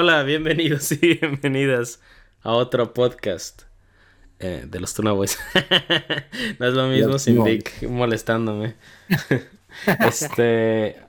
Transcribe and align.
Hola, 0.00 0.22
bienvenidos 0.22 0.92
y 0.92 0.96
bienvenidas 1.20 1.98
a 2.42 2.52
otro 2.52 2.94
podcast 2.94 3.62
eh, 4.38 4.64
de 4.64 4.78
los 4.78 4.94
Tuna 4.94 5.10
Boys. 5.10 5.36
no 6.60 6.68
es 6.68 6.72
lo 6.72 6.86
mismo 6.86 7.18
sin 7.18 7.42
Vic 7.42 7.82
molestándome. 7.82 8.76
este. 10.06 11.02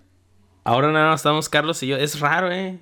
Ahora 0.63 0.91
nada 0.91 1.11
más 1.11 1.19
estamos 1.19 1.49
Carlos 1.49 1.83
y 1.83 1.87
yo. 1.89 1.97
Es 1.97 2.19
raro, 2.19 2.51
eh. 2.51 2.79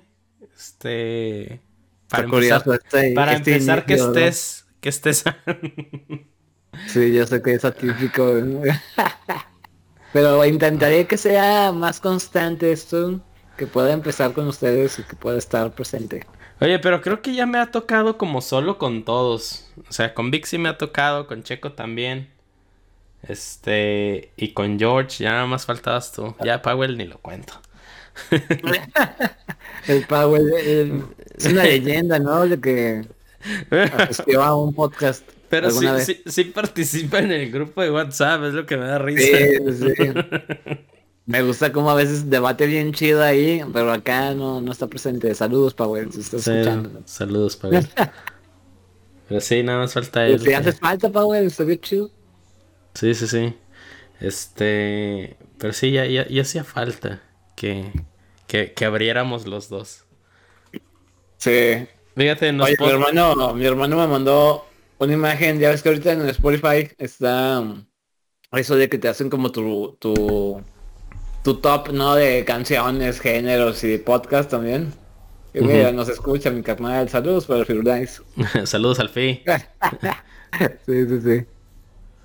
Este. 0.56 1.60
Para 2.08 2.24
empezar, 2.24 2.62
este, 2.66 3.12
para 3.12 3.32
este 3.34 3.52
empezar 3.52 3.84
que 3.84 3.92
estés. 3.92 4.66
Que 4.80 4.88
estés. 4.88 5.24
sí, 6.86 7.12
yo 7.12 7.26
sé 7.26 7.42
que 7.42 7.52
es 7.52 7.66
atípico. 7.66 8.32
Pero 10.14 10.42
intentaré 10.46 11.06
que 11.06 11.18
sea 11.18 11.70
más 11.70 12.00
constante 12.00 12.72
esto 12.72 13.20
que 13.58 13.66
pueda 13.66 13.92
empezar 13.92 14.32
con 14.32 14.48
ustedes 14.48 14.98
y 14.98 15.02
que 15.02 15.16
pueda 15.16 15.36
estar 15.36 15.70
presente. 15.72 16.24
Oye, 16.60 16.78
pero 16.78 17.02
creo 17.02 17.20
que 17.20 17.34
ya 17.34 17.44
me 17.44 17.58
ha 17.58 17.70
tocado 17.70 18.16
como 18.16 18.40
solo 18.40 18.78
con 18.78 19.04
todos. 19.04 19.66
O 19.88 19.92
sea, 19.92 20.14
con 20.14 20.32
sí 20.44 20.56
me 20.56 20.70
ha 20.70 20.78
tocado, 20.78 21.26
con 21.26 21.42
Checo 21.42 21.72
también. 21.72 22.30
Este, 23.22 24.30
y 24.36 24.52
con 24.52 24.78
George 24.78 25.24
ya 25.24 25.32
nada 25.32 25.46
más 25.46 25.66
faltabas 25.66 26.12
tú. 26.12 26.34
Ya 26.42 26.62
Powell 26.62 26.96
ni 26.96 27.04
lo 27.04 27.18
cuento. 27.18 27.60
el 29.88 30.06
Powell 30.06 30.52
es 31.36 31.46
una 31.46 31.64
leyenda, 31.64 32.18
¿no? 32.18 32.46
De 32.46 32.60
que 32.60 33.04
asistió 33.92 34.42
a 34.42 34.56
un 34.56 34.72
podcast. 34.72 35.28
Pero 35.48 35.70
sí, 35.70 35.86
sí, 36.04 36.22
sí, 36.26 36.44
participa 36.44 37.18
en 37.18 37.32
el 37.32 37.50
grupo 37.50 37.82
de 37.82 37.90
WhatsApp, 37.90 38.44
es 38.44 38.54
lo 38.54 38.66
que 38.66 38.76
me 38.76 38.84
da 38.84 38.98
risa. 38.98 39.38
Sí, 39.38 39.94
sí. 39.96 40.12
Me 41.28 41.42
gusta 41.42 41.72
como 41.74 41.90
a 41.90 41.94
veces 41.94 42.30
debate 42.30 42.66
bien 42.66 42.94
chido 42.94 43.22
ahí, 43.22 43.62
pero 43.74 43.92
acá 43.92 44.32
no, 44.32 44.62
no 44.62 44.72
está 44.72 44.86
presente. 44.86 45.34
Saludos, 45.34 45.74
Powell, 45.74 46.10
si 46.10 46.20
estás 46.20 46.48
escuchando. 46.48 47.02
Saludos, 47.04 47.54
Powell. 47.54 47.86
pero 49.28 49.38
sí, 49.42 49.62
nada 49.62 49.80
más 49.80 49.92
falta 49.92 50.26
él. 50.26 50.40
Si 50.40 50.54
haces 50.54 50.80
falta, 50.80 51.10
Powell, 51.12 51.44
está 51.44 51.64
bien 51.64 51.80
chido. 51.82 52.10
Sí, 52.94 53.12
sí, 53.12 53.26
sí. 53.26 53.54
Este, 54.20 55.36
pero 55.58 55.74
sí, 55.74 55.92
ya, 55.92 56.06
ya, 56.06 56.26
ya 56.26 56.40
hacía 56.40 56.64
falta 56.64 57.20
que, 57.54 57.92
que, 58.46 58.72
que, 58.72 58.84
abriéramos 58.86 59.46
los 59.46 59.68
dos. 59.68 60.06
Sí. 61.36 61.86
Fíjate, 62.16 62.54
nos 62.54 62.68
Oye, 62.68 62.76
mi 62.80 62.88
hermano, 62.88 63.52
mi 63.52 63.66
hermano 63.66 63.98
me 63.98 64.06
mandó 64.06 64.66
una 64.96 65.12
imagen, 65.12 65.60
ya 65.60 65.68
ves 65.68 65.82
que 65.82 65.90
ahorita 65.90 66.10
en 66.10 66.26
Spotify 66.30 66.90
está 66.96 67.60
um, 67.60 67.84
eso 68.52 68.76
de 68.76 68.88
que 68.88 68.96
te 68.96 69.08
hacen 69.08 69.28
como 69.28 69.52
tu, 69.52 69.94
tu 70.00 70.64
tu 71.48 71.54
top, 71.62 71.92
¿no? 71.94 72.14
De 72.14 72.44
canciones, 72.44 73.20
géneros 73.20 73.82
y 73.82 73.96
podcast 73.96 74.50
también. 74.50 74.92
Y 75.54 75.62
mira, 75.62 75.92
nos 75.92 76.10
escucha 76.10 76.50
mi 76.50 76.62
carnal. 76.62 77.08
Saludos 77.08 77.46
para 77.46 77.60
el 77.60 77.66
Firulais. 77.66 78.20
Saludos 78.64 79.00
al 79.00 79.08
Fi. 79.08 79.42
sí, 80.84 81.06
sí, 81.06 81.20
sí. 81.22 81.46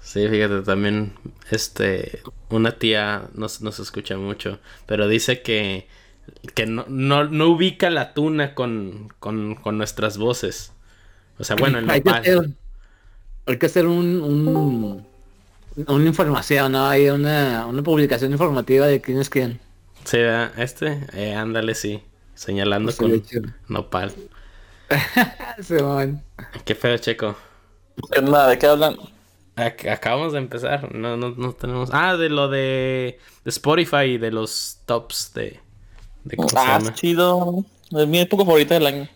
Sí, 0.02 0.28
fíjate, 0.28 0.62
también, 0.64 1.14
este, 1.52 2.20
una 2.50 2.78
tía 2.78 3.30
nos, 3.34 3.62
nos 3.62 3.80
escucha 3.80 4.18
mucho, 4.18 4.60
pero 4.88 5.08
dice 5.08 5.42
que, 5.42 5.88
que 6.54 6.66
no, 6.66 6.84
no, 6.90 7.24
no 7.24 7.48
ubica 7.48 7.90
la 7.90 8.14
tuna 8.14 8.54
con, 8.54 9.14
con, 9.20 9.56
con 9.56 9.78
nuestras 9.78 10.18
voces. 10.18 10.74
O 11.40 11.46
sea, 11.46 11.56
bueno, 11.56 11.80
en 11.80 11.90
hay, 11.90 12.02
que 12.02 12.10
hacer, 12.10 12.50
hay 13.46 13.58
que 13.58 13.66
hacer 13.68 13.88
un, 13.88 14.22
un 14.22 15.13
una 15.76 16.06
información, 16.06 16.72
¿no? 16.72 16.86
Hay 16.88 17.10
una, 17.10 17.66
una 17.66 17.82
publicación 17.84 18.32
informativa 18.32 18.88
de 18.88 19.02
quién 19.02 19.20
es 19.20 19.30
quién. 19.30 19.60
Sí, 20.04 20.18
este, 20.58 21.00
eh, 21.14 21.34
ándale, 21.34 21.76
sí. 21.76 22.02
Señalando 22.36 22.88
pues 22.88 22.98
con 22.98 23.24
nopal. 23.68 24.14
Qué 26.66 26.76
feo, 26.76 26.98
Checo. 26.98 27.36
Nada, 28.22 28.50
¿de 28.50 28.58
qué 28.58 28.68
hablan? 28.68 28.98
acabamos 29.56 30.34
de 30.34 30.40
empezar. 30.40 30.94
No, 30.94 31.16
no, 31.16 31.30
no 31.32 31.54
tenemos. 31.54 31.90
Ah, 31.94 32.18
de 32.18 32.30
lo 32.30 32.50
de, 32.50 33.20
de 33.44 33.50
Spotify, 33.50 34.18
de 34.18 34.32
los 34.32 34.80
tops 34.86 35.32
de. 35.36 35.60
de 36.24 36.38
ah, 36.56 36.82
chido. 36.96 37.64
Es 37.92 38.08
mi 38.08 38.20
época 38.20 38.46
favorita 38.46 38.74
del 38.74 38.88
año. 38.88 39.10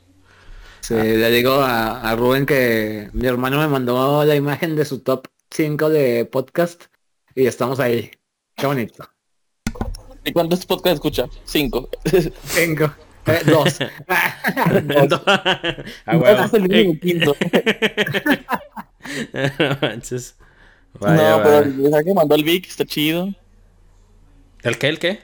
Sí, 0.81 0.93
le 0.93 1.31
digo 1.31 1.53
a, 1.53 2.01
a 2.01 2.15
Rubén 2.15 2.45
que 2.45 3.09
mi 3.13 3.27
hermano 3.27 3.59
me 3.59 3.67
mandó 3.67 4.23
la 4.23 4.35
imagen 4.35 4.75
de 4.75 4.85
su 4.85 4.99
top 4.99 5.27
5 5.51 5.89
de 5.89 6.25
podcast 6.25 6.85
y 7.35 7.45
estamos 7.45 7.79
ahí. 7.79 8.11
Qué 8.55 8.65
bonito. 8.65 9.07
¿Y 10.25 10.33
cuántos 10.33 10.65
podcasts 10.65 10.95
escucha? 10.95 11.27
Cinco. 11.45 11.89
Cinco. 12.43 12.93
Eh, 13.27 13.41
dos. 13.45 13.79
dos. 15.09 15.21
Ah, 15.25 16.17
bueno. 16.17 16.45
es 16.45 16.53
el 16.53 16.99
quinto. 16.99 17.35
no, 20.99 21.41
pero 21.43 21.57
el 21.59 21.73
mensaje 21.75 22.05
que 22.05 22.13
mandó 22.13 22.35
el 22.35 22.43
Vic 22.43 22.67
está 22.67 22.85
chido. 22.85 23.33
¿El 24.63 24.77
qué? 24.77 24.87
¿El 24.89 24.99
qué? 24.99 25.19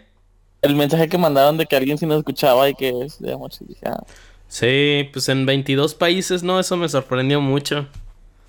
El 0.62 0.76
mensaje 0.76 1.10
que 1.10 1.18
mandaron 1.18 1.58
de 1.58 1.66
que 1.66 1.76
alguien 1.76 1.98
sí 1.98 2.06
nos 2.06 2.20
escuchaba 2.20 2.70
y 2.70 2.76
que 2.76 2.94
es 3.04 3.20
de 3.20 3.38
ah. 3.86 4.04
Sí, 4.48 5.10
pues 5.12 5.28
en 5.30 5.46
22 5.46 5.96
países, 5.96 6.44
¿no? 6.44 6.60
Eso 6.60 6.78
me 6.78 6.88
sorprendió 6.88 7.42
mucho. 7.42 7.88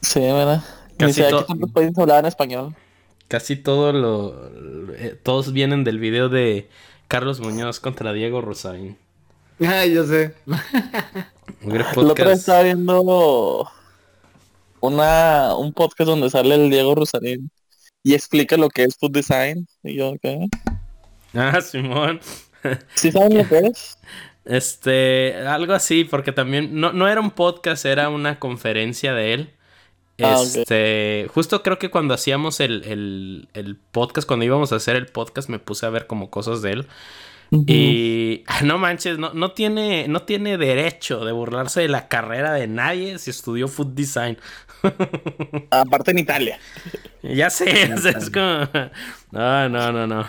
Sí, 0.02 0.20
¿verdad? 0.20 0.62
Casi 0.96 1.22
todos 1.22 1.46
pueden 1.72 1.92
hablar 1.98 2.20
en 2.20 2.26
español. 2.26 2.74
Casi 3.28 3.56
todo 3.56 3.92
lo, 3.92 4.50
eh, 4.94 5.18
todos 5.22 5.52
vienen 5.52 5.82
del 5.84 5.98
video 5.98 6.28
de 6.28 6.68
Carlos 7.08 7.40
Muñoz 7.40 7.80
contra 7.80 8.12
Diego 8.12 8.40
Rosarín. 8.40 8.96
Ay, 9.60 9.94
yo 9.94 10.04
sé. 10.04 10.34
Lo 11.62 11.84
otro 12.10 12.30
estaba 12.30 12.62
viendo 12.62 13.68
una 14.80 15.54
un 15.56 15.72
podcast 15.72 16.08
donde 16.08 16.28
sale 16.30 16.54
el 16.54 16.70
Diego 16.70 16.94
Rosarín 16.94 17.50
y 18.02 18.14
explica 18.14 18.56
lo 18.56 18.68
que 18.68 18.84
es 18.84 18.96
food 18.96 19.12
design. 19.12 19.66
Y 19.82 19.96
yo, 19.96 20.14
¿qué? 20.20 20.48
Ah, 21.34 21.60
Simón. 21.60 22.20
¿Sí 22.94 23.10
saben 23.10 23.38
lo 23.38 23.48
que 23.48 23.58
es? 23.58 23.98
Este, 24.44 25.36
algo 25.46 25.72
así, 25.72 26.04
porque 26.04 26.32
también 26.32 26.78
no, 26.78 26.92
no 26.92 27.08
era 27.08 27.20
un 27.20 27.30
podcast, 27.30 27.86
era 27.86 28.10
una 28.10 28.38
conferencia 28.38 29.14
de 29.14 29.34
él. 29.34 29.54
Ah, 30.22 30.40
este, 30.42 31.28
justo 31.34 31.62
creo 31.62 31.78
que 31.78 31.90
cuando 31.90 32.14
hacíamos 32.14 32.60
el, 32.60 33.48
podcast, 33.90 34.28
cuando 34.28 34.44
íbamos 34.44 34.72
a 34.72 34.76
hacer 34.76 34.96
el 34.96 35.06
podcast, 35.06 35.48
me 35.48 35.58
puse 35.58 35.86
a 35.86 35.90
ver 35.90 36.06
como 36.06 36.30
cosas 36.30 36.62
de 36.62 36.72
él. 36.72 36.86
Y 37.66 38.42
no 38.64 38.78
manches, 38.78 39.18
no, 39.18 39.32
no, 39.32 39.52
tiene, 39.52 40.08
no 40.08 40.22
tiene 40.22 40.58
derecho 40.58 41.24
de 41.24 41.30
burlarse 41.30 41.82
de 41.82 41.88
la 41.88 42.08
carrera 42.08 42.52
de 42.52 42.66
nadie 42.66 43.18
si 43.18 43.30
estudió 43.30 43.68
food 43.68 43.88
design. 43.88 44.38
Aparte 45.70 46.10
en 46.10 46.18
Italia. 46.18 46.58
Ya 47.22 47.50
sé, 47.50 47.82
es 47.92 48.30
como... 48.30 48.68
No, 49.30 49.68
no, 49.68 49.92
no, 49.92 50.06
no. 50.06 50.26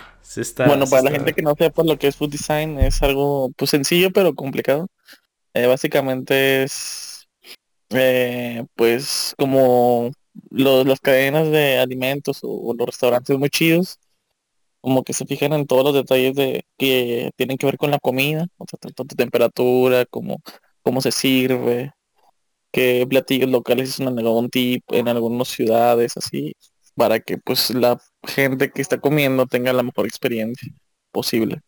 bueno, 0.68 0.86
para 0.88 1.04
la 1.04 1.12
gente 1.12 1.34
que 1.34 1.42
no 1.42 1.56
sepa 1.58 1.84
lo 1.84 1.98
que 1.98 2.08
es 2.08 2.16
food 2.16 2.30
design, 2.30 2.80
es 2.80 3.02
algo 3.02 3.52
pues 3.56 3.72
sencillo 3.72 4.12
pero 4.12 4.36
complicado. 4.36 4.88
Eh, 5.56 5.68
básicamente 5.68 6.64
es 6.64 7.05
eh, 7.90 8.66
pues 8.76 9.34
como 9.38 10.12
las 10.52 11.00
cadenas 11.00 11.50
de 11.52 11.78
alimentos 11.80 12.40
o, 12.44 12.74
los 12.78 12.88
restaurantes 12.88 13.38
muy 13.38 13.50
chidos, 13.50 14.00
como 14.82 15.04
que 15.04 15.14
se 15.14 15.26
fijan 15.26 15.54
en 15.54 15.68
todos 15.68 15.84
los 15.84 15.94
detalles 15.96 16.36
de 16.36 16.66
que 16.78 17.32
tienen 17.38 17.58
que 17.58 17.66
ver 17.66 17.78
con 17.78 17.92
la 17.92 18.00
comida, 18.00 18.48
o 18.58 18.66
sea, 18.70 18.80
tanto 18.80 19.16
temperatura, 19.16 20.06
como 20.06 20.42
cómo 20.84 21.02
se 21.02 21.12
sirve, 21.12 21.94
qué 22.72 23.06
platillos 23.10 23.50
locales 23.50 23.90
es 23.90 24.00
un 24.00 24.50
tip 24.50 24.84
en 24.92 25.08
algunas 25.08 25.48
ciudades, 25.50 26.18
así, 26.18 26.56
para 26.96 27.20
que 27.20 27.38
pues 27.38 27.72
la 27.72 28.00
gente 28.24 28.72
que 28.72 28.82
está 28.82 29.00
comiendo 29.00 29.48
tenga 29.48 29.74
la 29.74 29.84
mejor 29.84 30.06
experiencia 30.06 30.72
posible. 31.12 31.62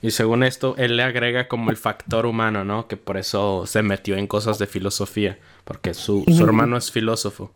Y 0.00 0.12
según 0.12 0.44
esto, 0.44 0.74
él 0.78 0.96
le 0.96 1.02
agrega 1.02 1.48
como 1.48 1.70
el 1.70 1.76
factor 1.76 2.26
humano, 2.26 2.64
¿no? 2.64 2.86
Que 2.86 2.96
por 2.96 3.16
eso 3.16 3.66
se 3.66 3.82
metió 3.82 4.16
en 4.16 4.28
cosas 4.28 4.58
de 4.58 4.66
filosofía, 4.66 5.38
porque 5.64 5.92
su, 5.92 6.24
hermano 6.40 6.76
es 6.76 6.92
filósofo. 6.92 7.52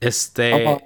Este... 0.00 0.78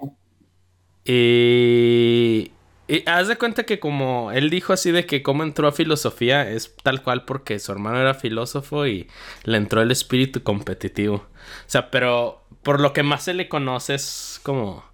Y... 1.04 2.52
Y 2.88 3.02
haz 3.08 3.26
de 3.26 3.36
cuenta 3.36 3.64
que 3.64 3.80
como 3.80 4.30
él 4.30 4.48
dijo 4.48 4.72
así 4.72 4.92
de 4.92 5.06
que 5.06 5.20
cómo 5.24 5.42
entró 5.42 5.66
a 5.66 5.72
filosofía 5.72 6.48
es 6.48 6.72
tal 6.84 7.02
cual 7.02 7.24
porque 7.24 7.58
su 7.58 7.72
hermano 7.72 7.98
era 7.98 8.14
filósofo 8.14 8.86
y 8.86 9.08
le 9.42 9.56
entró 9.56 9.82
el 9.82 9.90
espíritu 9.90 10.44
competitivo. 10.44 11.16
O 11.16 11.26
sea, 11.66 11.90
pero 11.90 12.44
por 12.62 12.80
lo 12.80 12.92
que 12.92 13.02
más 13.02 13.24
se 13.24 13.34
le 13.34 13.48
conoce 13.48 13.96
es 13.96 14.40
como... 14.44 14.84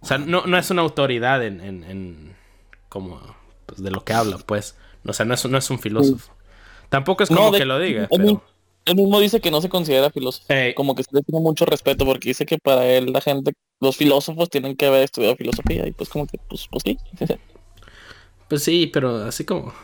O 0.00 0.06
sea, 0.06 0.16
no, 0.16 0.46
no 0.46 0.56
es 0.56 0.70
una 0.70 0.80
autoridad 0.80 1.44
en, 1.44 1.60
en, 1.60 1.84
en 1.84 2.36
como... 2.88 3.20
Pues 3.66 3.82
de 3.82 3.90
lo 3.90 4.02
que 4.04 4.14
habla, 4.14 4.38
pues. 4.38 4.78
O 5.10 5.12
sea, 5.12 5.26
no 5.26 5.34
es, 5.34 5.44
no 5.46 5.58
es 5.58 5.70
un 5.70 5.78
filósofo. 5.78 6.32
Tampoco 6.88 7.22
es 7.22 7.28
como 7.28 7.52
que 7.52 7.64
lo 7.64 7.78
diga. 7.78 8.08
Él, 8.10 8.96
mismo 8.96 9.20
dice 9.20 9.40
que 9.40 9.50
no 9.50 9.60
se 9.60 9.68
considera 9.68 10.10
filósofo. 10.10 10.46
Como 10.74 10.94
que 10.94 11.02
se 11.02 11.10
le 11.12 11.22
tiene 11.22 11.40
mucho 11.40 11.66
respeto 11.66 12.06
porque 12.06 12.30
dice 12.30 12.46
que 12.46 12.58
para 12.58 12.86
él 12.86 13.12
la 13.12 13.20
gente, 13.20 13.52
los 13.80 13.96
filósofos 13.96 14.48
tienen 14.48 14.76
que 14.76 14.86
haber 14.86 15.04
estudiado 15.04 15.36
filosofía 15.36 15.86
y 15.86 15.92
pues 15.92 16.08
como 16.08 16.26
que, 16.26 16.38
pues, 16.48 16.66
pues 16.70 16.82
sí. 16.84 16.98
Pues 18.48 18.64
sí, 18.64 18.86
pero 18.90 19.24
así 19.24 19.44
como... 19.44 19.74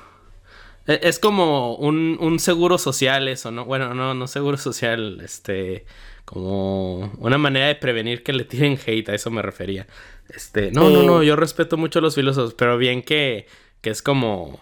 E- 0.87 1.01
Es 1.03 1.19
como 1.19 1.77
un, 1.77 2.17
un 2.21 2.39
seguro 2.39 2.79
social 2.79 3.29
eso, 3.29 3.51
¿no? 3.51 3.65
Bueno, 3.65 3.95
no, 3.95 4.15
no 4.15 4.27
seguro 4.27 4.57
social, 4.57 5.21
este, 5.23 5.85
como 6.25 7.13
una 7.19 7.39
manera 7.39 7.67
de 7.67 7.75
prevenir 7.75 8.23
que 8.23 8.33
le 8.33 8.45
tiren 8.45 8.79
hate, 8.87 9.09
a 9.11 9.15
eso 9.15 9.31
me 9.31 9.43
refería. 9.43 9.87
Este, 10.29 10.71
no, 10.73 10.91
no, 10.91 11.03
no, 11.03 11.23
yo 11.23 11.37
respeto 11.37 11.77
mucho 11.77 11.99
a 11.99 12.03
los 12.03 12.15
filósofos, 12.15 12.55
pero 12.55 12.79
bien 12.79 13.03
que, 13.03 13.47
que 13.83 13.91
es 13.91 14.03
como 14.03 14.61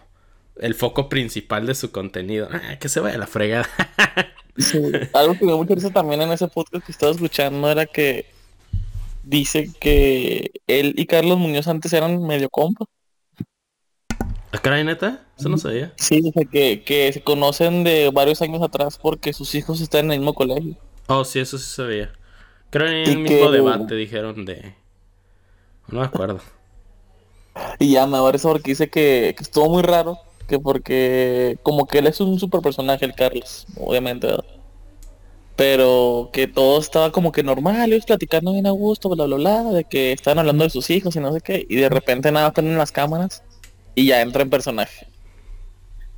el 0.56 0.74
foco 0.74 1.08
principal 1.08 1.66
de 1.66 1.74
su 1.74 1.90
contenido. 1.92 2.48
Ah, 2.50 2.78
que 2.78 2.88
se 2.88 3.00
vaya 3.00 3.16
a 3.16 3.18
la 3.18 3.26
fregada. 3.26 3.68
Sí, 4.58 4.78
Algo 5.14 5.32
que 5.32 5.46
me 5.46 5.52
dio 5.52 5.56
mucha 5.56 5.74
risa 5.74 5.88
también 5.90 6.20
en 6.20 6.30
ese 6.30 6.46
podcast 6.46 6.84
que 6.84 6.92
estaba 6.92 7.10
escuchando 7.10 7.70
era 7.70 7.86
que 7.86 8.26
dice 9.22 9.70
que 9.80 10.50
él 10.66 10.92
y 10.94 11.06
Carlos 11.06 11.38
Muñoz 11.38 11.68
antes 11.68 11.90
eran 11.94 12.22
medio 12.26 12.50
compa. 12.50 12.84
¿A 14.52 14.58
caray, 14.58 14.84
neta? 14.84 15.24
Eso 15.38 15.48
no 15.48 15.56
sabía. 15.56 15.94
Sí, 15.96 16.20
dice 16.20 16.44
que, 16.52 16.82
que 16.84 17.10
se 17.14 17.22
conocen 17.22 17.82
de 17.82 18.10
varios 18.12 18.42
años 18.42 18.60
atrás 18.60 18.98
porque 18.98 19.32
sus 19.32 19.54
hijos 19.54 19.80
están 19.80 20.04
en 20.04 20.12
el 20.12 20.18
mismo 20.18 20.34
colegio. 20.34 20.76
Oh, 21.06 21.24
sí, 21.24 21.38
eso 21.38 21.56
sí 21.56 21.74
sabía. 21.74 22.12
Creo 22.68 22.88
en 22.88 23.06
Y 23.08 23.10
el 23.12 23.18
mismo 23.20 23.46
que- 23.46 23.52
debate 23.56 23.94
dijeron 23.94 24.44
de... 24.44 24.74
No 25.88 26.00
me 26.00 26.04
acuerdo. 26.06 26.40
Y 27.78 27.92
ya 27.92 28.06
me 28.06 28.18
risa 28.30 28.48
porque 28.50 28.72
dice 28.72 28.90
que, 28.90 29.34
que 29.34 29.42
estuvo 29.42 29.70
muy 29.70 29.82
raro, 29.82 30.18
que 30.52 30.60
porque 30.60 31.56
como 31.62 31.86
que 31.86 31.98
él 32.00 32.06
es 32.08 32.20
un 32.20 32.38
super 32.38 32.60
personaje, 32.60 33.06
el 33.06 33.14
Carlos, 33.14 33.64
obviamente, 33.78 34.26
¿verdad? 34.26 34.44
Pero 35.56 36.28
que 36.32 36.46
todo 36.46 36.78
estaba 36.78 37.10
como 37.10 37.32
que 37.32 37.42
normal, 37.42 37.90
ellos 37.90 38.04
platicando 38.04 38.52
bien 38.52 38.66
a 38.66 38.70
gusto, 38.70 39.08
bla 39.08 39.24
bla 39.24 39.36
bla, 39.36 39.62
de 39.64 39.84
que 39.84 40.12
estaban 40.12 40.38
hablando 40.40 40.64
de 40.64 40.70
sus 40.70 40.90
hijos 40.90 41.16
y 41.16 41.20
no 41.20 41.32
sé 41.32 41.40
qué, 41.40 41.64
y 41.68 41.76
de 41.76 41.88
repente 41.88 42.30
nada 42.30 42.48
están 42.48 42.66
en 42.66 42.76
las 42.76 42.92
cámaras 42.92 43.42
y 43.94 44.06
ya 44.06 44.20
entra 44.20 44.42
en 44.42 44.50
personaje. 44.50 45.06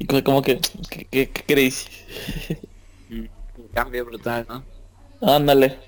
Y 0.01 0.07
co- 0.07 0.25
como 0.25 0.43
que, 0.43 0.59
que, 0.91 1.05
que- 1.05 1.29
que 1.31 1.43
crazy. 1.45 1.89
Un 3.11 3.69
cambio 3.73 4.05
brutal, 4.05 4.47
¿no? 4.49 4.65
Ándale. 5.21 5.79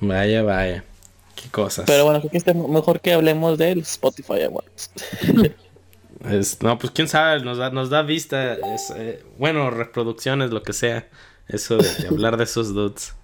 Vaya, 0.00 0.42
vaya. 0.42 0.84
Qué 1.36 1.48
cosas. 1.50 1.84
Pero 1.86 2.04
bueno, 2.04 2.18
creo 2.20 2.30
que 2.32 2.38
es 2.38 2.46
mejor 2.54 3.00
que 3.00 3.12
hablemos 3.12 3.58
del 3.58 3.80
Spotify 3.80 4.42
Awards. 4.42 4.90
Es- 6.30 6.62
no, 6.62 6.78
pues 6.78 6.92
quién 6.92 7.08
sabe, 7.08 7.40
nos 7.44 7.58
da, 7.58 7.70
nos 7.70 7.90
da 7.90 8.02
vista, 8.02 8.54
es, 8.54 8.90
eh, 8.96 9.24
bueno, 9.38 9.70
reproducciones, 9.70 10.50
lo 10.50 10.62
que 10.62 10.72
sea, 10.72 11.08
eso 11.48 11.76
de, 11.76 11.94
de 11.94 12.08
hablar 12.08 12.36
de 12.36 12.44
esos 12.44 12.72
dudes. 12.74 13.14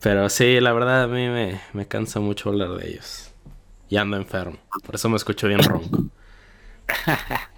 Pero 0.00 0.28
sí, 0.28 0.60
la 0.60 0.72
verdad 0.72 1.04
a 1.04 1.08
mí 1.08 1.28
me, 1.28 1.60
me 1.72 1.86
cansa 1.86 2.20
mucho 2.20 2.50
hablar 2.50 2.70
de 2.76 2.88
ellos. 2.88 3.30
Y 3.88 3.96
ando 3.96 4.16
enfermo, 4.16 4.58
por 4.84 4.94
eso 4.94 5.08
me 5.08 5.16
escucho 5.16 5.48
bien 5.48 5.62
ronco. 5.62 6.04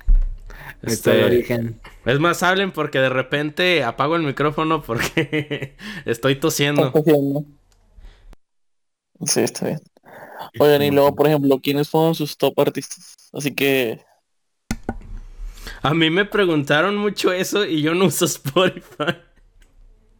Este... 0.83 1.25
origen. 1.25 1.81
es 2.05 2.21
más, 2.21 2.43
hablen 2.43 2.71
porque 2.73 2.99
de 3.01 3.09
repente 3.09 3.83
apago 3.83 4.17
el 4.17 4.23
micrófono 4.23 4.83
porque 4.83 5.77
estoy 6.05 6.37
tosiendo. 6.37 6.93
Sí, 9.27 9.41
está 9.41 9.67
bien. 9.67 9.81
Oigan, 10.61 10.83
y 10.83 10.91
luego, 10.91 11.15
por 11.15 11.27
ejemplo, 11.27 11.59
¿quiénes 11.63 11.89
fueron 11.89 12.15
sus 12.15 12.37
top 12.37 12.59
artistas? 12.61 13.17
Así 13.33 13.55
que, 13.55 14.01
A 15.83 15.95
mí 15.95 16.11
me 16.11 16.25
preguntaron 16.25 16.97
mucho 16.97 17.33
eso 17.33 17.65
y 17.65 17.83
yo 17.83 17.95
no 17.95 18.07
uso 18.07 18.25
Spotify, 18.25 19.17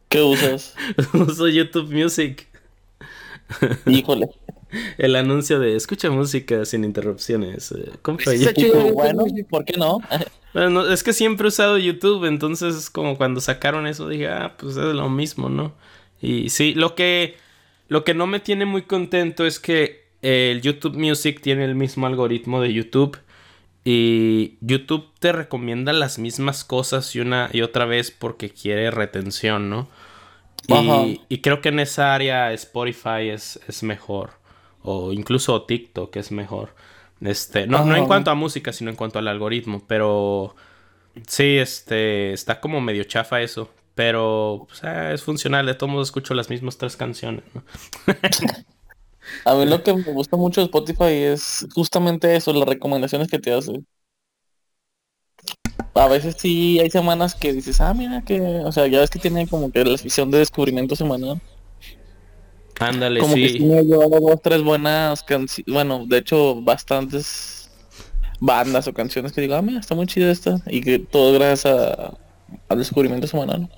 ¿qué 0.07 0.21
usas? 0.21 0.75
uso 1.13 1.47
YouTube 1.47 1.91
Music. 1.91 2.47
Híjole. 3.85 4.29
El 4.97 5.15
anuncio 5.15 5.59
de 5.59 5.75
escucha 5.75 6.11
música 6.11 6.63
sin 6.65 6.83
interrupciones. 6.83 7.71
eh, 7.71 7.91
compra 8.01 8.33
Está 8.33 8.51
YouTube. 8.51 8.93
bueno, 8.93 9.25
¿por 9.49 9.65
qué 9.65 9.77
no? 9.77 9.99
Bueno, 10.51 10.71
no, 10.71 10.91
es 10.91 11.03
que 11.03 11.13
siempre 11.13 11.45
he 11.45 11.49
usado 11.49 11.77
YouTube, 11.77 12.25
entonces 12.25 12.75
es 12.75 12.89
como 12.89 13.17
cuando 13.17 13.39
sacaron 13.39 13.85
eso 13.85 14.09
dije, 14.09 14.29
ah, 14.29 14.55
pues 14.57 14.77
es 14.77 14.95
lo 14.95 15.07
mismo, 15.07 15.47
¿no? 15.47 15.75
Y 16.19 16.49
sí, 16.49 16.73
lo 16.73 16.95
que, 16.95 17.35
lo 17.87 18.03
que 18.03 18.15
no 18.15 18.25
me 18.25 18.39
tiene 18.39 18.65
muy 18.65 18.81
contento 18.81 19.45
es 19.45 19.59
que 19.59 20.05
el 20.23 20.61
YouTube 20.61 20.97
Music 20.97 21.39
tiene 21.41 21.65
el 21.65 21.75
mismo 21.75 22.07
algoritmo 22.07 22.61
de 22.61 22.73
YouTube 22.73 23.19
y 23.83 24.57
YouTube 24.61 25.07
te 25.19 25.31
recomienda 25.31 25.93
las 25.93 26.19
mismas 26.19 26.63
cosas 26.63 27.15
y 27.15 27.19
una 27.19 27.49
y 27.53 27.61
otra 27.61 27.85
vez 27.85 28.11
porque 28.11 28.49
quiere 28.49 28.91
retención, 28.91 29.69
¿no? 29.69 29.87
Y, 30.67 31.21
y 31.29 31.41
creo 31.41 31.61
que 31.61 31.69
en 31.69 31.79
esa 31.79 32.13
área 32.13 32.53
Spotify 32.53 33.29
es, 33.29 33.59
es 33.67 33.83
mejor. 33.83 34.31
O 34.81 35.11
incluso 35.13 35.63
TikTok 35.63 36.15
es 36.17 36.31
mejor. 36.31 36.75
Este, 37.21 37.67
no, 37.67 37.85
no 37.85 37.95
en 37.95 38.05
cuanto 38.05 38.31
a 38.31 38.35
música, 38.35 38.71
sino 38.71 38.89
en 38.89 38.95
cuanto 38.95 39.19
al 39.19 39.27
algoritmo. 39.27 39.83
Pero 39.87 40.55
sí, 41.27 41.57
este, 41.57 42.33
está 42.33 42.59
como 42.59 42.81
medio 42.81 43.03
chafa 43.05 43.41
eso. 43.41 43.71
Pero 43.95 44.65
pues, 44.67 44.83
ah, 44.83 45.11
es 45.13 45.23
funcional. 45.23 45.65
De 45.65 45.73
todos 45.73 45.91
modos 45.91 46.07
escucho 46.09 46.33
las 46.33 46.49
mismas 46.49 46.77
tres 46.77 46.95
canciones. 46.95 47.43
¿no? 47.53 47.63
A 49.45 49.55
mí 49.55 49.65
lo 49.65 49.83
que 49.83 49.93
me 49.93 50.03
gusta 50.13 50.37
mucho 50.37 50.61
de 50.61 50.65
Spotify 50.65 51.05
es 51.05 51.67
justamente 51.73 52.35
eso, 52.35 52.53
las 52.53 52.67
recomendaciones 52.67 53.29
que 53.29 53.39
te 53.39 53.53
hace. 53.53 53.73
A 55.93 56.07
veces 56.07 56.35
sí 56.39 56.79
hay 56.79 56.89
semanas 56.89 57.35
que 57.35 57.53
dices, 57.53 57.79
ah, 57.81 57.93
mira 57.93 58.23
que, 58.23 58.41
o 58.41 58.71
sea, 58.71 58.87
ya 58.87 58.99
ves 59.01 59.09
que 59.11 59.19
tiene 59.19 59.47
como 59.47 59.71
que 59.71 59.83
la 59.85 59.97
sección 59.97 60.31
de 60.31 60.39
descubrimiento 60.39 60.95
semanal. 60.95 61.41
Ándale, 62.79 63.19
Como 63.19 63.39
que 63.41 63.49
sí 63.49 63.57
sí. 63.57 63.59
me 63.59 63.79
ha 63.79 63.81
llevado 63.81 64.19
dos, 64.21 64.41
tres 64.41 64.63
buenas 64.63 65.23
canciones, 65.23 65.71
bueno, 65.73 66.05
de 66.07 66.17
hecho, 66.19 66.61
bastantes 66.61 67.69
bandas 68.39 68.87
o 68.87 68.93
canciones 68.93 69.33
que 69.33 69.41
digo, 69.41 69.55
ah, 69.55 69.61
mira, 69.61 69.79
está 69.79 69.95
muy 69.95 70.07
chida 70.07 70.31
esta. 70.31 70.61
Y 70.67 70.81
que 70.81 70.99
todo 70.99 71.33
gracias 71.33 71.65
a, 71.73 72.17
al 72.69 72.77
descubrimiento 72.79 73.27
semanal. 73.27 73.69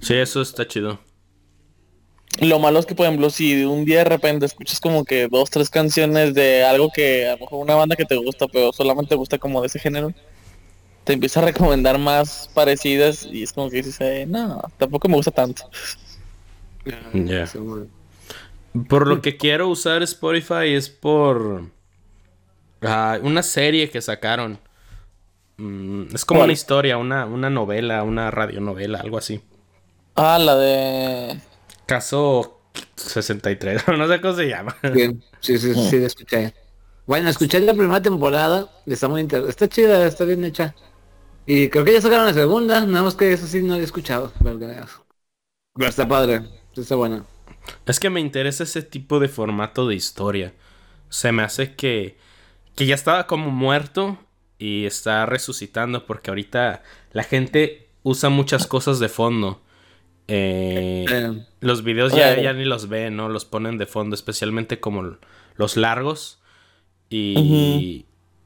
Sí, 0.00 0.14
eso 0.14 0.40
está 0.42 0.66
chido. 0.66 1.00
Lo 2.40 2.58
malo 2.58 2.78
es 2.78 2.86
que, 2.86 2.94
por 2.94 3.06
ejemplo, 3.06 3.30
si 3.30 3.64
un 3.64 3.84
día 3.84 3.98
de 3.98 4.04
repente 4.04 4.46
escuchas 4.46 4.80
como 4.80 5.04
que 5.04 5.28
dos, 5.28 5.50
tres 5.50 5.70
canciones 5.70 6.34
de 6.34 6.64
algo 6.64 6.90
que 6.90 7.26
a 7.26 7.32
lo 7.32 7.38
mejor 7.38 7.60
una 7.60 7.74
banda 7.74 7.96
que 7.96 8.04
te 8.04 8.16
gusta, 8.16 8.46
pero 8.46 8.72
solamente 8.72 9.10
te 9.10 9.14
gusta 9.16 9.38
como 9.38 9.60
de 9.60 9.66
ese 9.66 9.78
género, 9.78 10.12
te 11.04 11.14
empieza 11.14 11.40
a 11.40 11.44
recomendar 11.44 11.98
más 11.98 12.48
parecidas 12.54 13.24
y 13.24 13.42
es 13.42 13.52
como 13.52 13.70
que 13.70 13.78
dices, 13.78 14.00
eh, 14.00 14.26
no, 14.28 14.62
tampoco 14.76 15.08
me 15.08 15.16
gusta 15.16 15.30
tanto. 15.30 15.68
Ya. 17.12 17.46
Seguro. 17.46 17.86
Por 18.88 19.06
lo 19.06 19.20
que 19.20 19.36
quiero 19.36 19.68
usar 19.68 20.02
Spotify 20.02 20.74
es 20.74 20.88
por 20.88 21.64
ah, 22.82 23.18
una 23.22 23.42
serie 23.42 23.90
que 23.90 24.00
sacaron. 24.00 24.58
Mm, 25.56 26.14
es 26.14 26.24
como 26.24 26.38
¿Cuál? 26.40 26.48
una 26.48 26.52
historia, 26.52 26.98
una, 26.98 27.26
una 27.26 27.50
novela, 27.50 28.02
una 28.04 28.30
radionovela, 28.30 29.00
algo 29.00 29.18
así. 29.18 29.40
Ah, 30.14 30.38
la 30.38 30.56
de... 30.56 31.40
Caso 31.88 32.60
63, 32.96 33.88
no 33.96 34.06
sé 34.06 34.20
cómo 34.20 34.34
se 34.34 34.46
llama. 34.46 34.76
Bien. 34.92 35.24
Sí, 35.40 35.56
sí, 35.56 35.72
sí, 35.72 35.88
sí, 35.88 35.98
la 35.98 36.06
escuché. 36.06 36.54
Bueno, 37.06 37.30
escuché 37.30 37.60
la 37.60 37.72
primera 37.72 38.02
temporada, 38.02 38.68
está 38.84 39.08
muy 39.08 39.22
inter... 39.22 39.44
está 39.48 39.66
chida, 39.70 40.06
está 40.06 40.26
bien 40.26 40.44
hecha. 40.44 40.74
Y 41.46 41.70
creo 41.70 41.86
que 41.86 41.94
ya 41.94 42.02
sacaron 42.02 42.26
la 42.26 42.34
segunda, 42.34 42.84
nada 42.84 43.04
más 43.04 43.14
que 43.14 43.32
eso 43.32 43.46
sí 43.46 43.62
no 43.62 43.76
lo 43.76 43.80
he 43.80 43.84
escuchado, 43.84 44.30
pero, 44.44 44.58
está 45.88 46.06
padre, 46.06 46.42
está 46.76 46.94
buena. 46.94 47.24
Es 47.86 47.98
que 47.98 48.10
me 48.10 48.20
interesa 48.20 48.64
ese 48.64 48.82
tipo 48.82 49.18
de 49.18 49.28
formato 49.28 49.88
de 49.88 49.94
historia. 49.94 50.52
Se 51.08 51.32
me 51.32 51.42
hace 51.42 51.74
que, 51.74 52.18
que 52.76 52.84
ya 52.84 52.94
estaba 52.94 53.26
como 53.26 53.50
muerto 53.50 54.18
y 54.58 54.84
está 54.84 55.24
resucitando 55.24 56.04
porque 56.04 56.30
ahorita 56.30 56.82
la 57.12 57.22
gente 57.22 57.88
usa 58.02 58.28
muchas 58.28 58.66
cosas 58.66 58.98
de 58.98 59.08
fondo. 59.08 59.62
Eh, 60.28 61.04
Eh, 61.08 61.42
Los 61.60 61.82
videos 61.82 62.12
ya, 62.14 62.38
ya 62.40 62.52
ni 62.52 62.64
los 62.64 62.88
ven, 62.88 63.16
¿no? 63.16 63.28
Los 63.28 63.44
ponen 63.44 63.78
de 63.78 63.86
fondo, 63.86 64.14
especialmente 64.14 64.78
como 64.80 65.16
los 65.56 65.76
largos. 65.76 66.38
Y, 67.10 68.04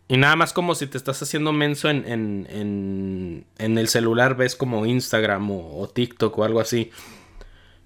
y 0.08 0.16
nada 0.16 0.36
más 0.36 0.52
como 0.52 0.74
si 0.76 0.86
te 0.86 0.96
estás 0.96 1.20
haciendo 1.22 1.52
menso 1.52 1.90
en, 1.90 2.04
en, 2.06 2.46
en, 2.50 3.44
en 3.58 3.78
el 3.78 3.88
celular, 3.88 4.36
ves 4.36 4.54
como 4.54 4.86
Instagram 4.86 5.50
o, 5.50 5.80
o 5.80 5.88
TikTok 5.88 6.38
o 6.38 6.44
algo 6.44 6.60
así. 6.60 6.90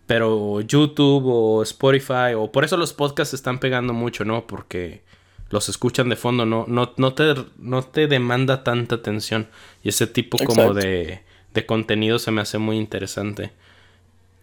Pero 0.06 0.60
YouTube 0.60 1.24
o 1.26 1.62
Spotify, 1.62 2.34
o 2.36 2.52
por 2.52 2.64
eso 2.64 2.76
los 2.76 2.92
podcasts 2.92 3.34
están 3.34 3.58
pegando 3.58 3.92
mucho, 3.92 4.24
¿no? 4.24 4.46
Porque 4.46 5.02
los 5.50 5.68
escuchan 5.68 6.08
de 6.08 6.16
fondo, 6.16 6.44
no, 6.46 6.64
no, 6.68 6.92
no, 6.96 7.14
te, 7.14 7.34
no 7.58 7.82
te 7.82 8.06
demanda 8.06 8.62
tanta 8.62 8.96
atención. 8.96 9.48
Y 9.82 9.88
ese 9.88 10.06
tipo 10.06 10.38
como 10.38 10.62
Exacto. 10.62 10.74
de, 10.74 11.22
de 11.54 11.66
contenido 11.66 12.18
se 12.20 12.30
me 12.30 12.40
hace 12.42 12.58
muy 12.58 12.76
interesante. 12.76 13.50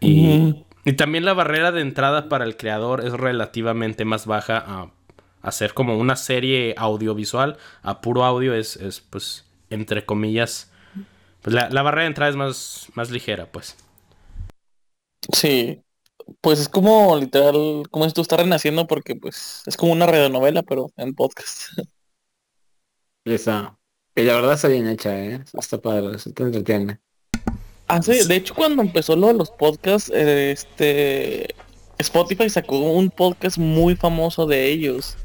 Y, 0.03 0.65
también 0.97 1.25
la 1.25 1.33
barrera 1.33 1.71
de 1.71 1.81
entrada 1.81 2.27
para 2.27 2.43
el 2.43 2.57
creador 2.57 3.05
es 3.05 3.13
relativamente 3.13 4.03
más 4.05 4.25
baja 4.25 4.57
a 4.57 4.91
hacer 5.41 5.73
como 5.73 5.97
una 5.97 6.15
serie 6.15 6.75
audiovisual. 6.77 7.57
A 7.81 8.01
puro 8.01 8.25
audio 8.25 8.53
es, 8.53 8.75
es 8.75 8.99
pues, 8.99 9.45
entre 9.69 10.05
comillas. 10.05 10.71
Pues 11.41 11.53
la, 11.53 11.69
la 11.69 11.81
barrera 11.81 12.03
de 12.03 12.07
entrada 12.07 12.29
es 12.29 12.35
más, 12.35 12.87
más 12.95 13.11
ligera, 13.11 13.51
pues. 13.51 13.77
Sí, 15.31 15.81
pues 16.41 16.59
es 16.59 16.69
como 16.69 17.17
literal, 17.17 17.83
como 17.89 18.05
si 18.07 18.13
tú 18.13 18.21
estás 18.21 18.39
renaciendo 18.39 18.87
porque 18.87 19.15
pues 19.15 19.63
es 19.65 19.77
como 19.77 19.91
una 19.91 20.05
radionovela, 20.05 20.63
pero 20.63 20.91
en 20.97 21.13
podcast. 21.13 21.77
esa. 23.25 23.77
Y 24.15 24.23
la 24.23 24.35
verdad 24.35 24.53
está 24.53 24.67
bien 24.67 24.87
hecha, 24.87 25.17
¿eh? 25.17 25.43
Está 25.53 25.79
padre, 25.81 26.19
se 26.19 26.31
te 26.33 26.43
entretiene. 26.43 26.99
Ah, 27.87 28.01
sí, 28.01 28.25
de 28.27 28.35
hecho 28.35 28.55
cuando 28.55 28.81
empezó 28.81 29.15
lo 29.15 29.27
de 29.27 29.33
los 29.33 29.51
podcasts, 29.51 30.09
este 30.09 31.53
Spotify 31.99 32.49
sacó 32.49 32.79
un 32.79 33.09
podcast 33.09 33.57
muy 33.57 33.95
famoso 33.95 34.45
de 34.45 34.69
ellos. 34.71 35.17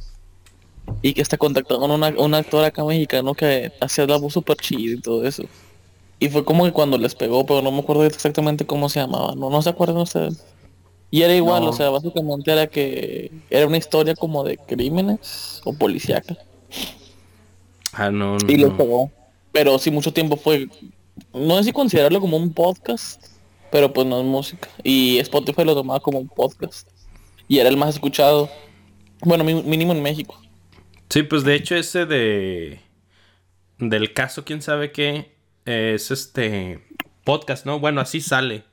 Y 1.03 1.13
que 1.13 1.21
está 1.21 1.37
contactado 1.37 1.81
con 1.81 1.91
una, 1.91 2.09
un 2.17 2.33
actor 2.35 2.65
acá 2.65 2.83
mexicano 2.83 3.35
que 3.35 3.71
hacía 3.81 4.07
la 4.07 4.17
voz 4.17 4.33
super 4.33 4.57
chida 4.57 4.95
y 4.95 5.01
todo 5.01 5.27
eso. 5.27 5.45
Y 6.19 6.31
fue 6.31 6.45
como 6.45 6.65
que 6.65 6.73
cuando 6.73 6.97
les 6.99 7.15
pegó, 7.15 7.45
pero 7.45 7.61
no 7.63 7.71
me 7.71 7.81
acuerdo 7.81 8.05
exactamente 8.05 8.65
cómo 8.67 8.89
se 8.89 9.01
llamaba. 9.01 9.35
No, 9.37 9.51
no 9.51 9.61
se 9.63 9.69
acuerdan 9.71 9.99
ustedes. 9.99 10.43
Y 11.11 11.23
era 11.23 11.35
igual, 11.35 11.63
No. 11.65 11.71
o 11.71 11.73
sea, 11.75 11.91
básicamente 11.91 12.51
era 12.51 12.67
que 12.67 13.31
era 13.51 13.67
una 13.67 13.77
historia 13.77 14.15
como 14.15 14.45
de 14.45 14.57
crímenes 14.57 15.61
o 15.65 15.73
policíaca. 15.75 16.37
Ah, 17.93 18.11
no, 18.11 18.37
Y 18.49 18.57
les 18.57 18.69
no. 18.71 18.77
pegó. 18.77 19.11
Pero 19.53 19.79
sí 19.79 19.91
mucho 19.91 20.13
tiempo 20.13 20.37
fue, 20.37 20.69
no 21.33 21.57
sé 21.57 21.65
si 21.65 21.73
considerarlo 21.73 22.21
como 22.21 22.37
un 22.37 22.53
podcast, 22.53 23.25
pero 23.71 23.93
pues 23.93 24.07
no 24.07 24.21
es 24.21 24.27
música. 24.27 24.69
Y 24.83 25.19
Spotify 25.19 25.65
lo 25.65 25.75
tomaba 25.75 26.01
como 26.01 26.19
un 26.19 26.29
podcast. 26.29 26.89
Y 27.49 27.59
era 27.59 27.69
el 27.69 27.77
más 27.77 27.95
escuchado. 27.95 28.51
Bueno, 29.21 29.45
mínimo 29.45 29.93
en 29.93 30.03
México. 30.03 30.41
Sí, 31.09 31.23
pues 31.23 31.45
de 31.45 31.55
hecho 31.55 31.75
ese 31.75 32.07
de... 32.07 32.81
Del 33.79 34.13
caso, 34.13 34.45
quién 34.45 34.61
sabe 34.61 34.91
qué, 34.91 35.33
es 35.65 36.11
este 36.11 36.81
podcast, 37.25 37.65
¿no? 37.65 37.79
Bueno, 37.79 38.01
así 38.01 38.21
sale. 38.21 38.65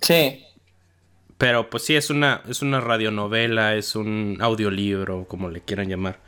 Sí. 0.00 0.44
Pero 1.36 1.70
pues 1.70 1.84
sí, 1.84 1.94
es 1.94 2.10
una, 2.10 2.42
es 2.48 2.62
una 2.62 2.80
radionovela, 2.80 3.76
es 3.76 3.94
un 3.94 4.38
audiolibro, 4.40 5.26
como 5.28 5.50
le 5.50 5.60
quieran 5.60 5.88
llamar. 5.88 6.20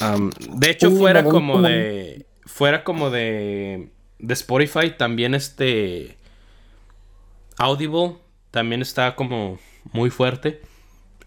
Am, 0.00 0.30
de 0.30 0.70
hecho, 0.70 0.90
fuera 0.90 1.22
como 1.22 1.62
de. 1.62 2.25
Fuera 2.56 2.84
como 2.84 3.10
de. 3.10 3.90
De 4.18 4.32
Spotify, 4.32 4.94
también 4.96 5.34
este. 5.34 6.16
Audible 7.58 8.16
también 8.50 8.80
está 8.80 9.14
como 9.14 9.58
muy 9.92 10.08
fuerte. 10.08 10.62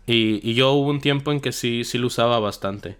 Y, 0.07 0.39
y 0.49 0.55
yo 0.55 0.71
hubo 0.71 0.89
un 0.89 1.01
tiempo 1.01 1.31
en 1.31 1.39
que 1.39 1.51
sí, 1.51 1.83
sí 1.83 1.99
lo 1.99 2.07
usaba 2.07 2.39
bastante. 2.39 2.97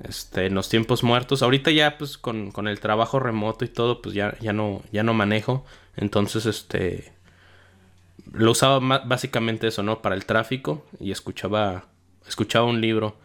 Este, 0.00 0.44
en 0.44 0.54
los 0.54 0.68
tiempos 0.68 1.02
muertos. 1.02 1.42
Ahorita 1.42 1.70
ya, 1.70 1.96
pues, 1.96 2.18
con, 2.18 2.50
con 2.50 2.68
el 2.68 2.80
trabajo 2.80 3.18
remoto 3.18 3.64
y 3.64 3.68
todo, 3.68 4.02
pues 4.02 4.14
ya, 4.14 4.36
ya 4.40 4.52
no, 4.52 4.82
ya 4.92 5.02
no 5.02 5.14
manejo. 5.14 5.64
Entonces, 5.96 6.44
este 6.44 7.14
lo 8.30 8.50
usaba 8.50 8.78
básicamente 9.06 9.68
eso, 9.68 9.82
¿no? 9.82 10.02
Para 10.02 10.14
el 10.14 10.26
tráfico 10.26 10.84
y 11.00 11.12
escuchaba, 11.12 11.86
escuchaba 12.26 12.66
un 12.66 12.82
libro. 12.82 13.16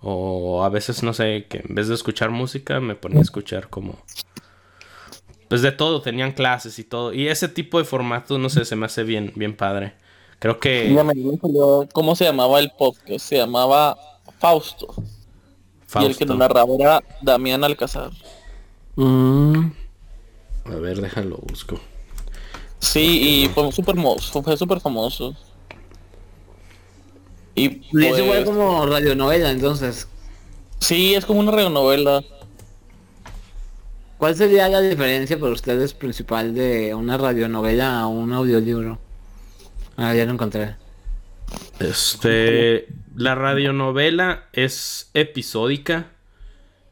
O 0.00 0.62
a 0.62 0.68
veces, 0.68 1.02
no 1.02 1.12
sé, 1.12 1.46
que 1.48 1.58
en 1.66 1.74
vez 1.74 1.88
de 1.88 1.94
escuchar 1.94 2.30
música 2.30 2.80
me 2.80 2.94
ponía 2.94 3.18
a 3.18 3.22
escuchar 3.22 3.68
como... 3.68 3.98
Pues 5.48 5.62
de 5.62 5.72
todo, 5.72 6.02
tenían 6.02 6.32
clases 6.32 6.78
y 6.78 6.84
todo. 6.84 7.12
Y 7.12 7.28
ese 7.28 7.48
tipo 7.48 7.78
de 7.78 7.84
formato, 7.84 8.38
no 8.38 8.50
sé, 8.50 8.64
se 8.64 8.76
me 8.76 8.86
hace 8.86 9.02
bien, 9.02 9.32
bien 9.34 9.56
padre. 9.56 9.94
Creo 10.38 10.60
que... 10.60 10.94
Cómo 11.92 12.14
se 12.14 12.24
llamaba 12.24 12.60
el 12.60 12.70
podcast. 12.70 13.20
Se 13.20 13.38
llamaba 13.38 13.96
Fausto. 14.38 14.94
Y 16.00 16.04
el 16.04 16.16
que 16.16 16.26
lo 16.26 16.36
Fausto. 16.36 16.36
narraba 16.36 16.74
era 16.78 17.02
Damián 17.22 17.64
Alcázar. 17.64 18.10
Mm. 18.96 19.70
A 20.66 20.74
ver, 20.76 21.00
déjalo, 21.00 21.38
busco. 21.48 21.80
Sí, 22.78 23.44
y 23.44 23.48
fue 23.48 23.72
súper 23.72 23.96
famoso. 23.96 24.42
Fue 24.42 24.56
súper 24.56 24.80
famoso. 24.80 25.34
Y 27.58 27.82
es 28.04 28.18
igual 28.18 28.44
pues, 28.44 28.44
como 28.44 28.86
radionovela, 28.86 29.50
entonces. 29.50 30.08
sí, 30.78 31.14
es 31.14 31.24
como 31.24 31.40
una 31.40 31.52
radionovela. 31.52 32.22
¿Cuál 34.18 34.34
sería 34.34 34.68
la 34.68 34.80
diferencia 34.80 35.38
para 35.38 35.52
ustedes 35.52 35.94
principal 35.94 36.54
de 36.54 36.94
una 36.94 37.16
radionovela 37.16 38.00
a 38.00 38.06
un 38.06 38.32
audiolibro? 38.32 38.98
Ah, 39.96 40.14
ya 40.14 40.24
lo 40.24 40.32
encontré. 40.32 40.74
Este, 41.78 42.88
la 43.16 43.34
radionovela 43.34 44.48
es 44.52 45.10
episódica. 45.14 46.12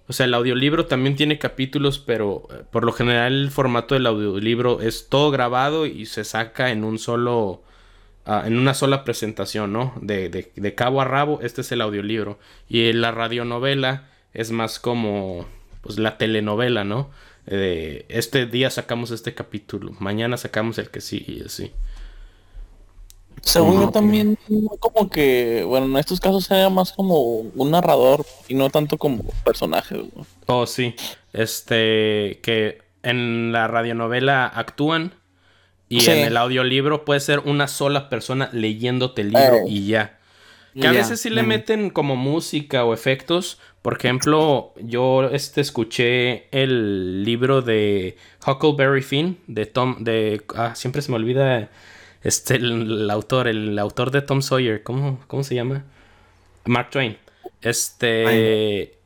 O 0.09 0.13
sea, 0.13 0.27
el 0.27 0.35
audiolibro 0.35 0.87
también 0.87 1.17
tiene 1.17 1.39
capítulos, 1.39 1.99
pero 1.99 2.47
eh, 2.53 2.63
por 2.71 2.85
lo 2.85 2.93
general 2.93 3.33
el 3.33 3.51
formato 3.51 3.95
del 3.95 4.07
audiolibro 4.07 4.81
es 4.81 5.09
todo 5.09 5.33
grabado 5.33 5.87
y 5.87 6.07
se 6.07 6.23
saca 6.23 6.71
en 6.71 6.85
un 6.85 7.01
solo, 7.01 7.63
ah, 8.27 8.45
en 8.47 8.59
una 8.59 8.75
sola 8.75 9.05
presentación, 9.05 9.73
¿no? 9.73 9.95
De, 10.01 10.29
de- 10.29 10.53
de 10.55 10.75
cabo 10.75 11.01
a 11.01 11.05
rabo, 11.05 11.41
este 11.43 11.61
es 11.63 11.73
el 11.73 11.81
audiolibro. 11.81 12.39
Y 12.69 12.93
la 12.93 13.13
radionovela 13.13 14.09
es 14.35 14.51
más 14.51 14.79
como, 14.81 15.47
pues, 15.83 15.99
la 15.99 16.19
telenovela, 16.19 16.85
¿no? 16.85 17.11
Eh, 17.47 18.05
este 18.09 18.47
día 18.47 18.71
sacamos 18.71 19.11
este 19.13 19.35
capítulo, 19.35 19.93
mañana 20.01 20.37
sacamos 20.37 20.79
el 20.79 20.91
que 20.91 21.01
sí 21.01 21.25
y 21.29 21.43
así. 21.45 21.73
Según 23.43 23.81
yo 23.81 23.91
también, 23.91 24.37
como 24.81 25.09
que, 25.09 25.63
bueno, 25.65 25.87
en 25.87 25.97
estos 25.99 26.19
casos 26.21 26.45
sería 26.45 26.69
más 26.71 26.93
como 26.93 27.21
un 27.21 27.71
narrador 27.71 28.25
y 28.49 28.55
no 28.55 28.71
tanto 28.71 28.99
como 28.99 29.23
personaje. 29.45 29.97
güey. 29.99 30.27
Oh, 30.47 30.67
sí. 30.67 30.95
Este, 31.33 32.41
que 32.43 32.83
en 33.03 33.53
la 33.53 33.69
radionovela 33.69 34.47
actúan 34.49 35.15
y 35.89 36.01
Sí. 36.01 36.11
en 36.11 36.19
el 36.27 36.37
audiolibro 36.37 37.05
puede 37.05 37.21
ser 37.21 37.41
una 37.41 37.69
sola 37.69 38.09
persona 38.09 38.51
leyéndote 38.53 39.23
el 39.23 39.29
libro 39.29 39.57
Eh. 39.59 39.65
y 39.69 39.87
ya. 39.87 40.19
Que 40.79 40.87
a 40.89 40.93
veces 40.93 41.21
sí 41.21 41.31
le 41.31 41.43
mm. 41.43 41.47
meten 41.47 41.91
como 41.91 42.17
música 42.17 42.85
o 42.85 42.93
efectos. 42.93 43.59
Por 43.81 43.97
ejemplo, 43.97 44.75
yo 44.79 45.25
este 45.33 45.63
escuché 45.63 46.49
el 46.51 47.25
libro 47.25 47.63
de 47.63 48.17
Huckleberry 48.47 49.01
Finn 49.01 49.39
de 49.47 49.65
Tom 49.65 49.97
de 50.05 50.43
ah, 50.55 50.75
siempre 50.75 51.01
se 51.01 51.11
me 51.11 51.17
olvida 51.17 51.71
este 52.23 52.57
el, 52.57 53.03
el 53.03 53.11
autor, 53.11 53.49
el 53.49 53.79
autor 53.79 54.11
de 54.11 54.21
Tom 54.21 54.43
Sawyer, 54.43 54.83
¿cómo, 54.83 55.19
cómo 55.29 55.45
se 55.45 55.55
llama? 55.55 55.85
Mark 56.67 56.91
Twain. 56.91 57.17
Este 57.63 58.99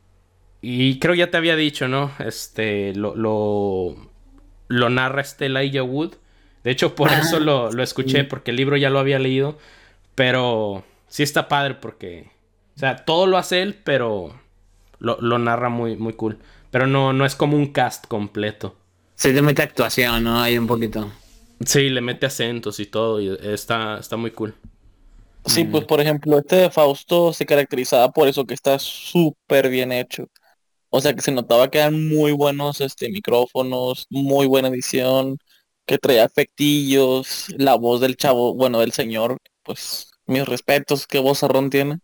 y 0.61 0.99
creo 0.99 1.15
ya 1.15 1.31
te 1.31 1.37
había 1.37 1.55
dicho, 1.55 1.87
¿no? 1.87 2.11
Este 2.19 2.93
lo 2.95 3.15
lo, 3.15 3.95
lo 4.67 4.89
narra 4.89 5.21
este 5.21 5.45
Elijah 5.45 5.83
Wood. 5.83 6.15
De 6.63 6.71
hecho, 6.71 6.95
por 6.95 7.09
Ah, 7.09 7.19
eso 7.19 7.39
lo, 7.39 7.71
lo 7.71 7.83
escuché, 7.83 8.23
porque 8.23 8.51
el 8.51 8.57
libro 8.57 8.77
ya 8.77 8.89
lo 8.89 8.99
había 8.99 9.19
leído. 9.19 9.57
Pero 10.15 10.83
sí 11.07 11.23
está 11.23 11.47
padre 11.47 11.75
porque. 11.75 12.31
O 12.75 12.79
sea, 12.79 12.97
todo 13.05 13.27
lo 13.27 13.37
hace 13.37 13.61
él, 13.61 13.75
pero 13.83 14.39
lo, 14.99 15.17
lo 15.21 15.39
narra 15.39 15.69
muy, 15.69 15.97
muy 15.97 16.13
cool. 16.13 16.39
Pero 16.71 16.87
no, 16.87 17.13
no 17.13 17.25
es 17.25 17.35
como 17.35 17.57
un 17.57 17.67
cast 17.73 18.07
completo. 18.07 18.75
Se 19.15 19.31
le 19.33 19.41
mete 19.41 19.61
actuación, 19.61 20.23
¿no? 20.23 20.41
Ahí 20.41 20.57
un 20.57 20.67
poquito. 20.67 21.11
Sí, 21.65 21.89
le 21.89 22.01
mete 22.01 22.25
acentos 22.25 22.79
y 22.79 22.85
todo. 22.87 23.21
Y 23.21 23.37
está, 23.41 23.97
está 23.99 24.17
muy 24.17 24.31
cool. 24.31 24.55
Sí, 25.45 25.65
Mm. 25.65 25.71
pues 25.71 25.85
por 25.85 25.99
ejemplo, 26.01 26.37
este 26.39 26.55
de 26.57 26.69
Fausto 26.71 27.33
se 27.33 27.45
caracterizaba 27.45 28.11
por 28.11 28.27
eso 28.27 28.45
que 28.45 28.53
está 28.53 28.77
súper 28.79 29.69
bien 29.69 29.91
hecho. 29.91 30.27
O 30.89 31.01
sea 31.01 31.13
que 31.15 31.21
se 31.21 31.31
notaba 31.31 31.69
que 31.71 31.79
eran 31.79 32.07
muy 32.09 32.31
buenos 32.33 32.81
este 32.81 33.09
micrófonos, 33.09 34.07
muy 34.09 34.47
buena 34.47 34.69
edición, 34.69 35.37
que 35.91 35.97
traía 35.97 36.23
efectillos, 36.23 37.47
la 37.57 37.75
voz 37.75 37.99
del 37.99 38.15
chavo, 38.15 38.53
bueno, 38.53 38.79
del 38.79 38.93
señor, 38.93 39.37
pues 39.63 40.09
mis 40.25 40.45
respetos, 40.47 41.05
qué 41.05 41.19
vozarrón 41.19 41.69
tiene. 41.69 41.99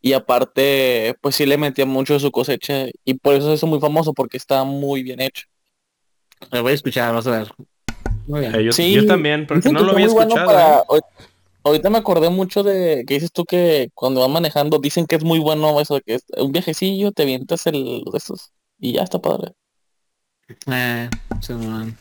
Y 0.00 0.12
aparte, 0.12 1.16
pues 1.20 1.34
sí 1.34 1.44
le 1.44 1.58
metía 1.58 1.86
mucho 1.86 2.14
de 2.14 2.20
su 2.20 2.30
cosecha 2.30 2.86
y 3.04 3.14
por 3.14 3.34
eso 3.34 3.52
es 3.52 3.64
muy 3.64 3.80
famoso 3.80 4.14
porque 4.14 4.36
está 4.36 4.62
muy 4.62 5.02
bien 5.02 5.20
hecho. 5.20 5.46
Lo 6.52 6.62
voy 6.62 6.70
a 6.70 6.74
escuchar, 6.76 7.08
vamos 7.08 7.26
a 7.26 7.30
ver. 7.32 7.48
Muy 8.28 8.40
bien. 8.40 8.54
Eh, 8.54 8.64
yo, 8.64 8.72
Sí, 8.72 8.92
yo 8.94 9.04
también, 9.06 9.44
porque 9.44 9.70
no 9.70 9.80
lo 9.82 9.90
había 9.90 10.06
bueno 10.06 10.36
escuchado. 10.36 10.46
para- 10.46 10.78
¿eh? 10.78 10.82
ahor- 10.88 11.04
Ahorita 11.64 11.90
me 11.90 11.98
acordé 11.98 12.30
mucho 12.30 12.62
de 12.62 13.04
que 13.06 13.14
dices 13.14 13.32
tú 13.32 13.44
que 13.44 13.90
cuando 13.92 14.20
van 14.20 14.30
manejando 14.30 14.78
dicen 14.78 15.04
que 15.06 15.16
es 15.16 15.24
muy 15.24 15.40
bueno 15.40 15.78
eso 15.80 15.96
de 15.96 16.00
que 16.02 16.14
es 16.14 16.24
un 16.38 16.52
viajecillo, 16.52 17.10
te 17.12 17.24
avientas 17.24 17.66
el 17.66 18.02
de 18.10 18.16
esos 18.16 18.52
y 18.78 18.92
ya 18.92 19.02
está 19.02 19.18
padre. 19.20 19.52
Eh, 20.68 21.10
man. 21.50 21.98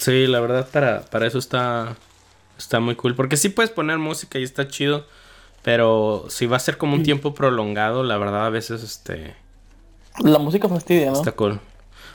Sí, 0.00 0.26
la 0.26 0.40
verdad, 0.40 0.66
para, 0.70 1.02
para 1.02 1.26
eso 1.26 1.38
está, 1.38 1.94
está 2.56 2.80
muy 2.80 2.94
cool. 2.94 3.14
Porque 3.14 3.36
sí 3.36 3.50
puedes 3.50 3.70
poner 3.70 3.98
música 3.98 4.38
y 4.38 4.42
está 4.42 4.66
chido. 4.66 5.06
Pero 5.62 6.24
si 6.30 6.46
va 6.46 6.56
a 6.56 6.60
ser 6.60 6.78
como 6.78 6.94
un 6.94 7.02
tiempo 7.02 7.34
prolongado, 7.34 8.02
la 8.02 8.16
verdad, 8.16 8.46
a 8.46 8.50
veces 8.50 8.82
este. 8.82 9.36
La 10.24 10.38
música 10.38 10.68
fastidia, 10.70 11.10
¿no? 11.10 11.18
Está 11.18 11.32
cool. 11.32 11.60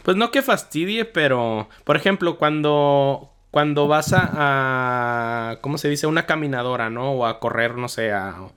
Pues 0.01 0.17
no 0.17 0.31
que 0.31 0.41
fastidie, 0.41 1.05
pero 1.05 1.69
por 1.83 1.95
ejemplo, 1.95 2.37
cuando 2.37 3.31
cuando 3.51 3.87
vas 3.87 4.13
a, 4.13 5.51
a 5.51 5.61
¿cómo 5.61 5.77
se 5.77 5.89
dice? 5.89 6.07
una 6.07 6.25
caminadora, 6.25 6.89
¿no? 6.89 7.11
O 7.11 7.25
a 7.27 7.39
correr, 7.39 7.75
no 7.75 7.87
sé, 7.87 8.11
a, 8.11 8.29
a 8.29 8.51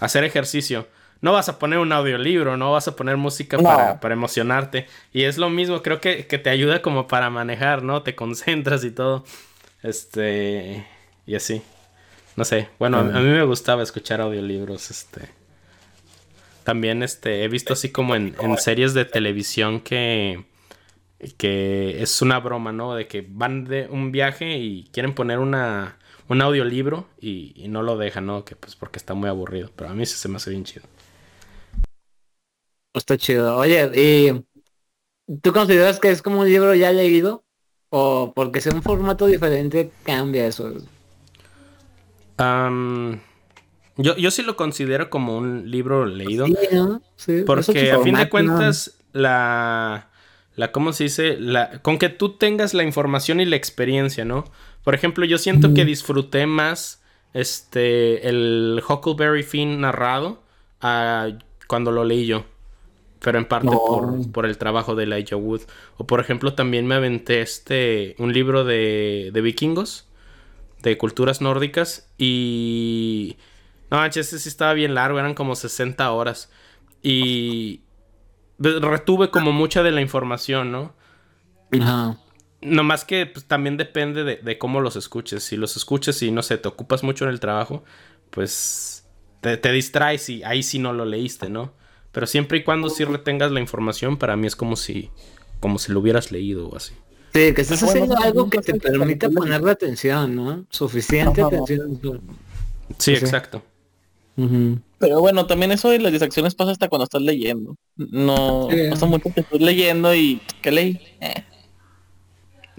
hacer 0.00 0.24
ejercicio. 0.24 0.88
No 1.22 1.32
vas 1.32 1.48
a 1.48 1.58
poner 1.58 1.78
un 1.78 1.92
audiolibro, 1.92 2.56
no 2.58 2.72
vas 2.72 2.88
a 2.88 2.96
poner 2.96 3.16
música 3.16 3.56
No. 3.56 3.62
para, 3.62 4.00
para 4.00 4.12
emocionarte. 4.14 4.86
Y 5.12 5.22
es 5.22 5.38
lo 5.38 5.48
mismo, 5.48 5.80
creo 5.80 6.00
que, 6.00 6.26
que 6.26 6.38
te 6.38 6.50
ayuda 6.50 6.82
como 6.82 7.06
para 7.06 7.30
manejar, 7.30 7.82
¿no? 7.82 8.02
Te 8.02 8.14
concentras 8.14 8.84
y 8.84 8.90
todo. 8.90 9.24
Este. 9.82 10.86
Y 11.26 11.34
así. 11.34 11.62
No 12.36 12.44
sé. 12.44 12.68
Bueno, 12.78 12.98
a, 12.98 13.00
a 13.00 13.04
mí 13.20 13.28
me 13.30 13.44
gustaba 13.44 13.82
escuchar 13.82 14.20
audiolibros, 14.20 14.90
este. 14.90 15.28
También 16.64 17.02
este, 17.02 17.42
he 17.44 17.48
visto 17.48 17.72
así 17.72 17.90
como 17.90 18.14
en, 18.14 18.34
en 18.40 18.56
series 18.56 18.94
de 18.94 19.04
televisión 19.04 19.80
que, 19.80 20.44
que 21.36 22.02
es 22.02 22.22
una 22.22 22.38
broma, 22.38 22.72
¿no? 22.72 22.94
De 22.94 23.06
que 23.08 23.26
van 23.28 23.64
de 23.64 23.86
un 23.90 24.12
viaje 24.12 24.56
y 24.58 24.88
quieren 24.92 25.14
poner 25.14 25.38
una, 25.40 25.98
un 26.28 26.40
audiolibro 26.40 27.08
y, 27.20 27.52
y 27.56 27.68
no 27.68 27.82
lo 27.82 27.96
dejan, 27.98 28.26
¿no? 28.26 28.44
Que 28.44 28.54
pues 28.56 28.76
porque 28.76 28.98
está 28.98 29.14
muy 29.14 29.28
aburrido. 29.28 29.70
Pero 29.74 29.90
a 29.90 29.94
mí 29.94 30.06
sí 30.06 30.16
se 30.16 30.28
me 30.28 30.36
hace 30.36 30.50
bien 30.50 30.64
chido. 30.64 30.84
Está 32.94 33.16
chido. 33.16 33.56
Oye, 33.56 33.90
¿y 33.94 35.36
tú 35.40 35.52
consideras 35.52 35.98
que 35.98 36.10
es 36.10 36.22
como 36.22 36.40
un 36.40 36.48
libro 36.48 36.74
ya 36.74 36.92
leído? 36.92 37.44
¿O 37.90 38.32
porque 38.34 38.60
sea 38.60 38.74
un 38.74 38.82
formato 38.82 39.26
diferente 39.26 39.90
cambia 40.04 40.46
eso? 40.46 40.72
Yo, 43.96 44.16
yo 44.16 44.30
sí 44.30 44.42
lo 44.42 44.56
considero 44.56 45.10
como 45.10 45.36
un 45.36 45.70
libro 45.70 46.06
leído. 46.06 46.46
Sí, 46.46 46.54
¿no? 46.72 47.02
Sí, 47.16 47.42
Porque 47.46 47.92
a 47.92 48.00
fin 48.00 48.16
de 48.16 48.28
cuentas, 48.28 48.98
la, 49.12 50.08
la, 50.56 50.72
¿cómo 50.72 50.92
se 50.92 51.04
dice? 51.04 51.36
La, 51.38 51.82
con 51.82 51.98
que 51.98 52.08
tú 52.08 52.36
tengas 52.36 52.74
la 52.74 52.82
información 52.82 53.40
y 53.40 53.44
la 53.44 53.56
experiencia, 53.56 54.24
¿no? 54.24 54.44
Por 54.82 54.94
ejemplo, 54.94 55.24
yo 55.24 55.38
siento 55.38 55.74
que 55.74 55.84
disfruté 55.84 56.46
más 56.46 57.02
este, 57.34 58.28
el 58.28 58.82
Huckleberry 58.86 59.42
Finn 59.42 59.80
narrado 59.80 60.42
a 60.80 61.28
cuando 61.68 61.92
lo 61.92 62.04
leí 62.04 62.26
yo. 62.26 62.44
Pero 63.22 63.38
en 63.38 63.46
parte 63.46 63.66
No. 63.66 63.78
por, 63.78 64.32
por 64.32 64.46
el 64.46 64.58
trabajo 64.58 64.94
de 64.94 65.04
Elijah 65.04 65.36
Wood. 65.36 65.62
O 65.96 66.06
por 66.06 66.20
ejemplo, 66.20 66.54
también 66.54 66.86
me 66.86 66.96
aventé 66.96 67.40
este, 67.42 68.16
un 68.18 68.32
libro 68.32 68.64
de, 68.64 69.30
de 69.32 69.40
vikingos, 69.40 70.08
de 70.82 70.98
culturas 70.98 71.40
nórdicas. 71.40 72.10
Y... 72.18 73.38
No, 73.90 74.04
ese 74.04 74.24
sí 74.24 74.48
estaba 74.48 74.72
bien 74.74 74.94
largo, 74.94 75.18
eran 75.18 75.34
como 75.34 75.54
60 75.56 76.10
horas. 76.12 76.50
Y 77.02 77.82
de- 78.58 78.80
retuve 78.80 79.30
como 79.30 79.52
mucha 79.52 79.82
de 79.82 79.92
la 79.92 80.00
información, 80.00 80.72
¿no? 80.72 80.94
Ajá. 81.72 82.16
Nomás 82.60 83.04
que 83.04 83.26
pues, 83.26 83.46
también 83.46 83.76
depende 83.76 84.22
de, 84.24 84.36
de 84.36 84.58
cómo 84.58 84.80
los 84.80 84.94
escuches. 84.96 85.42
Si 85.42 85.56
los 85.56 85.76
escuches 85.76 86.22
y 86.22 86.30
no 86.30 86.42
sé, 86.42 86.58
te 86.58 86.68
ocupas 86.68 87.02
mucho 87.02 87.24
en 87.24 87.30
el 87.30 87.40
trabajo, 87.40 87.82
pues 88.30 89.08
te, 89.40 89.56
te 89.56 89.72
distraes 89.72 90.28
y 90.28 90.44
ahí 90.44 90.62
sí 90.62 90.78
no 90.78 90.92
lo 90.92 91.04
leíste, 91.04 91.50
¿no? 91.50 91.74
Pero 92.12 92.26
siempre 92.26 92.58
y 92.58 92.62
cuando 92.64 92.88
sí 92.90 93.04
retengas 93.04 93.50
la 93.52 93.60
información, 93.60 94.16
para 94.18 94.36
mí 94.36 94.46
es 94.46 94.54
como 94.56 94.76
si, 94.76 95.10
como 95.60 95.78
si 95.78 95.92
lo 95.92 96.00
hubieras 96.00 96.30
leído 96.30 96.68
o 96.68 96.76
así. 96.76 96.92
Sí, 97.34 97.54
que 97.54 97.62
estás 97.62 97.82
haciendo 97.82 98.14
algo 98.18 98.50
que 98.50 98.58
te 98.58 98.72
que 98.74 98.78
permita 98.80 99.30
ponerle 99.30 99.70
atención, 99.70 100.36
¿no? 100.36 100.66
Suficiente 100.68 101.40
Ajá. 101.40 101.48
atención. 101.48 101.98
Sí, 102.98 103.16
Sí. 103.16 103.24
exacto. 103.24 103.62
Pero 104.98 105.20
bueno, 105.20 105.46
también 105.46 105.72
eso 105.72 105.88
de 105.90 105.98
las 105.98 106.12
distracciones 106.12 106.54
pasa 106.54 106.72
hasta 106.72 106.88
cuando 106.88 107.04
estás 107.04 107.22
leyendo. 107.22 107.76
No 107.96 108.68
Sí. 108.70 108.76
pasa 108.90 109.06
mucho 109.06 109.30
que 109.32 109.40
estás 109.40 109.60
leyendo 109.60 110.14
y 110.14 110.40
¿qué 110.60 110.70
leí? 110.70 111.00
Eh, 111.20 111.44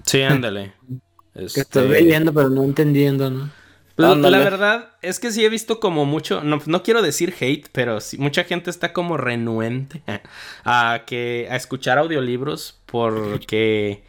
Sí, 0.06 0.22
ándale. 0.22 0.74
Que 1.34 1.46
Este, 1.46 1.62
estás 1.62 1.86
leyendo 1.90 2.34
pero 2.34 2.50
no 2.50 2.64
entendiendo, 2.64 3.30
¿no? 3.30 3.50
La, 3.96 4.16
verdad 4.40 4.90
es 5.04 5.20
que 5.20 5.32
sí 5.32 5.46
he 5.46 5.50
visto 5.50 5.80
como 5.80 6.06
mucho, 6.06 6.44
no, 6.44 6.60
no 6.66 6.82
quiero 6.84 7.02
decir 7.04 7.36
hate, 7.40 7.68
pero 7.72 8.02
sí, 8.02 8.18
mucha 8.18 8.44
gente 8.44 8.70
está 8.72 8.92
como 8.92 9.18
renuente 9.18 10.02
a 10.66 11.04
que 11.06 11.48
a 11.52 11.56
escuchar 11.56 12.00
audiolibros 12.00 12.80
porque 12.88 14.04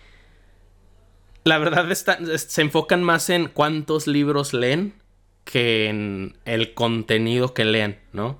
la 1.44 1.58
verdad 1.58 1.90
está- 1.92 2.14
es- 2.32 2.42
se 2.42 2.62
enfocan 2.62 3.02
más 3.02 3.28
en 3.28 3.46
cuántos 3.48 4.06
libros 4.06 4.54
leen 4.54 4.94
que 5.44 5.88
en 5.88 6.38
el 6.46 6.72
contenido 6.72 7.52
que 7.52 7.66
leen, 7.66 7.98
¿no? 8.12 8.38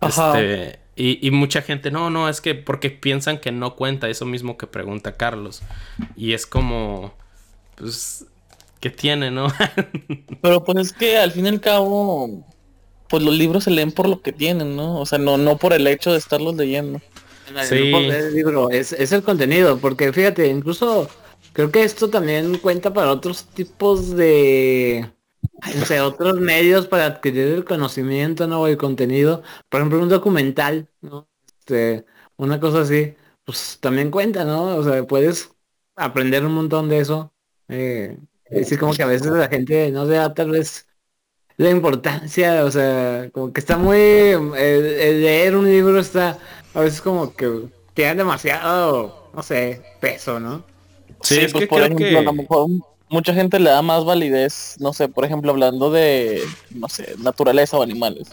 Ajá. 0.00 0.38
Este, 0.38 0.80
y, 0.96 1.26
y 1.26 1.30
mucha 1.30 1.62
gente, 1.62 1.90
no, 1.90 2.10
no, 2.10 2.28
es 2.28 2.42
que 2.42 2.54
porque 2.54 2.90
piensan 2.90 3.38
que 3.38 3.50
no 3.52 3.74
cuenta 3.74 4.08
eso 4.10 4.26
mismo 4.26 4.58
que 4.58 4.66
pregunta 4.66 5.12
Carlos. 5.16 5.62
Y 6.16 6.34
es 6.34 6.46
como, 6.46 7.14
pues, 7.76 8.26
¿qué 8.84 8.90
tiene, 8.90 9.30
no? 9.30 9.48
Pero 10.42 10.62
pues 10.62 10.88
es 10.88 10.92
que 10.92 11.16
al 11.16 11.32
fin 11.32 11.46
y 11.46 11.48
al 11.48 11.60
cabo, 11.62 12.44
pues 13.08 13.22
los 13.22 13.34
libros 13.34 13.64
se 13.64 13.70
leen 13.70 13.92
por 13.92 14.06
lo 14.06 14.20
que 14.20 14.30
tienen, 14.30 14.76
¿no? 14.76 15.00
O 15.00 15.06
sea, 15.06 15.18
no, 15.18 15.38
no 15.38 15.56
por 15.56 15.72
el 15.72 15.86
hecho 15.86 16.12
de 16.12 16.18
estarlos 16.18 16.54
leyendo. 16.54 17.00
Sí. 17.66 17.90
No 17.90 17.98
el 17.98 18.34
libro, 18.34 18.68
es, 18.68 18.92
es 18.92 19.12
el 19.12 19.22
contenido, 19.22 19.78
porque 19.78 20.12
fíjate, 20.12 20.48
incluso 20.48 21.08
creo 21.54 21.70
que 21.70 21.82
esto 21.82 22.10
también 22.10 22.58
cuenta 22.58 22.92
para 22.92 23.10
otros 23.10 23.46
tipos 23.46 24.14
de, 24.16 25.10
no 25.74 25.86
sé, 25.86 26.02
otros 26.02 26.38
medios 26.38 26.86
para 26.86 27.06
adquirir 27.06 27.48
el 27.48 27.64
conocimiento, 27.64 28.46
¿no? 28.46 28.60
O 28.60 28.66
el 28.66 28.76
contenido. 28.76 29.42
Por 29.70 29.80
ejemplo, 29.80 29.98
un 29.98 30.10
documental, 30.10 30.90
¿no? 31.00 31.26
Este, 31.58 32.04
una 32.36 32.60
cosa 32.60 32.82
así, 32.82 33.14
pues 33.46 33.78
también 33.80 34.10
cuenta, 34.10 34.44
¿no? 34.44 34.76
O 34.76 34.84
sea, 34.84 35.06
puedes 35.06 35.52
aprender 35.96 36.44
un 36.44 36.52
montón 36.52 36.90
de 36.90 36.98
eso. 36.98 37.32
Eh, 37.68 38.18
es 38.50 38.58
decir, 38.60 38.78
como 38.78 38.94
que 38.94 39.02
a 39.02 39.06
veces 39.06 39.28
la 39.28 39.48
gente 39.48 39.90
no 39.92 40.06
se 40.06 40.12
da 40.14 40.34
tal 40.34 40.50
vez 40.50 40.86
la 41.56 41.70
importancia, 41.70 42.64
o 42.64 42.70
sea, 42.70 43.30
como 43.32 43.52
que 43.52 43.60
está 43.60 43.76
muy, 43.78 43.98
el, 43.98 44.56
el 44.56 45.22
leer 45.22 45.56
un 45.56 45.66
libro 45.66 46.00
está 46.00 46.38
a 46.74 46.80
veces 46.80 47.00
como 47.00 47.34
que 47.36 47.68
tiene 47.94 48.16
demasiado, 48.16 49.30
no 49.34 49.42
sé, 49.42 49.82
peso, 50.00 50.40
¿no? 50.40 50.64
Sí, 51.22 51.36
es 51.36 51.52
pues 51.52 51.64
que 51.64 51.68
por 51.68 51.78
creo 51.78 51.86
ejemplo, 51.86 52.06
que- 52.10 52.18
a 52.18 52.22
lo 52.22 52.32
mejor 52.32 52.68
mucha 53.08 53.32
gente 53.34 53.58
le 53.58 53.70
da 53.70 53.82
más 53.82 54.04
validez, 54.04 54.76
no 54.78 54.92
sé, 54.92 55.08
por 55.08 55.24
ejemplo, 55.24 55.50
hablando 55.52 55.90
de, 55.90 56.42
no 56.70 56.88
sé, 56.88 57.14
naturaleza 57.18 57.78
o 57.78 57.82
animales. 57.82 58.28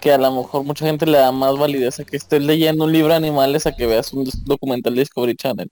Que 0.00 0.12
a 0.12 0.18
lo 0.18 0.32
mejor 0.32 0.64
mucha 0.64 0.86
gente 0.86 1.06
le 1.06 1.18
da 1.18 1.32
más 1.32 1.58
validez 1.58 2.00
a 2.00 2.04
que 2.04 2.16
estés 2.16 2.42
leyendo 2.42 2.84
un 2.84 2.92
libro 2.92 3.10
de 3.10 3.16
animales 3.16 3.66
a 3.66 3.72
que 3.72 3.86
veas 3.86 4.12
un 4.12 4.26
documental 4.44 4.94
de 4.94 5.00
Discovery 5.02 5.36
Channel. 5.36 5.70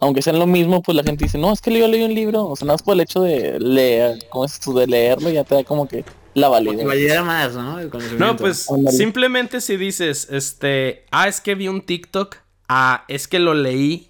Aunque 0.00 0.22
sean 0.22 0.38
lo 0.38 0.46
mismo, 0.46 0.82
pues 0.82 0.96
la 0.96 1.02
gente 1.02 1.24
dice, 1.24 1.38
no, 1.38 1.52
es 1.52 1.60
que 1.60 1.76
yo 1.76 1.86
leí 1.88 2.02
un 2.02 2.14
libro, 2.14 2.46
o 2.46 2.56
sea, 2.56 2.66
nada 2.66 2.74
más 2.74 2.82
por 2.82 2.94
el 2.94 3.00
hecho 3.00 3.20
de 3.22 3.58
leer, 3.60 4.18
como 4.30 4.44
es 4.44 4.58
tú, 4.60 4.74
de 4.74 4.86
leerlo, 4.86 5.30
ya 5.30 5.44
te 5.44 5.54
da 5.56 5.64
como 5.64 5.86
que 5.88 6.04
la 6.34 6.48
validez. 6.48 6.86
valiera 6.86 7.22
más, 7.22 7.54
¿no? 7.54 7.78
El. 7.78 7.90
No, 8.18 8.36
pues 8.36 8.66
simplemente 8.90 9.60
si 9.60 9.76
dices, 9.76 10.28
este, 10.30 11.04
ah, 11.10 11.28
es 11.28 11.40
que 11.40 11.54
vi 11.54 11.68
un 11.68 11.82
TikTok, 11.82 12.36
ah, 12.68 13.04
es 13.08 13.28
que 13.28 13.38
lo 13.38 13.54
leí, 13.54 14.08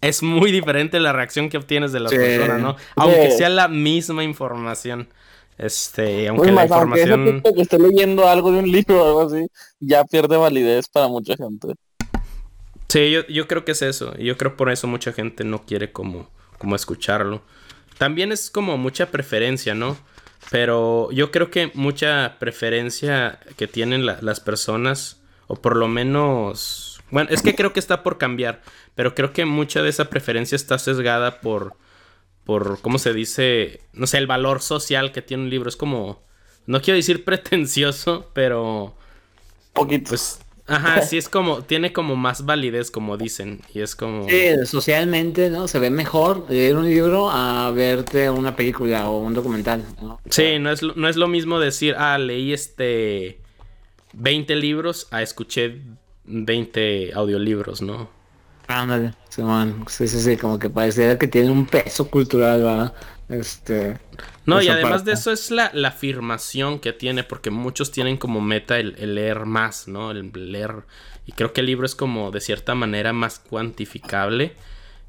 es 0.00 0.22
muy 0.22 0.50
diferente 0.50 0.98
la 1.00 1.12
reacción 1.12 1.48
que 1.48 1.58
obtienes 1.58 1.92
de 1.92 2.00
la 2.00 2.08
Sí. 2.08 2.16
persona, 2.16 2.58
¿no? 2.58 2.76
Aunque 2.96 3.30
Sí. 3.30 3.36
sea 3.38 3.48
la 3.50 3.68
misma 3.68 4.24
información. 4.24 5.08
Este, 5.58 6.26
aunque 6.28 6.44
Pues 6.44 6.54
la 6.54 6.62
más, 6.62 6.70
aunque 6.72 7.02
información... 7.02 7.42
tipo 7.42 7.54
que 7.54 7.60
esté 7.62 7.78
leyendo 7.78 8.26
algo 8.26 8.50
de 8.50 8.60
un 8.60 8.72
libro 8.72 9.02
o 9.02 9.06
algo 9.06 9.20
así, 9.36 9.46
ya 9.78 10.04
pierde 10.04 10.38
validez 10.38 10.88
para 10.88 11.06
mucha 11.06 11.36
gente. 11.36 11.74
Sí, 12.90 13.10
yo, 13.10 13.26
yo 13.28 13.46
creo 13.48 13.64
que 13.64 13.72
es 13.72 13.82
eso. 13.82 14.14
Y 14.18 14.24
yo 14.26 14.36
creo 14.36 14.56
por 14.56 14.70
eso 14.70 14.86
mucha 14.86 15.12
gente 15.12 15.44
no 15.44 15.64
quiere 15.64 15.92
como, 15.92 16.30
como 16.58 16.76
escucharlo. 16.76 17.42
También 17.98 18.32
es 18.32 18.50
como 18.50 18.76
mucha 18.78 19.10
preferencia, 19.10 19.74
¿no? 19.74 19.96
Pero 20.50 21.10
yo 21.12 21.30
creo 21.30 21.50
que 21.50 21.70
mucha 21.74 22.36
preferencia 22.38 23.38
que 23.56 23.68
tienen 23.68 24.06
la- 24.06 24.18
las 24.22 24.40
personas, 24.40 25.22
o 25.46 25.56
por 25.56 25.76
lo 25.76 25.86
menos... 25.88 27.00
Bueno, 27.10 27.30
es 27.30 27.42
que 27.42 27.54
creo 27.54 27.72
que 27.72 27.80
está 27.80 28.02
por 28.02 28.18
cambiar, 28.18 28.62
pero 28.94 29.14
creo 29.14 29.32
que 29.32 29.44
mucha 29.44 29.82
de 29.82 29.90
esa 29.90 30.06
preferencia 30.10 30.56
está 30.56 30.78
sesgada 30.78 31.40
por, 31.40 31.74
por, 32.44 32.80
¿cómo 32.80 32.98
se 32.98 33.12
dice? 33.14 33.80
No 33.92 34.06
sé, 34.06 34.18
el 34.18 34.26
valor 34.28 34.62
social 34.62 35.12
que 35.12 35.22
tiene 35.22 35.44
un 35.44 35.50
libro. 35.50 35.68
Es 35.68 35.76
como, 35.76 36.22
no 36.66 36.80
quiero 36.82 36.96
decir 36.96 37.24
pretencioso, 37.26 38.30
pero... 38.34 38.96
Poquito. 39.72 40.08
Pues, 40.10 40.40
ajá, 40.70 41.02
sí 41.02 41.18
es 41.18 41.28
como, 41.28 41.62
tiene 41.62 41.92
como 41.92 42.16
más 42.16 42.44
validez, 42.44 42.90
como 42.90 43.16
dicen. 43.16 43.60
Y 43.74 43.80
es 43.80 43.94
como. 43.96 44.28
Sí, 44.28 44.66
socialmente, 44.66 45.50
¿no? 45.50 45.68
Se 45.68 45.78
ve 45.78 45.90
mejor 45.90 46.46
leer 46.48 46.76
un 46.76 46.84
libro 46.86 47.30
a 47.30 47.70
verte 47.72 48.30
una 48.30 48.56
película 48.56 49.08
o 49.08 49.18
un 49.20 49.34
documental, 49.34 49.84
¿no? 50.00 50.20
Sí, 50.30 50.58
no 50.58 50.70
es, 50.70 50.82
lo- 50.82 50.94
no 50.94 51.08
es 51.08 51.16
lo 51.16 51.28
mismo 51.28 51.58
decir, 51.60 51.94
ah, 51.98 52.18
leí 52.18 52.52
este 52.52 53.40
20 54.12 54.56
libros 54.56 55.08
a 55.10 55.22
escuché 55.22 55.80
20 56.24 57.12
audiolibros, 57.14 57.82
¿no? 57.82 58.10
Ándale, 58.68 59.14
Simón. 59.28 59.84
Sí, 59.88 60.06
sí, 60.06 60.20
sí, 60.20 60.36
como 60.36 60.58
que 60.58 60.70
pareciera 60.70 61.18
que 61.18 61.26
tiene 61.26 61.50
un 61.50 61.66
peso 61.66 62.08
cultural, 62.08 62.62
¿verdad? 62.62 62.94
Este... 63.28 63.98
No, 64.50 64.62
y 64.62 64.68
además 64.68 64.98
parte. 64.98 65.10
de 65.10 65.14
eso 65.14 65.32
es 65.32 65.50
la, 65.50 65.70
la 65.72 65.88
afirmación 65.88 66.78
que 66.80 66.92
tiene, 66.92 67.24
porque 67.24 67.50
muchos 67.50 67.90
tienen 67.90 68.16
como 68.16 68.40
meta 68.40 68.78
el, 68.78 68.96
el 68.98 69.14
leer 69.14 69.46
más, 69.46 69.88
¿no? 69.88 70.10
El 70.10 70.30
leer. 70.34 70.84
Y 71.26 71.32
creo 71.32 71.52
que 71.52 71.60
el 71.60 71.66
libro 71.66 71.86
es 71.86 71.94
como 71.94 72.30
de 72.30 72.40
cierta 72.40 72.74
manera 72.74 73.12
más 73.12 73.38
cuantificable. 73.38 74.54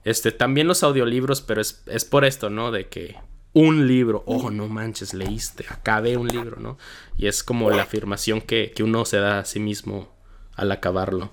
Este, 0.04 0.32
también 0.32 0.68
los 0.68 0.84
audiolibros, 0.84 1.42
pero 1.42 1.62
es, 1.62 1.84
es 1.88 2.06
por 2.06 2.26
esto, 2.26 2.50
¿no? 2.50 2.72
De 2.72 2.88
que 2.88 3.16
un 3.54 3.88
libro, 3.88 4.24
oh, 4.26 4.50
no 4.50 4.68
manches, 4.68 5.14
leíste, 5.14 5.66
acabé 5.70 6.18
un 6.18 6.28
libro, 6.28 6.58
¿no? 6.60 6.78
Y 7.18 7.28
es 7.28 7.44
como 7.44 7.70
la 7.70 7.84
afirmación 7.84 8.42
que, 8.42 8.72
que 8.72 8.84
uno 8.84 9.06
se 9.06 9.18
da 9.18 9.40
a 9.40 9.46
sí 9.46 9.60
mismo 9.60 10.10
al 10.56 10.72
acabarlo. 10.72 11.32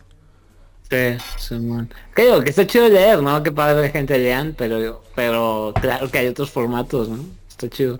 Sí, 0.90 1.18
Simón. 1.37 1.92
Que 2.14 2.23
digo, 2.23 2.42
que 2.42 2.51
está 2.51 2.66
chido 2.66 2.88
leer, 2.88 3.23
¿no? 3.23 3.42
Que 3.42 3.53
padre 3.53 3.90
gente 3.90 4.18
lean, 4.18 4.55
pero, 4.57 5.03
pero 5.14 5.75
claro 5.81 6.11
que 6.11 6.18
hay 6.18 6.29
otros 6.29 6.51
formatos, 6.51 7.09
¿no? 7.09 7.18
Está 7.59 7.68
chido. 7.68 7.99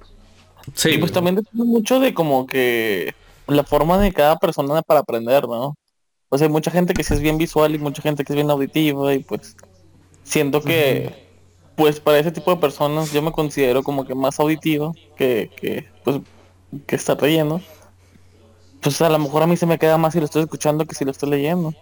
Sí, 0.75 0.90
Y 0.90 0.99
pues 0.99 1.11
también 1.11 1.35
depende 1.35 1.64
mucho 1.64 1.99
de 1.99 2.14
como 2.14 2.47
que 2.47 3.12
la 3.49 3.64
forma 3.64 3.99
de 3.99 4.12
cada 4.12 4.37
persona 4.38 4.83
para 4.83 5.01
aprender, 5.01 5.49
¿no? 5.49 5.75
Pues 6.29 6.42
hay 6.42 6.49
mucha 6.49 6.71
gente 6.71 6.94
que 6.94 7.03
sí 7.03 7.14
es 7.14 7.21
bien 7.21 7.38
visual 7.38 7.75
y 7.75 7.79
mucha 7.79 8.01
gente 8.01 8.23
que 8.23 8.33
es 8.33 8.37
bien 8.37 8.51
auditiva 8.51 9.12
y 9.14 9.21
pues 9.21 9.57
siento 10.23 10.62
que 10.62 11.27
pues 11.75 11.99
para 11.99 12.18
ese 12.18 12.31
tipo 12.31 12.55
de 12.55 12.61
personas 12.61 13.12
yo 13.12 13.21
me 13.21 13.33
considero 13.33 13.83
como 13.83 14.07
que 14.07 14.14
más 14.14 14.38
auditivo 14.38 14.94
que, 15.16 15.51
que 15.57 15.88
pues 16.05 16.21
que 16.87 16.94
está 16.94 17.16
leyendo. 17.16 17.61
Pues 18.81 19.01
a 19.03 19.09
lo 19.09 19.18
mejor 19.18 19.42
a 19.42 19.49
mí 19.49 19.57
se 19.57 19.66
me 19.66 19.79
queda 19.79 19.99
más 19.99 20.12
si 20.12 20.21
lo 20.21 20.27
estoy 20.27 20.42
escuchando 20.42 20.87
que 20.87 20.94
si 20.94 21.05
lo 21.05 21.11
estoy 21.11 21.31
leyendo. 21.31 21.75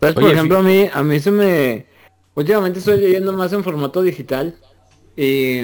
Pues, 0.00 0.14
por 0.14 0.24
ejemplo, 0.24 0.58
a 0.58 0.62
mí, 0.62 0.88
a 0.92 1.02
mí 1.02 1.20
se 1.20 1.30
me... 1.30 1.86
Últimamente 2.34 2.78
estoy 2.78 2.98
leyendo 2.98 3.34
más 3.34 3.52
en 3.52 3.62
formato 3.62 4.02
digital 4.02 4.56
y, 5.20 5.60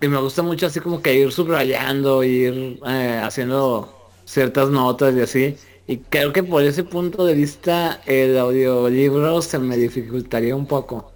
y 0.00 0.08
me 0.08 0.18
gusta 0.18 0.42
mucho 0.42 0.66
así 0.66 0.80
como 0.80 1.02
que 1.02 1.14
ir 1.14 1.32
subrayando, 1.32 2.24
ir 2.24 2.80
eh, 2.86 3.20
haciendo 3.22 3.94
ciertas 4.24 4.70
notas 4.70 5.14
y 5.14 5.20
así. 5.20 5.56
Y 5.86 5.98
creo 5.98 6.32
que 6.32 6.42
por 6.42 6.62
ese 6.62 6.84
punto 6.84 7.26
de 7.26 7.34
vista 7.34 8.00
el 8.06 8.38
audiolibro 8.38 9.42
se 9.42 9.58
me 9.58 9.76
dificultaría 9.76 10.56
un 10.56 10.66
poco. 10.66 11.12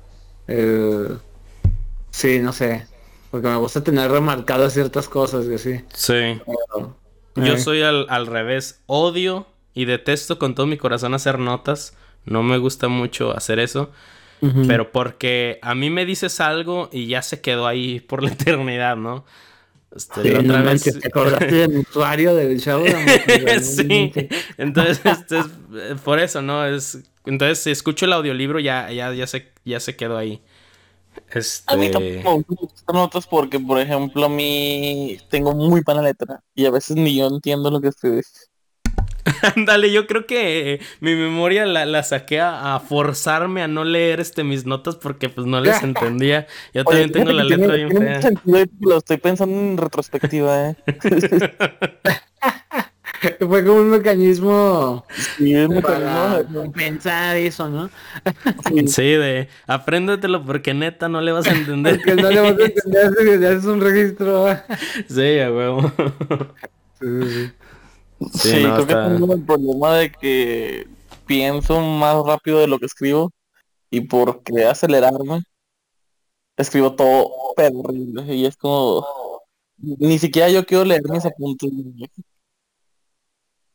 Eh, 0.47 1.09
sí, 2.11 2.39
no 2.41 2.53
sé. 2.53 2.87
Porque 3.31 3.49
me 3.49 3.57
gusta 3.57 3.83
tener 3.83 4.11
remarcadas 4.11 4.75
ciertas 4.75 5.09
cosas 5.09 5.47
y 5.47 5.55
así. 5.55 5.81
Sí. 5.95 6.41
Yo 7.37 7.59
soy 7.59 7.81
al, 7.81 8.07
al 8.11 8.27
revés. 8.27 8.83
Odio 8.87 9.47
y 9.73 9.87
detesto 9.87 10.39
con 10.39 10.55
todo 10.55 10.67
mi 10.67 10.77
corazón 10.77 11.15
hacer 11.15 11.39
notas. 11.39 11.97
No 12.27 12.43
me 12.43 12.59
gusta 12.59 12.89
mucho 12.89 13.35
hacer 13.35 13.59
eso. 13.59 13.91
Pero 14.41 14.93
porque 14.93 15.59
a 15.63 15.75
mí 15.75 15.89
me 15.89 16.05
dices 16.05 16.39
algo 16.41 16.91
y 16.93 17.07
ya 17.07 17.23
se 17.23 17.41
quedó 17.41 17.67
ahí 17.67 18.01
por 18.01 18.23
la 18.23 18.31
eternidad, 18.33 18.97
¿no? 18.97 19.25
Este, 19.95 20.23
sí, 20.23 20.35
otra 20.35 20.63
vez... 20.63 20.83
¿Te 20.83 21.07
acordaste 21.07 21.55
del 21.55 21.79
usuario 21.79 22.35
del 22.35 22.61
show? 22.61 22.85
sí. 23.63 24.13
Entonces, 24.59 25.01
este 25.05 25.39
es, 25.39 25.47
eh, 25.47 25.97
por 26.03 26.19
eso, 26.19 26.43
¿no? 26.43 26.67
Es, 26.67 26.99
entonces, 27.25 27.61
si 27.61 27.71
escucho 27.71 28.07
el 28.07 28.13
audiolibro, 28.13 28.59
ya, 28.59 28.91
ya, 28.91 29.13
ya, 29.15 29.27
se, 29.27 29.53
ya 29.65 29.81
se 29.81 29.97
quedó 29.97 30.19
ahí. 30.19 30.43
Este... 31.31 31.73
A 31.73 31.77
mí 31.77 31.91
tampoco 31.91 32.45
me 32.89 32.95
notas 32.95 33.27
porque, 33.27 33.61
por 33.61 33.79
ejemplo, 33.79 34.27
a 34.27 34.29
mí 34.29 35.17
tengo 35.31 35.55
muy 35.55 35.81
buena 35.83 36.03
letra 36.03 36.43
y 36.55 36.67
a 36.67 36.71
veces 36.71 36.97
ni 36.97 37.17
yo 37.17 37.29
entiendo 37.29 37.71
lo 37.71 37.81
que 37.81 37.89
escribes. 37.89 38.51
Dale, 39.67 39.93
yo 39.93 40.07
creo 40.07 40.27
que 40.27 40.81
mi 41.01 41.15
memoria 41.15 41.67
la, 41.67 42.03
saqué 42.03 42.41
a, 42.41 42.81
forzarme 42.81 43.63
a 43.63 43.69
no 43.69 43.85
leer 43.85 44.21
este 44.21 44.45
mis 44.45 44.67
notas 44.67 44.97
porque 44.97 45.29
pues 45.29 45.47
no 45.47 45.61
les 45.61 45.83
entendía. 45.83 46.47
Yo 46.73 46.85
también 46.85 47.13
tengo 47.13 47.33
la 47.33 47.45
letra 47.45 47.75
bien 47.75 47.91
fea. 47.97 48.21
Lo 48.81 48.99
estoy 48.99 49.17
pensando 49.19 49.57
en 49.57 49.77
retrospectiva, 49.77 50.71
eh. 50.71 50.77
Fue 53.39 53.65
como 53.65 53.81
un 53.81 53.89
mecanismo 53.89 55.07
sí, 55.39 55.55
para 55.81 56.43
pensar 56.75 57.37
eso, 57.37 57.71
¿no? 57.71 57.89
sí, 58.87 59.03
de 59.03 59.49
apréndetelo 59.67 60.45
porque 60.45 60.75
neta 60.75 61.09
no 61.09 61.23
le 61.23 61.33
vas 61.33 61.47
a 61.47 61.53
entender. 61.53 62.03
porque 62.05 62.21
no 62.21 62.31
le 62.31 62.41
vas 62.41 62.51
a 62.51 62.65
entender 62.65 63.39
si 63.39 63.45
haces 63.47 63.65
un 63.65 63.81
registro. 63.81 64.49
sí, 65.09 65.39
a 65.39 65.51
huevo. 65.51 65.91
sí. 67.01 67.51
Sí, 67.51 67.53
creo 68.19 68.87
que 68.87 68.95
tengo 68.95 69.35
el 69.35 69.43
problema 69.45 69.97
de 69.97 70.13
que 70.13 70.87
pienso 71.27 71.81
más 71.81 72.17
rápido 72.25 72.61
de 72.61 72.67
lo 72.67 72.79
que 72.79 72.87
escribo 72.87 73.33
y 73.91 74.03
por 74.03 74.43
querer 74.43 74.69
acelerarme, 74.69 75.43
escribo 76.57 76.95
todo 76.95 77.31
horrible 77.57 78.35
y 78.35 78.47
es 78.47 78.57
como 78.57 79.07
ni 79.77 80.19
siquiera 80.19 80.49
yo 80.49 80.65
quiero 80.65 80.85
leer 80.85 81.03
mis 81.09 81.25
apuntes. 81.25 81.71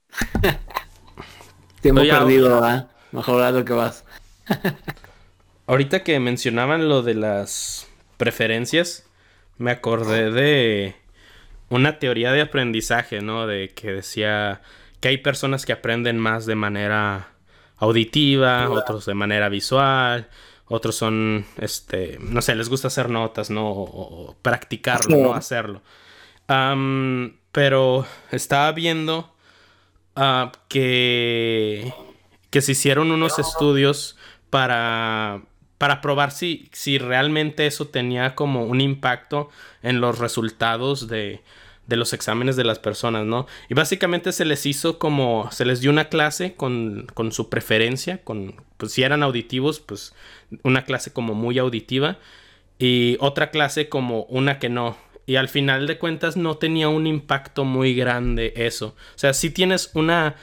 Tiempo 1.81 2.01
perdido, 2.01 2.49
¿verdad? 2.55 2.89
Mejor 3.11 3.41
a 3.41 3.51
lo 3.51 3.63
que 3.65 3.73
vas. 3.73 4.03
Ahorita 5.67 6.03
que 6.03 6.19
mencionaban 6.19 6.89
lo 6.89 7.03
de 7.03 7.13
las 7.13 7.87
preferencias, 8.17 9.05
me 9.57 9.71
acordé 9.71 10.31
de 10.31 10.95
una 11.69 11.99
teoría 11.99 12.31
de 12.31 12.41
aprendizaje, 12.41 13.21
¿no? 13.21 13.47
De 13.47 13.69
que 13.69 13.91
decía 13.93 14.61
que 14.99 15.09
hay 15.09 15.17
personas 15.17 15.65
que 15.65 15.73
aprenden 15.73 16.17
más 16.17 16.45
de 16.45 16.55
manera 16.55 17.29
auditiva, 17.77 18.69
otros 18.69 19.05
de 19.05 19.13
manera 19.13 19.49
visual, 19.49 20.29
otros 20.67 20.95
son, 20.95 21.45
este, 21.57 22.17
no 22.19 22.41
sé, 22.41 22.55
les 22.55 22.69
gusta 22.69 22.87
hacer 22.87 23.09
notas, 23.09 23.49
¿no? 23.49 23.69
O, 23.69 24.35
practicarlo, 24.41 25.17
¿no? 25.17 25.33
Hacerlo. 25.33 25.81
pero 27.51 28.05
estaba 28.31 28.71
viendo 28.71 29.33
ah, 30.15 30.51
que, 30.67 31.93
que 32.49 32.61
se 32.61 32.73
hicieron 32.73 33.11
unos 33.11 33.39
estudios 33.39 34.17
para 34.49 35.41
para 35.79 36.01
probar 36.01 36.29
si, 36.31 36.69
si 36.71 36.99
realmente 36.99 37.65
eso 37.65 37.87
tenía 37.87 38.35
como 38.35 38.65
un 38.65 38.81
impacto 38.81 39.49
en 39.81 40.01
los 40.01 40.19
resultados 40.19 41.07
de, 41.07 41.41
de 41.87 41.95
los 41.95 42.13
exámenes 42.13 42.55
de 42.55 42.65
las 42.65 42.77
personas, 42.77 43.25
¿no? 43.25 43.47
Y 43.69 43.73
básicamente 43.73 44.31
se 44.31 44.45
les 44.45 44.67
hizo 44.67 44.99
como, 44.99 45.49
se 45.51 45.65
les 45.65 45.79
dio 45.79 45.89
una 45.89 46.09
clase 46.09 46.53
con, 46.53 47.07
con 47.15 47.31
su 47.31 47.49
preferencia, 47.49 48.23
con, 48.23 48.61
pues 48.77 48.91
si 48.91 49.01
eran 49.01 49.23
auditivos, 49.23 49.79
pues 49.79 50.13
una 50.63 50.83
clase 50.83 51.11
como 51.13 51.33
muy 51.33 51.57
auditiva 51.57 52.19
y 52.77 53.17
otra 53.21 53.49
clase 53.49 53.89
como 53.89 54.23
una 54.23 54.59
que 54.59 54.69
no. 54.69 54.97
Y 55.25 55.37
al 55.37 55.47
final 55.47 55.87
de 55.87 55.97
cuentas 55.97 56.37
no 56.37 56.57
tenía 56.57 56.89
un 56.89 57.07
impacto 57.07 57.63
muy 57.63 57.95
grande 57.95 58.53
eso. 58.55 58.95
O 59.15 59.17
sea, 59.17 59.33
si 59.33 59.49
tienes 59.49 59.91
una, 59.93 60.35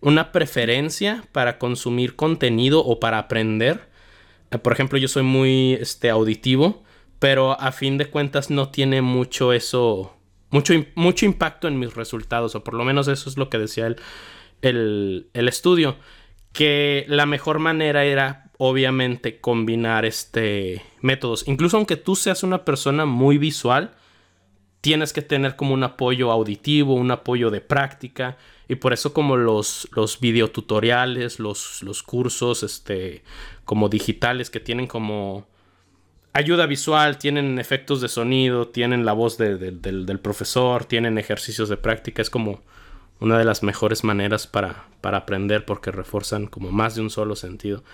una 0.00 0.30
preferencia 0.30 1.24
para 1.32 1.58
consumir 1.58 2.14
contenido 2.14 2.84
o 2.84 3.00
para 3.00 3.18
aprender, 3.18 3.92
por 4.62 4.72
ejemplo, 4.72 4.98
yo 4.98 5.08
soy 5.08 5.22
muy 5.22 5.74
este, 5.74 6.10
auditivo, 6.10 6.84
pero 7.18 7.58
a 7.60 7.72
fin 7.72 7.98
de 7.98 8.06
cuentas 8.06 8.50
no 8.50 8.68
tiene 8.70 9.02
mucho 9.02 9.52
eso, 9.52 10.16
mucho, 10.50 10.74
mucho 10.94 11.26
impacto 11.26 11.68
en 11.68 11.78
mis 11.78 11.94
resultados, 11.94 12.54
o 12.54 12.64
por 12.64 12.74
lo 12.74 12.84
menos 12.84 13.08
eso 13.08 13.28
es 13.28 13.36
lo 13.36 13.48
que 13.48 13.58
decía 13.58 13.86
el, 13.86 13.96
el, 14.62 15.28
el 15.32 15.48
estudio, 15.48 15.96
que 16.52 17.04
la 17.08 17.26
mejor 17.26 17.58
manera 17.58 18.04
era 18.04 18.50
obviamente 18.58 19.40
combinar 19.40 20.04
este 20.04 20.82
métodos. 21.00 21.46
Incluso 21.48 21.76
aunque 21.76 21.96
tú 21.96 22.16
seas 22.16 22.42
una 22.42 22.64
persona 22.64 23.04
muy 23.04 23.38
visual, 23.38 23.94
tienes 24.80 25.12
que 25.12 25.22
tener 25.22 25.56
como 25.56 25.74
un 25.74 25.82
apoyo 25.82 26.30
auditivo, 26.30 26.94
un 26.94 27.10
apoyo 27.10 27.50
de 27.50 27.60
práctica. 27.60 28.36
Y 28.68 28.76
por 28.76 28.92
eso 28.92 29.12
como 29.12 29.36
los, 29.36 29.88
los 29.92 30.20
videotutoriales, 30.20 31.38
los, 31.38 31.82
los 31.82 32.02
cursos, 32.02 32.62
este, 32.62 33.24
como 33.64 33.88
digitales 33.88 34.50
que 34.50 34.60
tienen 34.60 34.86
como 34.86 35.46
ayuda 36.34 36.66
visual, 36.66 37.16
tienen 37.16 37.58
efectos 37.58 38.00
de 38.00 38.08
sonido, 38.08 38.68
tienen 38.68 39.06
la 39.06 39.12
voz 39.12 39.38
del, 39.38 40.20
profesor, 40.20 40.84
tienen 40.84 41.16
ejercicios 41.16 41.68
de 41.68 41.76
práctica. 41.76 42.20
Es 42.20 42.28
como 42.28 42.60
una 43.20 43.38
de 43.38 43.44
las 43.44 43.62
mejores 43.62 44.04
maneras 44.04 44.46
para, 44.46 44.84
para 45.00 45.18
aprender 45.18 45.64
porque 45.64 45.92
refuerzan 45.92 46.46
como 46.46 46.72
más 46.72 46.96
de 46.96 47.02
un 47.02 47.10
solo 47.10 47.36
sentido. 47.36 47.84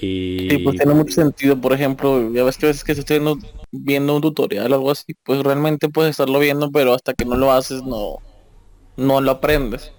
Y... 0.00 0.48
Sí, 0.50 0.58
pues 0.58 0.76
tiene 0.76 0.94
mucho 0.94 1.14
sentido. 1.14 1.58
Por 1.58 1.72
ejemplo, 1.72 2.30
ya 2.32 2.44
ves 2.44 2.58
que 2.58 2.66
a 2.66 2.68
veces 2.68 2.84
que 2.84 2.92
estoy 2.92 3.20
viendo, 3.70 4.14
un 4.14 4.22
tutorial 4.22 4.70
o 4.70 4.74
algo 4.76 4.90
así, 4.90 5.14
pues 5.24 5.42
realmente 5.42 5.88
puedes 5.88 6.10
estarlo 6.10 6.38
viendo, 6.38 6.70
pero 6.70 6.92
hasta 6.92 7.14
que 7.14 7.24
no 7.24 7.36
lo 7.36 7.50
haces 7.50 7.82
no, 7.82 8.18
no 8.98 9.22
lo 9.22 9.30
aprendes. 9.30 9.92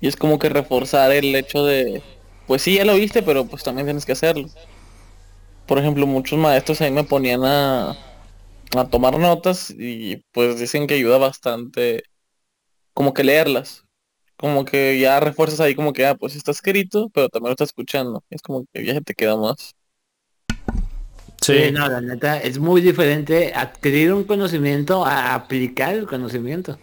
Y 0.00 0.06
es 0.06 0.16
como 0.16 0.38
que 0.38 0.48
reforzar 0.48 1.10
el 1.10 1.34
hecho 1.34 1.64
de, 1.64 2.02
pues 2.46 2.62
sí, 2.62 2.76
ya 2.76 2.84
lo 2.84 2.94
viste, 2.94 3.22
pero 3.22 3.44
pues 3.46 3.62
también 3.62 3.86
tienes 3.86 4.06
que 4.06 4.12
hacerlo. 4.12 4.48
Por 5.66 5.78
ejemplo, 5.78 6.06
muchos 6.06 6.38
maestros 6.38 6.80
ahí 6.80 6.90
me 6.90 7.04
ponían 7.04 7.44
a, 7.44 7.90
a 8.76 8.88
tomar 8.90 9.18
notas 9.18 9.70
y 9.70 10.24
pues 10.32 10.58
dicen 10.58 10.86
que 10.86 10.94
ayuda 10.94 11.18
bastante 11.18 12.04
como 12.94 13.12
que 13.12 13.24
leerlas. 13.24 13.84
Como 14.36 14.64
que 14.64 14.98
ya 14.98 15.18
refuerzas 15.20 15.60
ahí 15.60 15.74
como 15.74 15.92
que, 15.92 16.06
ah, 16.06 16.14
pues 16.14 16.36
está 16.36 16.50
escrito, 16.50 17.10
pero 17.12 17.28
también 17.28 17.48
lo 17.48 17.52
está 17.52 17.64
escuchando. 17.64 18.22
Es 18.30 18.42
como 18.42 18.66
que 18.72 18.84
ya 18.84 18.94
se 18.94 19.00
te 19.00 19.14
queda 19.14 19.36
más. 19.36 19.74
Sí. 21.42 21.70
no, 21.72 21.88
la 21.88 22.00
neta, 22.00 22.38
es 22.38 22.58
muy 22.58 22.80
diferente 22.80 23.52
adquirir 23.54 24.12
un 24.12 24.24
conocimiento 24.24 25.04
a 25.04 25.34
aplicar 25.34 25.94
el 25.94 26.06
conocimiento. 26.06 26.78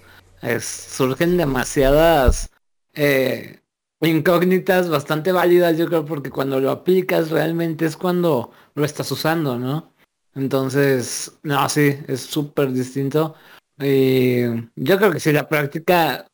surgen 0.61 1.37
demasiadas 1.37 2.49
eh, 2.93 3.59
incógnitas 4.05 4.89
bastante 4.89 5.31
válidas, 5.31 5.77
yo 5.77 5.87
creo, 5.87 6.05
porque 6.05 6.29
cuando 6.29 6.59
lo 6.59 6.71
aplicas 6.71 7.31
realmente 7.31 7.85
es 7.85 7.97
cuando 7.97 8.51
lo 8.75 8.85
estás 8.85 9.11
usando, 9.11 9.57
¿no? 9.57 9.93
Entonces, 10.35 11.37
no, 11.43 11.67
sí, 11.69 11.95
es 12.07 12.21
súper 12.21 12.71
distinto. 12.71 13.35
Y 13.79 14.43
yo 14.75 14.97
creo 14.97 15.11
que 15.11 15.19
si 15.19 15.31
la 15.31 15.47
práctica, 15.47 16.27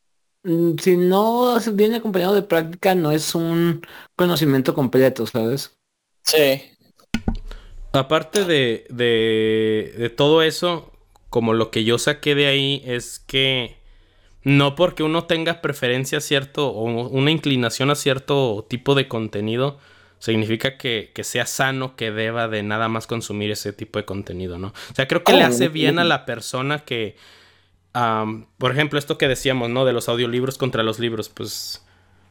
mm, 0.44 0.78
si 0.82 0.98
no 0.98 1.58
viene 1.74 1.98
acompañado 1.98 2.36
de 2.36 2.44
práctica, 2.44 2.96
no 2.96 3.12
es 3.12 3.36
un 3.36 3.82
conocimiento 4.16 4.74
completo, 4.74 5.26
¿sabes? 5.26 5.74
Sí. 6.24 6.62
Aparte 7.92 8.46
de, 8.46 8.86
de, 8.90 9.94
de 9.98 10.10
todo 10.10 10.44
eso, 10.44 10.92
como 11.30 11.54
lo 11.54 11.72
que 11.72 11.84
yo 11.84 11.98
saqué 11.98 12.36
de 12.36 12.48
ahí 12.48 12.82
es 12.86 13.20
que 13.20 13.79
no 14.44 14.76
porque 14.76 15.04
uno 15.04 15.26
tenga 15.26 15.62
preferencia 15.62 16.20
a 16.20 16.22
cierto 16.22 16.70
o 16.70 16.84
una 17.10 17.32
inclinación 17.32 17.90
a 17.90 17.96
cierto 17.96 18.66
tipo 18.70 18.96
de 18.96 19.08
contenido, 19.08 19.80
significa 20.20 20.78
que, 20.78 21.12
sea 21.24 21.46
sano 21.46 21.96
que 21.96 22.12
deba 22.12 22.48
de 22.48 22.64
nada 22.64 22.88
más 22.90 23.08
consumir 23.08 23.52
ese 23.52 23.74
tipo 23.74 24.00
de 24.00 24.06
contenido, 24.06 24.58
¿no? 24.58 24.68
O 24.68 24.96
sea, 24.96 25.08
creo 25.08 25.24
que 25.24 25.34
le 25.34 25.44
oh, 25.44 25.48
hace 25.48 25.68
bien 25.70 26.00
a 26.00 26.04
la 26.04 26.26
persona 26.26 26.80
que, 26.80 27.16
por 28.58 28.72
ejemplo, 28.72 29.00
esto 29.00 29.18
que 29.18 29.28
decíamos, 29.28 29.70
¿no? 29.70 29.86
De 29.86 29.94
los 29.94 30.10
audiolibros 30.10 30.58
contra 30.58 30.84
los 30.84 31.00
libros, 31.00 31.30
pues 31.30 31.86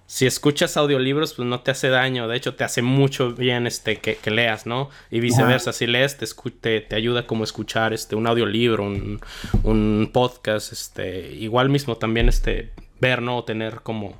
si 0.08 0.26
escuchas 0.26 0.78
audiolibros, 0.78 1.34
pues 1.34 1.46
no 1.46 1.60
te 1.60 1.70
hace 1.70 1.90
daño. 1.90 2.28
De 2.28 2.36
hecho, 2.38 2.56
te 2.56 2.64
hace 2.64 2.80
mucho 2.80 3.34
bien 3.34 3.66
este, 3.66 3.98
que, 3.98 4.30
leas, 4.30 4.64
¿no? 4.64 4.88
Y 5.10 5.20
viceversa, 5.20 5.74
si 5.74 5.86
lees, 5.86 6.16
te, 6.16 6.80
te, 6.80 6.96
ayuda 6.96 7.26
como 7.26 7.44
escuchar 7.44 7.92
este, 7.92 8.16
un 8.16 8.26
audiolibro, 8.26 8.84
un, 8.84 9.20
un, 9.64 10.08
podcast, 10.10 10.72
este, 10.72 11.34
igual 11.34 11.68
mismo 11.68 11.98
también 11.98 12.30
este, 12.30 12.72
ver, 13.02 13.20
¿no? 13.20 13.36
O 13.36 13.44
tener 13.44 13.82
como 13.82 14.18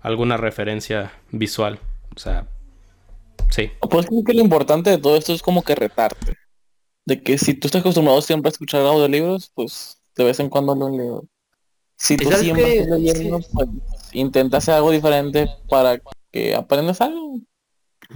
alguna 0.00 0.36
referencia 0.36 1.12
visual. 1.30 1.78
O 2.16 2.18
sea, 2.18 2.48
sí. 3.48 3.70
Pues 3.88 4.06
creo 4.06 4.24
que 4.24 4.34
lo 4.34 4.40
importante 4.40 4.90
de 4.90 4.98
todo 4.98 5.16
esto 5.16 5.32
es 5.32 5.40
como 5.40 5.62
que 5.62 5.76
retarte. 5.76 6.36
De 7.06 7.22
que 7.22 7.38
si 7.38 7.54
tú 7.54 7.68
estás 7.68 7.82
acostumbrado 7.82 8.20
siempre 8.22 8.48
a 8.48 8.50
escuchar 8.50 8.80
audiolibros, 8.80 9.52
pues 9.54 10.02
de 10.16 10.24
vez 10.24 10.40
en 10.40 10.48
cuando 10.48 10.74
lo 10.74 10.90
leo. 10.90 11.24
Si 11.96 12.16
tú 12.16 12.28
siempre 12.32 12.78
estás 12.78 12.98
leyendo, 12.98 13.38
pues 13.52 13.68
intenta 14.12 14.58
hacer 14.58 14.74
algo 14.74 14.90
diferente 14.90 15.48
para 15.68 16.00
que 16.30 16.54
aprendas 16.54 17.00
algo. 17.00 17.40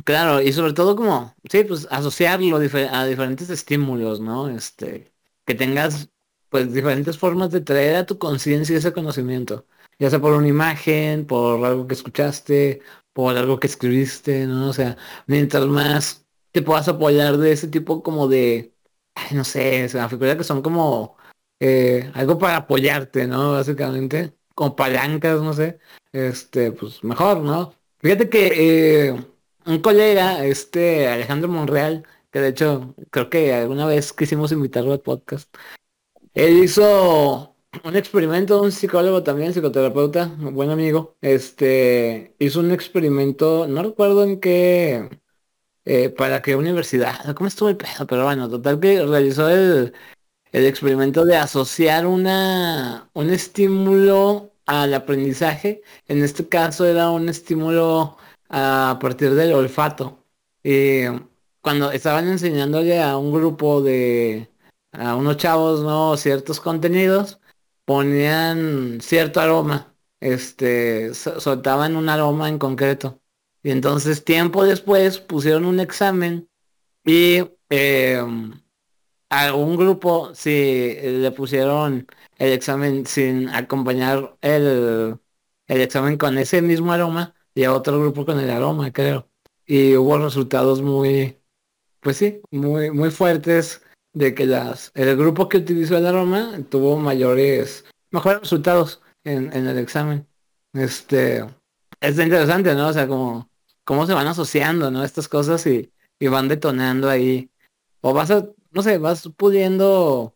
Claro, 0.05 0.43
y 0.43 0.53
sobre 0.53 0.73
todo 0.73 0.97
como, 0.97 1.35
sí, 1.51 1.65
pues 1.65 1.89
asociarlo 1.91 2.57
a 2.57 3.07
diferentes 3.07 3.51
estímulos, 3.51 4.21
¿no? 4.21 4.49
Este, 4.49 5.13
que 5.45 5.55
tengas 5.55 6.11
pues 6.49 6.73
diferentes 6.73 7.19
formas 7.19 7.51
de 7.51 7.61
traer 7.61 7.97
a 7.97 8.07
tu 8.07 8.19
conciencia 8.19 8.77
ese 8.77 8.93
conocimiento, 8.93 9.67
ya 9.99 10.11
sea 10.11 10.21
por 10.21 10.33
una 10.33 10.49
imagen, 10.49 11.27
por 11.27 11.65
algo 11.65 11.87
que 11.87 11.95
escuchaste, 11.95 12.83
por 13.13 13.37
algo 13.37 13.59
que 13.61 13.67
escribiste, 13.67 14.47
¿no? 14.47 14.69
O 14.71 14.73
sea, 14.73 14.97
mientras 15.27 15.67
más 15.67 16.27
te 16.53 16.63
puedas 16.63 16.89
apoyar 16.89 17.39
de 17.39 17.53
ese 17.53 17.69
tipo 17.69 18.03
como 18.03 18.29
de, 18.29 18.75
no 19.33 19.45
sé, 19.45 19.85
o 19.87 19.89
sea, 19.89 20.09
figura 20.09 20.37
que 20.37 20.45
son 20.45 20.63
como 20.63 21.17
eh, 21.61 22.11
algo 22.15 22.39
para 22.39 22.57
apoyarte, 22.57 23.27
¿no? 23.27 23.53
Básicamente, 23.53 24.35
como 24.57 24.75
palancas, 24.75 25.43
no 25.43 25.53
sé, 25.53 25.79
este, 26.13 26.73
pues 26.73 27.05
mejor, 27.05 27.39
¿no? 27.43 27.75
Fíjate 27.99 28.31
que 28.31 29.09
eh, 29.11 29.27
un 29.67 29.81
colega, 29.81 30.45
este 30.47 31.09
Alejandro 31.09 31.49
Monreal, 31.51 32.05
que 32.33 32.41
de 32.41 32.49
hecho 32.49 32.95
creo 33.11 33.31
que 33.31 33.55
alguna 33.55 33.87
vez 33.87 34.13
quisimos 34.13 34.53
invitarlo 34.53 34.93
al 34.93 35.01
podcast, 35.01 35.55
él 36.35 36.65
hizo 36.65 37.57
un 37.85 37.97
experimento, 37.97 38.63
un 38.63 38.73
psicólogo 38.73 39.23
también, 39.23 39.53
psicoterapeuta, 39.53 40.29
un 40.41 40.55
buen 40.55 40.71
amigo, 40.71 41.17
este, 41.21 42.35
hizo 42.39 42.61
un 42.61 42.73
experimento, 42.73 43.67
no 43.69 43.83
recuerdo 43.83 44.25
en 44.25 44.41
qué, 44.41 45.21
eh, 45.85 46.09
para 46.11 46.43
qué 46.43 46.57
universidad, 46.57 47.35
¿cómo 47.35 47.49
estuvo 47.49 47.69
el 47.69 47.77
pedo? 47.77 48.07
Pero 48.09 48.25
bueno, 48.25 48.49
total 48.49 48.81
que 48.81 49.05
realizó 49.05 49.49
el, 49.51 49.95
el 50.57 50.65
experimento 50.65 51.27
de 51.27 51.37
asociar 51.37 52.07
una, 52.07 53.11
un 53.13 53.29
estímulo 53.29 54.55
al 54.65 54.95
aprendizaje. 54.95 55.83
En 56.09 56.25
este 56.25 56.49
caso 56.49 56.87
era 56.87 57.11
un 57.11 57.29
estímulo 57.29 58.17
a 58.49 58.99
partir 58.99 59.35
del 59.35 59.53
olfato. 59.53 60.25
Y 60.65 61.03
cuando 61.61 61.93
estaban 61.93 62.27
enseñándole 62.29 63.03
a 63.03 63.19
un 63.19 63.33
grupo 63.35 63.83
de, 63.83 64.49
a 64.93 65.15
unos 65.15 65.37
chavos, 65.37 65.83
¿no? 65.83 66.17
Ciertos 66.17 66.59
contenidos, 66.61 67.39
ponían 67.85 69.01
cierto 69.03 69.41
aroma. 69.41 69.95
Este, 70.21 71.13
soltaban 71.13 71.97
un 71.97 72.09
aroma 72.09 72.49
en 72.49 72.59
concreto. 72.59 73.21
Y 73.63 73.73
entonces 73.73 74.25
tiempo 74.25 74.65
después 74.65 75.21
pusieron 75.21 75.67
un 75.67 75.81
examen 75.81 76.49
y 77.05 77.45
eh, 77.69 78.23
a 79.31 79.55
un 79.55 79.77
grupo 79.77 80.35
si 80.35 80.95
le 81.03 81.31
pusieron 81.33 82.07
el 82.39 82.53
examen 82.53 83.07
sin 83.07 83.49
acompañar 83.49 84.37
el, 84.41 85.19
el 85.67 85.81
examen 85.81 86.17
con 86.17 86.39
ese 86.39 86.63
mismo 86.63 86.93
aroma 86.93 87.35
y 87.55 87.65
a 87.65 87.73
otro 87.73 88.01
grupo 88.01 88.25
con 88.27 88.39
el 88.39 88.51
aroma, 88.51 88.93
creo. 88.93 89.29
Y 89.67 89.97
hubo 89.97 90.19
resultados 90.19 90.83
muy, 90.83 91.39
pues 92.01 92.19
sí, 92.19 92.41
muy, 92.51 92.91
muy 92.91 93.11
fuertes 93.11 93.83
de 94.13 94.35
que 94.35 94.47
las, 94.47 94.93
el 94.95 95.17
grupo 95.17 95.49
que 95.49 95.59
utilizó 95.59 95.97
el 95.97 96.07
aroma 96.07 96.59
tuvo 96.71 96.97
mayores, 96.97 97.85
mejores 98.11 98.41
resultados 98.41 99.03
en, 99.25 99.53
en 99.53 99.67
el 99.67 99.79
examen. 99.79 100.27
Este, 100.73 101.45
es 102.01 102.19
interesante, 102.19 102.75
¿no? 102.75 102.89
O 102.89 102.93
sea, 102.93 103.09
como, 103.09 103.51
cómo 103.85 104.07
se 104.07 104.15
van 104.15 104.27
asociando, 104.27 104.91
¿no? 104.91 105.03
Estas 105.03 105.29
cosas 105.29 105.67
y, 105.67 105.91
y 106.19 106.29
van 106.29 106.49
detonando 106.49 107.09
ahí. 107.09 107.51
O 108.03 108.13
vas 108.13 108.31
a 108.31 108.47
no 108.77 108.83
sé, 108.83 108.99
vas 108.99 109.27
pudiendo 109.39 110.35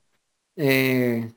eh, 0.57 1.31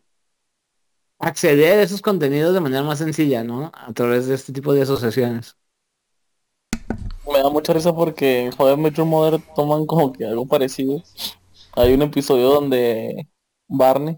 acceder 1.20 1.80
a 1.80 1.84
esos 1.84 2.02
contenidos 2.02 2.54
de 2.54 2.62
manera 2.62 2.82
más 2.82 3.00
sencilla, 3.00 3.44
¿no? 3.44 3.72
A 3.74 3.92
través 3.94 4.28
de 4.28 4.36
este 4.36 4.54
tipo 4.54 4.74
de 4.74 4.84
asociaciones. 4.84 5.58
Me 7.30 7.40
da 7.40 7.50
mucha 7.50 7.74
risa 7.74 7.94
porque 7.94 8.52
Joder 8.56 8.78
Metro 8.78 9.06
Mother 9.06 9.42
toman 9.54 9.86
como 9.86 10.14
que 10.14 10.26
algo 10.26 10.48
parecido. 10.48 11.04
Hay 11.74 11.94
un 11.94 12.04
episodio 12.04 12.50
donde 12.50 13.28
Barney 13.68 14.18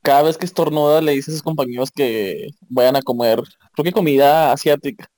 cada 0.00 0.22
vez 0.22 0.38
que 0.38 0.46
estornuda 0.46 1.02
le 1.02 1.12
dice 1.12 1.30
a 1.30 1.34
sus 1.34 1.42
compañeros 1.42 1.90
que 1.90 2.48
vayan 2.70 2.96
a 2.96 3.02
comer, 3.02 3.42
creo 3.74 3.84
que 3.84 3.92
comida 3.92 4.52
asiática. 4.52 5.10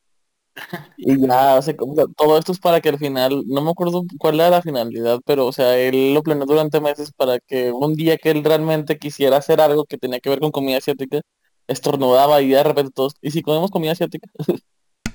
Y 0.97 1.27
ya, 1.27 1.57
o 1.57 1.63
sea, 1.63 1.75
todo 2.17 2.39
esto 2.39 2.53
es 2.53 2.59
para 2.59 2.81
que 2.81 2.91
al 2.91 2.99
final, 2.99 3.43
no 3.47 3.63
me 3.63 3.71
acuerdo 3.71 4.05
cuál 4.19 4.37
era 4.37 4.51
la 4.51 4.63
finalidad, 4.63 5.21
pero 5.25 5.47
o 5.47 5.53
sea, 5.53 5.79
él 5.79 6.15
lo 6.15 6.23
planeó 6.23 6.47
durante 6.47 6.81
meses 6.81 7.13
para 7.13 7.39
que 7.39 7.73
un 7.73 7.95
día 7.95 8.17
que 8.17 8.31
él 8.31 8.45
realmente 8.45 8.99
quisiera 8.99 9.39
hacer 9.39 9.61
algo 9.61 9.85
que 9.85 9.99
tenía 9.99 10.21
que 10.21 10.29
ver 10.29 10.41
con 10.41 10.51
comida 10.51 10.79
asiática, 10.79 11.21
estornudaba 11.67 12.43
y 12.43 12.49
de 12.49 12.63
repente 12.63 12.93
todos, 12.95 13.15
¿y 13.23 13.31
si 13.31 13.43
comemos 13.43 13.71
comida 13.71 13.93
asiática? 13.93 14.29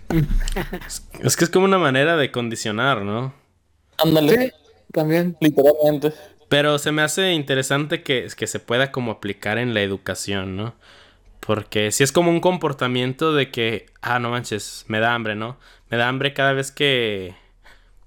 es 1.22 1.36
que 1.36 1.44
es 1.44 1.50
como 1.50 1.66
una 1.66 1.78
manera 1.78 2.16
de 2.18 2.32
condicionar, 2.32 3.02
¿no? 3.04 3.34
Ándale. 3.98 4.54
también. 4.92 5.38
Literalmente. 5.40 6.14
Pero 6.50 6.80
se 6.80 6.92
me 6.92 7.02
hace 7.02 7.34
interesante 7.34 8.04
que, 8.04 8.28
que 8.36 8.48
se 8.48 8.60
pueda 8.60 8.92
como 8.92 9.12
aplicar 9.12 9.58
en 9.58 9.74
la 9.74 9.82
educación, 9.82 10.56
¿no? 10.56 10.76
Porque 11.46 11.92
si 11.92 12.04
es 12.04 12.12
como 12.12 12.32
un 12.32 12.40
comportamiento 12.40 13.34
de 13.34 13.52
que, 13.52 13.86
ah, 14.02 14.18
no 14.18 14.32
manches, 14.32 14.86
me 14.88 15.00
da 15.00 15.14
hambre, 15.14 15.36
¿no? 15.36 15.60
Me 15.90 15.98
da 15.98 16.10
hambre 16.10 16.34
cada 16.34 16.54
vez 16.54 16.72
que, 16.72 17.36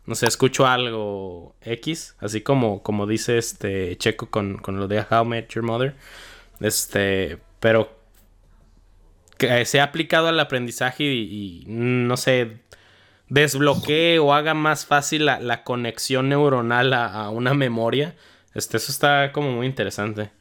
no 0.07 0.17
sé, 0.17 0.27
escucho 0.27 0.67
algo 0.67 1.55
X, 1.63 2.17
así 2.19 2.41
como, 2.41 2.83
como 2.83 3.07
dice 3.07 3.39
este 3.39 3.97
Checo 3.97 4.29
con, 4.31 4.59
con 4.59 4.79
lo 4.79 4.89
de 4.89 5.05
How 5.09 5.25
Met 5.25 5.49
Your 5.51 5.65
Mother. 5.65 5.95
Este, 6.61 7.39
pero 7.61 7.97
que 9.37 9.65
se 9.65 9.81
ha 9.81 9.85
aplicado 9.85 10.27
al 10.29 10.41
aprendizaje 10.41 11.05
y, 11.05 11.65
no 11.69 12.17
sé, 12.17 12.59
desbloquee 13.29 14.19
o 14.19 14.35
haga 14.35 14.55
más 14.55 14.85
fácil 14.85 15.27
la, 15.27 15.63
conexión 15.63 16.29
neuronal 16.29 16.93
a, 16.93 17.07
a, 17.07 17.31
una 17.31 17.55
memoria. 17.55 18.17
Este, 18.55 18.79
eso 18.79 18.91
está 18.91 19.31
como 19.31 19.53
muy 19.53 19.67
interesante. 19.67 20.33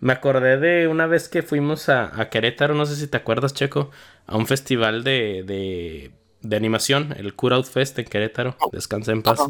Me 0.00 0.12
acordé 0.12 0.58
de 0.58 0.88
una 0.88 1.06
vez 1.06 1.28
que 1.28 1.42
fuimos 1.42 1.88
a, 1.88 2.28
Querétaro, 2.30 2.74
no 2.74 2.86
sé 2.86 2.96
si 2.96 3.06
te 3.06 3.16
acuerdas, 3.16 3.54
Checo, 3.54 3.90
a 4.26 4.36
un 4.36 4.46
festival 4.46 5.04
de, 5.04 5.42
de, 5.46 6.10
de 6.42 6.56
animación, 6.56 7.14
el 7.16 7.34
Curout 7.34 7.66
Fest 7.66 7.98
en 7.98 8.04
Querétaro. 8.04 8.56
Descansa 8.72 9.12
en 9.12 9.22
paz. 9.22 9.40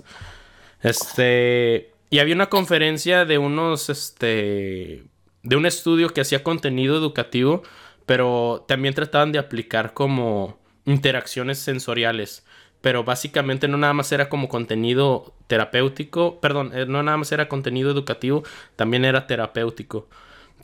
Este. 0.82 1.92
Y 2.10 2.20
había 2.20 2.34
una 2.34 2.48
conferencia 2.48 3.24
de 3.24 3.38
unos. 3.38 3.90
Este. 3.90 5.04
De 5.42 5.56
un 5.56 5.66
estudio 5.66 6.10
que 6.10 6.20
hacía 6.20 6.42
contenido 6.42 6.96
educativo. 6.96 7.62
Pero 8.06 8.64
también 8.68 8.94
trataban 8.94 9.32
de 9.32 9.40
aplicar 9.40 9.92
como 9.92 10.58
interacciones 10.84 11.58
sensoriales. 11.58 12.44
Pero 12.80 13.02
básicamente 13.02 13.66
no 13.66 13.78
nada 13.78 13.94
más 13.94 14.12
era 14.12 14.28
como 14.28 14.48
contenido 14.48 15.34
terapéutico. 15.48 16.40
Perdón, 16.40 16.70
eh, 16.72 16.86
no 16.86 17.02
nada 17.02 17.16
más 17.16 17.32
era 17.32 17.48
contenido 17.48 17.90
educativo. 17.90 18.44
También 18.76 19.04
era 19.04 19.26
terapéutico. 19.26 20.08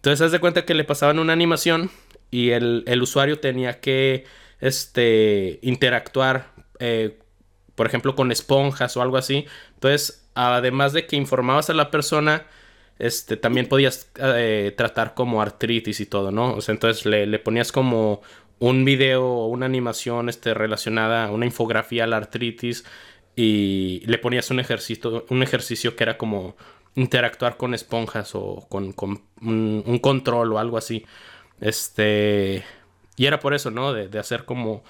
Entonces, 0.03 0.27
haz 0.27 0.33
de 0.33 0.41
cuenta 0.41 0.65
que 0.65 0.75
le 0.75 0.83
pasaban 0.83 1.21
una 1.21 1.33
animación 1.33 1.89
y 2.29 2.51
el, 2.51 3.01
usuario 3.01 3.39
tenía 3.39 3.79
que 3.79 4.25
este, 4.59 5.61
interactuar, 5.63 6.49
eh, 6.81 7.21
por 7.77 7.87
ejemplo, 7.87 8.17
con 8.17 8.33
esponjas 8.33 8.97
o 8.97 9.03
algo 9.03 9.17
así. 9.17 9.47
Entonces, 9.75 10.29
además 10.35 10.93
de 10.93 11.07
que 11.07 11.15
informabas 11.15 11.71
a 11.71 11.75
la 11.75 11.93
persona, 11.93 12.47
este, 12.99 13.37
también 13.37 13.69
podías 13.69 14.11
eh, 14.19 14.75
tratar 14.77 15.15
como 15.15 15.41
artritis 15.41 16.01
y 16.01 16.07
todo, 16.07 16.33
¿no? 16.33 16.53
O 16.55 16.61
sea, 16.63 16.73
entonces 16.73 17.07
le, 17.07 17.39
ponías 17.39 17.71
como 17.71 18.23
un 18.59 18.85
video 18.85 19.25
o 19.25 19.47
una 19.47 19.67
animación 19.67 20.29
este, 20.29 20.53
relacionada, 20.53 21.31
una 21.31 21.47
infografía 21.47 22.03
a 22.03 22.07
la 22.09 22.17
artritis 22.17 22.85
y 23.37 24.03
le 24.07 24.19
ponías 24.19 24.51
un 24.51 24.59
ejercicio, 24.59 25.27
un 25.29 25.45
ejercicio 25.45 25.95
que 25.95 26.03
era 26.03 26.19
como 26.19 26.57
interactuar 26.95 27.57
con 27.57 27.75
esponjas 27.75 28.35
o 28.35 28.67
con, 28.69 28.95
un, 29.41 29.99
control 30.01 30.53
o 30.53 30.59
algo 30.59 30.79
así. 30.79 31.05
Este. 31.61 32.65
Y 33.17 33.27
era 33.27 33.41
por 33.41 33.55
eso, 33.55 33.71
¿no? 33.71 33.93
De, 33.93 34.09
de 34.09 34.19
hacer 34.19 34.45
como. 34.45 34.83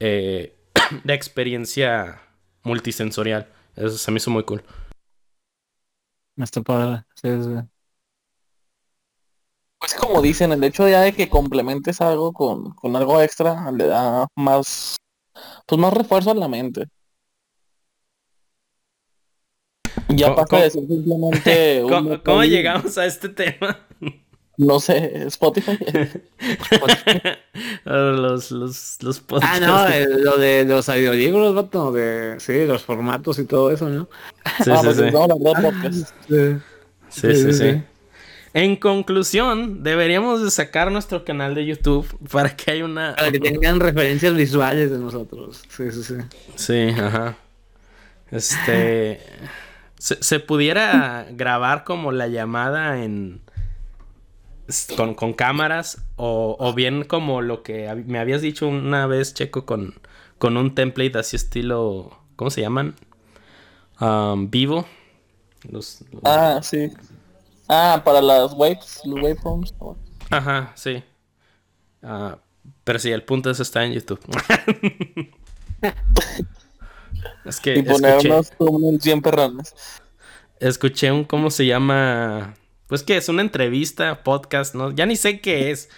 Eh, 0.00 0.54
de 1.04 1.14
experiencia 1.14 2.22
multisensorial. 2.62 3.48
Eso 3.76 3.98
se 3.98 4.10
me 4.10 4.18
hizo 4.18 4.30
muy 4.30 4.44
cool. 4.44 4.62
Está 6.36 6.62
padre. 6.62 7.04
Sí, 7.14 7.28
sí. 7.42 7.68
Pues 9.78 9.94
como 9.94 10.20
dicen, 10.20 10.52
el 10.52 10.62
hecho 10.62 10.86
ya 10.88 11.00
de 11.00 11.14
que 11.14 11.30
complementes 11.30 12.00
algo 12.02 12.32
con, 12.32 12.74
con 12.74 12.96
algo 12.96 13.20
extra 13.22 13.70
le 13.72 13.86
da 13.86 14.26
más, 14.36 14.96
pues 15.66 15.80
más 15.80 15.92
refuerzo 15.94 16.30
a 16.32 16.34
la 16.34 16.48
mente. 16.48 16.86
Ya 20.20 20.26
¿Cómo- 20.26 20.36
pasa 20.36 20.46
cómo- 20.48 20.62
de 20.62 20.70
ser 20.70 20.86
simplemente 20.86 21.84
un 22.08 22.16
¿Cómo, 22.18 22.44
llegamos 22.44 22.98
a 22.98 23.06
este 23.06 23.28
tema? 23.28 23.78
No 24.56 24.78
sé, 24.78 25.26
Spotify. 25.28 25.78
los, 27.84 28.50
los, 28.50 28.98
los 29.02 29.18
Ah, 29.18 29.22
podcasts. 29.26 29.60
no, 29.66 29.88
eh, 29.88 30.06
lo 30.18 30.36
de 30.36 30.64
los 30.64 30.88
audiolibros, 30.88 31.54
vato, 31.54 31.92
de, 31.92 32.36
sí, 32.40 32.66
los 32.66 32.82
formatos 32.82 33.38
y 33.38 33.44
todo 33.44 33.70
eso, 33.70 33.88
¿no? 33.88 34.08
Sí, 34.62 34.70
ah, 34.70 34.80
sí, 34.82 34.84
pues 34.84 35.12
no. 35.12 35.92
Sí. 35.92 36.04
Sí, 36.28 36.56
sí, 37.08 37.34
Sí, 37.34 37.34
sí. 37.34 37.52
sí. 37.52 37.82
En 38.52 38.76
conclusión, 38.76 39.82
deberíamos 39.84 40.42
de 40.42 40.50
sacar 40.50 40.90
nuestro 40.90 41.24
canal 41.24 41.54
de 41.54 41.66
YouTube 41.66 42.06
para 42.30 42.54
que 42.56 42.72
haya 42.72 42.84
una... 42.84 43.14
Para 43.16 43.30
que 43.30 43.38
tengan 43.38 43.78
referencias 43.78 44.34
visuales 44.34 44.90
de 44.90 44.98
nosotros. 44.98 45.62
Sí, 45.68 45.84
sí, 45.92 46.02
sí. 46.02 46.14
Sí, 46.56 46.88
ajá. 47.00 47.36
Este... 48.30 49.20
Se, 50.00 50.22
se 50.22 50.40
pudiera 50.40 51.26
grabar 51.30 51.84
como 51.84 52.10
la 52.10 52.26
llamada 52.26 53.02
en... 53.04 53.42
Con, 54.96 55.14
con 55.14 55.32
cámaras 55.34 56.02
o, 56.16 56.56
o 56.58 56.72
bien 56.74 57.04
como 57.04 57.42
lo 57.42 57.62
que 57.62 57.92
me 58.06 58.18
habías 58.18 58.40
dicho 58.40 58.66
una 58.68 59.06
vez, 59.06 59.34
Checo, 59.34 59.66
con, 59.66 59.94
con 60.38 60.56
un 60.56 60.74
template 60.74 61.18
así 61.18 61.36
estilo... 61.36 62.16
¿Cómo 62.36 62.50
se 62.50 62.62
llaman? 62.62 62.94
Um, 64.00 64.48
vivo. 64.50 64.86
Los, 65.68 66.02
los- 66.12 66.22
Ah, 66.24 66.60
sí. 66.62 66.90
Ah, 67.68 68.00
para 68.02 68.22
las 68.22 68.54
waves, 68.54 69.02
los 69.04 69.20
waveforms. 69.22 69.74
Ajá, 70.30 70.72
sí. 70.76 71.04
Ah, 72.02 72.38
pero 72.84 72.98
sí, 72.98 73.10
el 73.12 73.22
punto 73.24 73.50
es 73.50 73.60
está 73.60 73.84
en 73.84 73.92
YouTube. 73.92 74.20
es 77.44 77.60
que 77.60 77.76
Y 77.76 77.82
poner 77.82 78.10
escuché, 78.16 78.28
unos 78.28 78.50
thumbnails 78.52 79.04
bien 79.04 79.22
perrones. 79.22 79.74
escuché 80.58 81.10
un, 81.12 81.24
¿cómo 81.24 81.50
se 81.50 81.66
llama? 81.66 82.54
Pues 82.86 83.02
que 83.02 83.16
es 83.16 83.28
una 83.28 83.42
entrevista, 83.42 84.22
podcast, 84.22 84.74
¿no? 84.74 84.90
Ya 84.92 85.06
ni 85.06 85.16
sé 85.16 85.40
qué 85.40 85.70
es. 85.70 85.88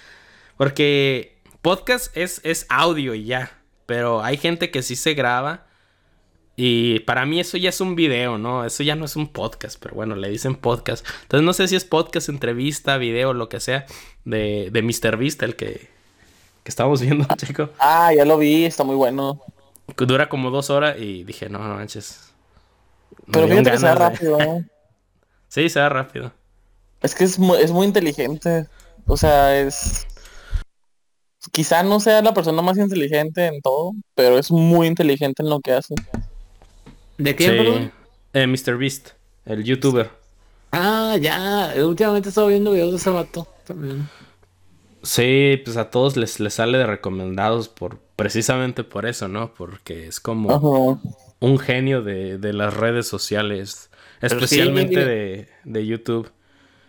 Porque 0.56 1.38
podcast 1.62 2.14
es, 2.16 2.40
es 2.44 2.66
audio 2.68 3.14
y 3.14 3.24
ya. 3.24 3.58
Pero 3.86 4.22
hay 4.22 4.36
gente 4.36 4.70
que 4.70 4.82
sí 4.82 4.96
se 4.96 5.14
graba. 5.14 5.66
Y 6.54 7.00
para 7.00 7.24
mí 7.24 7.40
eso 7.40 7.56
ya 7.56 7.70
es 7.70 7.80
un 7.80 7.96
video, 7.96 8.36
¿no? 8.36 8.64
Eso 8.66 8.82
ya 8.82 8.94
no 8.94 9.06
es 9.06 9.16
un 9.16 9.28
podcast, 9.28 9.78
pero 9.80 9.94
bueno, 9.94 10.16
le 10.16 10.28
dicen 10.28 10.54
podcast. 10.54 11.04
Entonces 11.22 11.44
no 11.46 11.54
sé 11.54 11.66
si 11.66 11.76
es 11.76 11.84
podcast, 11.86 12.28
entrevista, 12.28 12.98
video, 12.98 13.32
lo 13.32 13.48
que 13.48 13.58
sea, 13.58 13.86
de, 14.26 14.68
de 14.70 14.82
Mr. 14.82 15.16
Beast, 15.16 15.42
el 15.42 15.56
que, 15.56 15.88
que 16.62 16.68
estábamos 16.68 17.00
viendo, 17.00 17.26
chico. 17.38 17.70
Ah, 17.78 18.12
ya 18.14 18.26
lo 18.26 18.36
vi, 18.36 18.66
está 18.66 18.84
muy 18.84 18.96
bueno. 18.96 19.40
Dura 19.96 20.28
como 20.28 20.50
dos 20.50 20.70
horas 20.70 20.96
y 20.98 21.24
dije, 21.24 21.48
no, 21.48 21.58
no 21.58 21.74
manches. 21.74 22.32
Me 23.26 23.32
Pero 23.34 23.48
fíjate 23.48 23.70
que 23.72 23.78
se 23.78 23.94
rápido, 23.94 24.40
¿eh? 24.40 24.64
Sí, 25.48 25.68
se 25.68 25.80
va 25.80 25.88
rápido. 25.90 26.32
Es 27.02 27.14
que 27.14 27.24
es 27.24 27.38
muy, 27.38 27.58
es 27.58 27.70
muy 27.72 27.86
inteligente. 27.86 28.66
O 29.06 29.16
sea, 29.16 29.58
es... 29.58 30.06
Quizá 31.50 31.82
no 31.82 32.00
sea 32.00 32.22
la 32.22 32.32
persona 32.32 32.62
más 32.62 32.78
inteligente 32.78 33.46
en 33.46 33.60
todo, 33.60 33.92
pero 34.14 34.38
es 34.38 34.50
muy 34.50 34.86
inteligente 34.86 35.42
en 35.42 35.50
lo 35.50 35.60
que 35.60 35.72
hace. 35.72 35.94
¿De 37.18 37.36
quién, 37.36 37.50
Sí. 37.50 37.56
perdón? 37.58 37.92
Eh, 38.32 38.46
Mr. 38.46 38.78
Beast, 38.78 39.10
el 39.44 39.62
youtuber. 39.64 40.10
Ah, 40.70 41.16
ya. 41.20 41.74
Últimamente 41.84 42.28
he 42.28 42.30
estado 42.30 42.46
viendo 42.46 42.70
videos 42.72 42.92
de 42.92 42.96
ese 42.96 43.10
vato 43.10 43.46
también. 43.66 44.08
Sí, 45.02 45.60
pues 45.64 45.76
a 45.76 45.90
todos 45.90 46.16
les, 46.16 46.38
les 46.38 46.54
sale 46.54 46.78
de 46.78 46.86
recomendados 46.86 47.68
por 47.68 47.98
precisamente 48.16 48.84
por 48.84 49.06
eso, 49.06 49.26
¿no? 49.28 49.52
Porque 49.54 50.06
es 50.06 50.20
como 50.20 50.62
un 51.40 51.58
genio 51.58 52.02
de, 52.02 52.38
de 52.38 52.52
las 52.52 52.74
redes 52.74 53.08
sociales, 53.08 53.90
Pero 54.28 54.44
especialmente 54.44 55.04
de, 55.04 55.48
de 55.64 55.86
YouTube. 55.86 56.30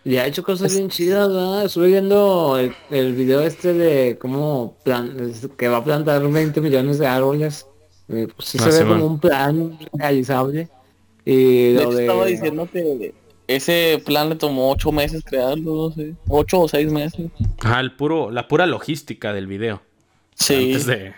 Y 0.04 0.16
ha 0.18 0.26
hecho 0.26 0.42
cosas 0.44 0.72
bien 0.74 0.90
chidas, 0.90 1.28
¿verdad? 1.28 1.64
Estuve 1.64 1.88
viendo 1.88 2.58
el, 2.58 2.74
el 2.90 3.14
video 3.14 3.40
este 3.40 3.72
de 3.72 4.18
cómo 4.18 4.76
plan, 4.84 5.32
que 5.56 5.68
va 5.68 5.78
a 5.78 5.84
plantar 5.84 6.22
20 6.28 6.60
millones 6.60 6.98
de 6.98 7.06
árboles. 7.06 7.66
Eh, 8.08 8.28
pues 8.36 8.48
sí 8.48 8.58
Ah, 8.60 8.70
se 8.70 8.84
ve 8.84 8.86
como 8.86 9.06
un 9.06 9.18
plan 9.18 9.78
realizable. 9.94 10.68
Y 11.24 11.72
lo 11.72 11.90
de... 11.90 12.02
estaba 12.02 12.26
diciendo 12.26 12.68
que 12.70 13.14
ese 13.46 14.02
plan 14.04 14.30
le 14.30 14.36
tomó 14.36 14.70
ocho 14.70 14.90
meses 14.90 15.22
crearlo, 15.24 15.74
no 15.74 15.90
sé. 15.90 16.14
Ocho 16.28 16.60
o 16.60 16.68
seis 16.68 16.90
meses. 16.90 17.30
Ajá, 17.60 17.80
el 17.80 17.92
puro, 17.92 18.30
la 18.30 18.48
pura 18.48 18.66
logística 18.66 19.32
del 19.32 19.46
video. 19.46 19.82
Sí. 20.34 20.54
Antes 20.54 20.86
de. 20.86 21.14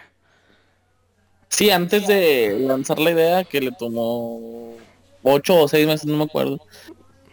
Sí, 1.49 1.71
antes 1.71 2.07
de 2.07 2.59
lanzar 2.61 2.99
la 2.99 3.13
idea 3.13 3.45
que 3.45 3.61
le 3.61 3.71
tomó 3.73 4.75
ocho 5.23 5.63
o 5.63 5.69
seis 5.69 5.87
meses, 5.87 6.07
no 6.07 6.17
me 6.17 6.25
acuerdo. 6.25 6.61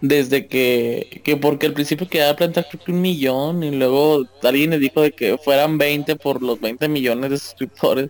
Desde 0.02 0.48
que, 0.48 1.22
que 1.24 1.38
porque 1.38 1.66
al 1.66 1.74
principio 1.74 2.08
quedaba 2.08 2.36
plantar 2.36 2.68
creo 2.70 2.84
que 2.84 2.92
un 2.92 3.02
millón 3.02 3.64
y 3.64 3.72
luego 3.72 4.26
alguien 4.44 4.72
le 4.72 4.80
dijo 4.80 5.02
de 5.02 5.12
que 5.12 5.38
fueran 5.38 5.78
20 5.78 6.18
por 6.18 6.44
los 6.44 6.60
20 6.60 6.88
millones 6.90 7.32
de 7.32 7.38
suscriptores. 7.38 8.10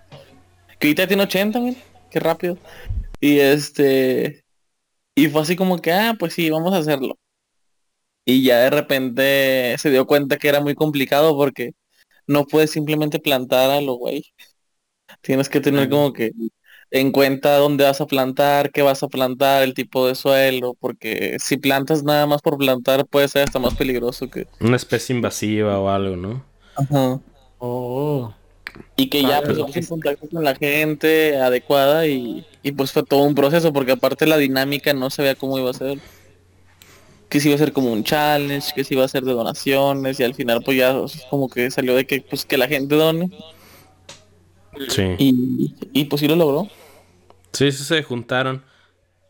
Que 0.79 0.87
ahorita 0.87 1.07
tiene 1.07 1.23
80, 1.23 1.59
mira, 1.59 1.77
qué 2.09 2.19
rápido. 2.19 2.57
Y 3.21 3.39
este, 3.39 4.42
y 5.15 5.28
fue 5.28 5.41
así 5.41 5.56
como 5.56 5.80
que, 5.80 5.91
ah, 5.91 6.15
pues 6.17 6.34
sí, 6.34 6.49
vamos 6.49 6.73
a 6.73 6.78
hacerlo. 6.78 7.17
Y 8.26 8.43
ya 8.43 8.60
de 8.60 8.69
repente 8.69 9.76
se 9.78 9.89
dio 9.91 10.06
cuenta 10.08 10.38
que 10.38 10.47
era 10.47 10.62
muy 10.62 10.76
complicado 10.76 11.36
porque 11.36 11.73
no 12.28 12.45
puedes 12.45 12.71
simplemente 12.71 13.19
plantar 13.19 13.69
a 13.69 13.82
lo 13.82 13.95
güey. 13.95 14.23
Tienes 15.21 15.49
que 15.49 15.60
tener 15.60 15.89
como 15.89 16.13
que 16.13 16.32
en 16.91 17.12
cuenta 17.12 17.58
dónde 17.58 17.84
vas 17.84 18.02
a 18.02 18.06
plantar, 18.06 18.71
qué 18.71 18.82
vas 18.82 19.04
a 19.04 19.08
plantar, 19.08 19.63
el 19.63 19.73
tipo 19.73 20.08
de 20.08 20.15
suelo, 20.15 20.76
porque 20.80 21.38
si 21.39 21.58
plantas 21.58 22.04
nada 22.04 22.28
más 22.28 22.41
por 22.41 22.58
plantar 22.58 23.06
puede 23.08 23.28
ser 23.28 23.43
hasta 23.43 23.60
más 23.60 23.76
peligroso 23.76 24.30
que... 24.30 24.47
Una 24.60 24.76
especie 24.76 25.15
invasiva 25.15 25.80
o 25.80 25.89
algo, 25.89 26.15
¿no? 26.15 26.45
Ajá. 26.76 27.19
Oh. 27.58 28.34
Y 28.95 29.09
que 29.09 29.21
ya 29.23 29.41
pues 29.41 29.57
en 29.57 29.86
contacto 29.86 30.27
con 30.29 30.43
la 30.43 30.55
gente 30.55 31.38
adecuada 31.38 32.07
y, 32.07 32.45
y 32.62 32.71
pues 32.71 32.91
fue 32.91 33.03
todo 33.03 33.23
un 33.23 33.36
proceso, 33.36 33.73
porque 33.73 33.93
aparte 33.93 34.25
la 34.27 34.38
dinámica 34.38 34.93
no 34.93 35.09
sabía 35.09 35.36
cómo 35.36 35.57
iba 35.57 35.69
a 35.71 35.73
ser. 35.73 35.99
Que 37.29 37.39
si 37.39 37.47
iba 37.49 37.55
a 37.55 37.59
ser 37.59 37.73
como 37.73 37.91
un 37.91 38.03
challenge, 38.03 38.73
que 38.75 38.83
si 38.83 38.93
iba 38.93 39.03
a 39.03 39.07
ser 39.07 39.23
de 39.23 39.33
donaciones 39.33 40.19
y 40.19 40.23
al 40.23 40.36
final 40.36 40.62
pues 40.63 40.77
ya 40.77 40.95
como 41.29 41.49
que 41.49 41.71
salió 41.71 41.95
de 41.95 42.05
que 42.05 42.21
pues 42.21 42.45
que 42.45 42.57
la 42.57 42.67
gente 42.67 42.95
done 42.95 43.31
Sí. 44.88 45.03
y, 45.17 45.75
y 45.93 46.05
pues 46.05 46.19
sí 46.19 46.27
lo 46.27 46.36
logró. 46.36 46.67
Sí, 47.53 47.71
sí 47.71 47.83
se 47.83 48.03
juntaron. 48.03 48.63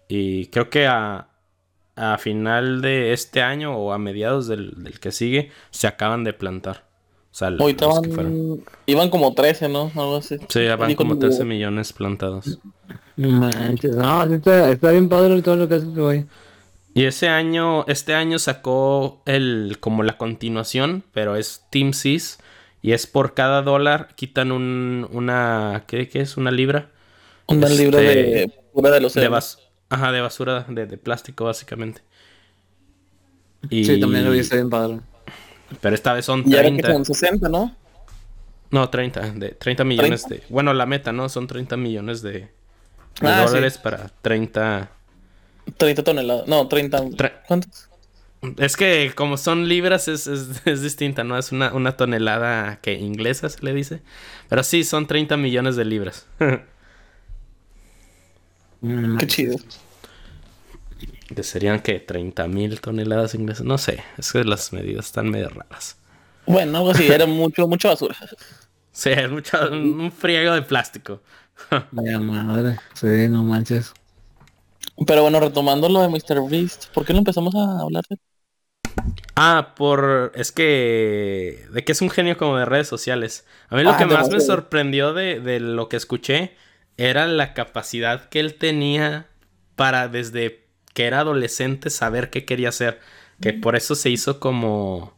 Y 0.08 0.48
creo 0.48 0.70
que 0.70 0.88
a, 0.88 1.30
a 1.96 2.18
final 2.18 2.82
de 2.82 3.14
este 3.14 3.42
año 3.42 3.76
o 3.78 3.94
a 3.94 3.98
mediados 3.98 4.48
del, 4.48 4.84
del 4.84 5.00
que 5.00 5.12
sigue 5.12 5.52
se 5.72 5.88
acaban 5.88 6.24
de 6.24 6.34
plantar. 6.34 6.86
O 7.34 7.36
sea, 7.36 7.48
Ahorita 7.48 7.88
van, 7.88 8.64
iban 8.86 9.10
como 9.10 9.34
13, 9.34 9.68
¿no? 9.68 9.92
Algo 9.96 10.18
así. 10.18 10.38
Sí, 10.50 10.66
ya 10.66 10.76
van 10.76 10.94
como 10.94 11.16
mi- 11.16 11.20
13 11.20 11.44
millones 11.44 11.92
plantados. 11.92 12.60
No 13.18 13.30
manches, 13.30 13.96
no, 13.96 14.24
está, 14.24 14.70
está 14.72 14.92
bien 14.92 15.10
padre 15.10 15.42
todo 15.42 15.56
lo 15.56 15.68
que 15.68 15.76
hace 15.76 15.88
güey. 15.88 16.26
Y 16.94 17.06
ese 17.06 17.28
año, 17.30 17.86
este 17.88 18.14
año 18.14 18.38
sacó 18.38 19.24
el 19.26 19.78
como 19.80 20.04
la 20.04 20.18
continuación, 20.20 21.04
pero 21.12 21.36
es 21.36 21.66
Team 21.72 21.94
Sys. 21.94 22.38
Y 22.84 22.92
es 22.92 23.08
por 23.08 23.34
cada 23.34 23.64
dólar 23.64 24.10
quitan 24.16 24.52
un, 24.52 25.08
una, 25.12 25.86
¿qué, 25.88 26.08
qué 26.10 26.22
es? 26.22 26.38
Una 26.38 26.52
libra. 26.52 26.92
Una 27.48 27.66
Este, 27.68 27.84
libra 27.84 28.00
de 28.00 28.54
pura 28.74 28.92
de 28.92 29.02
los 29.02 29.14
De 29.16 29.28
bas 29.28 29.60
Ajá, 29.90 30.12
de 30.12 30.22
basura, 30.22 30.66
de, 30.70 30.86
de 30.86 30.98
plástico 30.98 31.46
básicamente. 31.46 32.02
Y... 33.70 33.86
Sí, 33.86 34.00
también 34.00 34.26
lo 34.26 34.32
vi, 34.32 34.40
está 34.40 34.56
bien 34.56 34.70
padre. 34.70 35.00
Pero 35.82 35.96
esta 35.96 36.14
vez 36.14 36.26
son 36.26 36.44
Y 36.46 36.56
ahora 36.56 36.72
que 36.76 36.82
30. 36.82 36.92
son 36.94 37.06
60, 37.06 37.50
¿no? 37.50 37.76
No, 38.72 38.90
30. 38.90 39.32
De 39.32 39.50
30 39.50 39.84
millones 39.84 40.28
de... 40.28 40.44
Bueno, 40.50 40.74
la 40.74 40.86
meta, 40.86 41.12
¿no? 41.12 41.30
Son 41.30 41.48
30 41.48 41.78
millones 41.78 42.22
de, 42.22 42.32
de 42.32 42.50
Ah, 43.22 43.46
dólares 43.46 43.78
para 43.78 44.10
30... 44.22 44.90
30 45.78 46.04
toneladas. 46.04 46.48
No, 46.48 46.68
30. 46.68 47.04
Tre- 47.12 47.34
¿Cuántos? 47.48 47.90
Es 48.58 48.76
que 48.76 49.14
como 49.16 49.38
son 49.38 49.70
libras 49.70 50.08
es, 50.10 50.28
es, 50.28 50.62
es 50.68 50.82
distinta, 50.82 51.24
¿no? 51.24 51.38
Es 51.38 51.52
una, 51.54 51.74
una 51.74 51.96
tonelada 51.96 52.80
que 52.82 52.94
inglesa 52.94 53.48
se 53.50 53.64
le 53.64 53.74
dice. 53.74 54.02
Pero 54.50 54.64
sí, 54.64 54.84
son 54.84 55.08
30 55.08 55.38
millones 55.38 55.76
de 55.78 55.86
libras. 55.86 56.28
Qué 59.18 59.28
chido. 59.28 59.56
Que 61.36 61.44
serían 61.44 61.82
que 61.82 62.00
30 62.00 62.48
mil 62.48 62.82
toneladas 62.82 63.36
inglesas. 63.36 63.66
No 63.66 63.78
sé, 63.78 64.04
es 64.18 64.32
que 64.32 64.44
las 64.44 64.74
medidas 64.74 65.06
están 65.08 65.30
medio 65.30 65.50
raras. 65.50 65.98
Bueno, 66.46 66.78
algo 66.78 66.92
así, 66.92 67.12
era 67.12 67.26
mucho, 67.26 67.68
mucha 67.68 67.90
basura. 67.90 68.16
Sí, 68.92 69.10
es 69.10 69.30
mucho, 69.30 69.58
un 69.72 70.12
friego 70.12 70.54
de 70.54 70.62
plástico. 70.62 71.22
Vaya 71.92 72.20
madre. 72.20 72.80
Sí, 72.94 73.28
no 73.30 73.44
manches. 73.44 73.94
Pero 75.08 75.22
bueno, 75.24 75.40
retomando 75.40 75.88
lo 75.90 76.02
de 76.02 76.10
Mr. 76.10 76.42
Beast, 76.50 76.86
¿por 76.94 77.06
qué 77.06 77.14
no 77.14 77.20
empezamos 77.20 77.54
a 77.56 77.82
hablar 77.82 78.04
de 78.10 78.18
Ah, 79.36 79.74
por. 79.76 80.32
Es 80.36 80.52
que. 80.52 81.66
De 81.72 81.84
que 81.84 81.92
es 81.92 82.02
un 82.02 82.10
genio 82.10 82.38
como 82.38 82.58
de 82.58 82.66
redes 82.66 82.88
sociales. 82.88 83.46
A 83.70 83.76
mí 83.76 83.84
lo 83.84 83.92
Ah, 83.92 83.98
que 83.98 84.06
más 84.06 84.30
me 84.30 84.40
sorprendió 84.40 85.14
de, 85.14 85.40
de 85.40 85.60
lo 85.60 85.90
que 85.90 85.98
escuché 85.98 86.56
era 86.98 87.26
la 87.28 87.54
capacidad 87.54 88.30
que 88.30 88.40
él 88.40 88.56
tenía 88.56 89.28
para 89.76 90.08
desde 90.08 90.63
que 90.94 91.06
era 91.06 91.20
adolescente 91.22 91.90
saber 91.90 92.30
qué 92.30 92.46
quería 92.46 92.70
hacer. 92.70 93.00
Que 93.42 93.54
por 93.54 93.76
eso 93.76 93.96
se 93.96 94.10
hizo 94.10 94.40
como. 94.40 95.14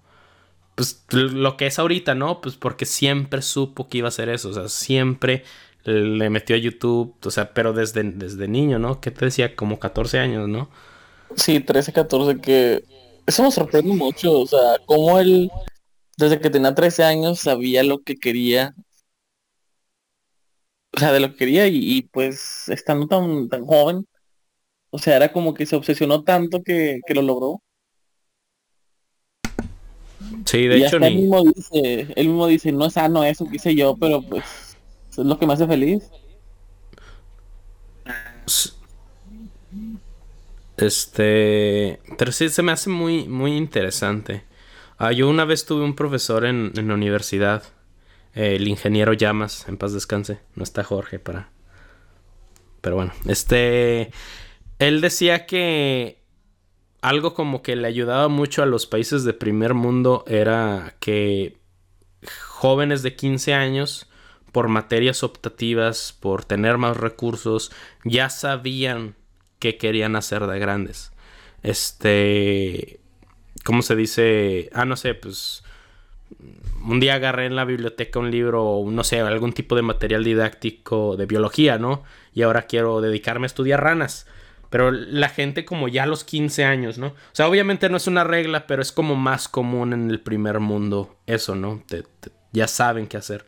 Pues 0.76 1.06
lo 1.12 1.58
que 1.58 1.68
es 1.68 1.80
ahorita, 1.80 2.16
¿no? 2.16 2.42
Pues 2.42 2.56
porque 2.58 2.86
siempre 2.86 3.42
supo 3.42 3.88
que 3.90 4.00
iba 4.00 4.08
a 4.08 4.10
hacer 4.10 4.30
eso. 4.30 4.50
O 4.50 4.54
sea, 4.54 4.70
siempre 4.70 5.44
le 5.86 6.30
metió 6.30 6.56
a 6.56 6.60
YouTube. 6.60 7.16
O 7.26 7.32
sea, 7.32 7.54
pero 7.54 7.74
desde, 7.74 8.04
desde 8.04 8.48
niño, 8.48 8.80
¿no? 8.80 9.02
¿Qué 9.02 9.12
te 9.12 9.26
decía? 9.26 9.56
Como 9.56 9.80
14 9.80 10.20
años, 10.20 10.50
¿no? 10.50 10.70
Sí, 11.36 11.60
13, 11.60 11.92
14, 11.94 12.40
que 12.42 12.84
eso 13.26 13.44
me 13.44 13.52
sorprende 13.52 13.94
mucho, 13.94 14.32
o 14.42 14.48
sea, 14.48 14.78
cómo 14.86 15.20
él, 15.20 15.52
desde 16.18 16.40
que 16.40 16.50
tenía 16.50 16.76
13 16.76 17.04
años, 17.04 17.40
sabía 17.42 17.84
lo 17.84 18.04
que 18.04 18.16
quería, 18.18 18.76
o 20.94 21.00
sea, 21.00 21.12
de 21.12 21.20
lo 21.20 21.30
que 21.32 21.36
quería 21.38 21.68
y, 21.68 21.78
y, 21.98 22.02
pues 22.04 22.70
estando 22.70 23.08
tan, 23.08 23.50
tan 23.50 23.66
joven, 23.66 24.08
o 24.96 25.00
sea, 25.00 25.18
era 25.18 25.32
como 25.34 25.54
que 25.54 25.66
se 25.66 25.76
obsesionó 25.76 26.24
tanto 26.24 26.64
que, 26.64 27.02
que 27.06 27.14
lo 27.14 27.22
logró. 27.22 27.62
Sí, 30.46 30.68
de 30.68 30.78
y 30.78 30.80
hecho 30.80 31.00
hasta 31.00 31.08
él 31.08 31.16
ni. 31.16 31.18
mismo 31.18 31.44
dice, 31.44 32.08
él 32.16 32.28
mismo 32.28 32.48
dice, 32.48 32.72
no 32.72 32.86
es 32.86 32.94
sano 32.94 33.24
eso 33.24 33.50
que 33.50 33.58
hice 33.58 33.76
yo, 33.76 33.98
pero 33.98 34.22
pues 34.22 34.78
es 35.12 35.18
lo 35.18 35.38
que 35.40 35.46
me 35.48 35.54
hace 35.54 35.68
feliz. 35.68 36.14
Este, 40.78 42.00
pero 42.18 42.32
sí 42.32 42.50
se 42.50 42.62
me 42.62 42.72
hace 42.72 42.90
muy, 42.90 43.28
muy 43.28 43.56
interesante. 43.56 44.44
Ah, 44.98 45.12
yo 45.12 45.30
una 45.30 45.46
vez 45.46 45.66
tuve 45.66 45.84
un 45.84 45.96
profesor 45.96 46.46
en, 46.46 46.72
en 46.76 46.88
la 46.90 46.94
universidad, 46.96 47.64
eh, 48.34 48.56
el 48.56 48.68
ingeniero 48.68 49.14
Llamas, 49.14 49.68
en 49.70 49.78
paz 49.78 49.94
descanse. 49.94 50.40
No 50.56 50.64
está 50.64 50.84
Jorge 50.84 51.20
para. 51.20 51.50
Pero 52.82 52.98
bueno, 52.98 53.14
este, 53.28 54.12
él 54.80 55.02
decía 55.02 55.46
que 55.46 56.24
algo 57.02 57.34
como 57.34 57.62
que 57.62 57.76
le 57.76 57.88
ayudaba 57.88 58.28
mucho 58.28 58.64
a 58.64 58.66
los 58.66 58.88
países 58.88 59.24
de 59.24 59.34
primer 59.34 59.74
mundo 59.74 60.24
era 60.28 60.96
que 61.00 61.58
jóvenes 62.48 63.04
de 63.04 63.16
15 63.16 63.54
años, 63.54 64.08
por 64.52 64.70
materias 64.70 65.24
optativas, 65.24 66.18
por 66.20 66.46
tener 66.46 66.78
más 66.78 66.98
recursos, 66.98 67.72
ya 68.04 68.30
sabían 68.30 69.16
qué 69.60 69.78
querían 69.78 70.16
hacer 70.16 70.48
de 70.48 70.60
grandes. 70.60 71.12
Este, 71.62 73.00
¿cómo 73.64 73.82
se 73.82 73.96
dice? 73.96 74.70
Ah, 74.74 74.86
no 74.86 74.96
sé, 74.96 75.14
pues 75.14 75.64
un 76.88 77.00
día 77.00 77.16
agarré 77.16 77.46
en 77.46 77.56
la 77.56 77.66
biblioteca 77.66 78.20
un 78.20 78.32
libro, 78.32 78.84
no 78.88 79.04
sé, 79.04 79.20
algún 79.20 79.54
tipo 79.54 79.76
de 79.76 79.82
material 79.82 80.24
didáctico 80.24 81.18
de 81.18 81.26
biología, 81.26 81.78
¿no? 81.78 82.04
Y 82.34 82.44
ahora 82.44 82.64
quiero 82.64 83.02
dedicarme 83.02 83.46
a 83.46 83.48
estudiar 83.48 83.84
ranas. 83.84 84.28
Pero 84.70 84.92
la 84.92 85.30
gente 85.30 85.64
como 85.66 85.88
ya 85.88 86.04
a 86.04 86.08
los 86.08 86.24
15 86.24 86.66
años, 86.66 86.98
¿no? 86.98 87.08
O 87.08 87.14
sea, 87.34 87.48
obviamente 87.48 87.90
no 87.90 87.98
es 87.98 88.08
una 88.08 88.24
regla, 88.24 88.68
pero 88.68 88.82
es 88.82 88.92
como 88.92 89.16
más 89.16 89.48
común 89.48 89.94
en 89.94 90.10
el 90.10 90.20
primer 90.20 90.60
mundo 90.60 91.16
eso, 91.28 91.56
¿no? 91.56 91.84
Te- 91.88 92.04
te- 92.04 92.32
ya 92.52 92.68
saben 92.68 93.08
qué 93.08 93.18
hacer. 93.18 93.46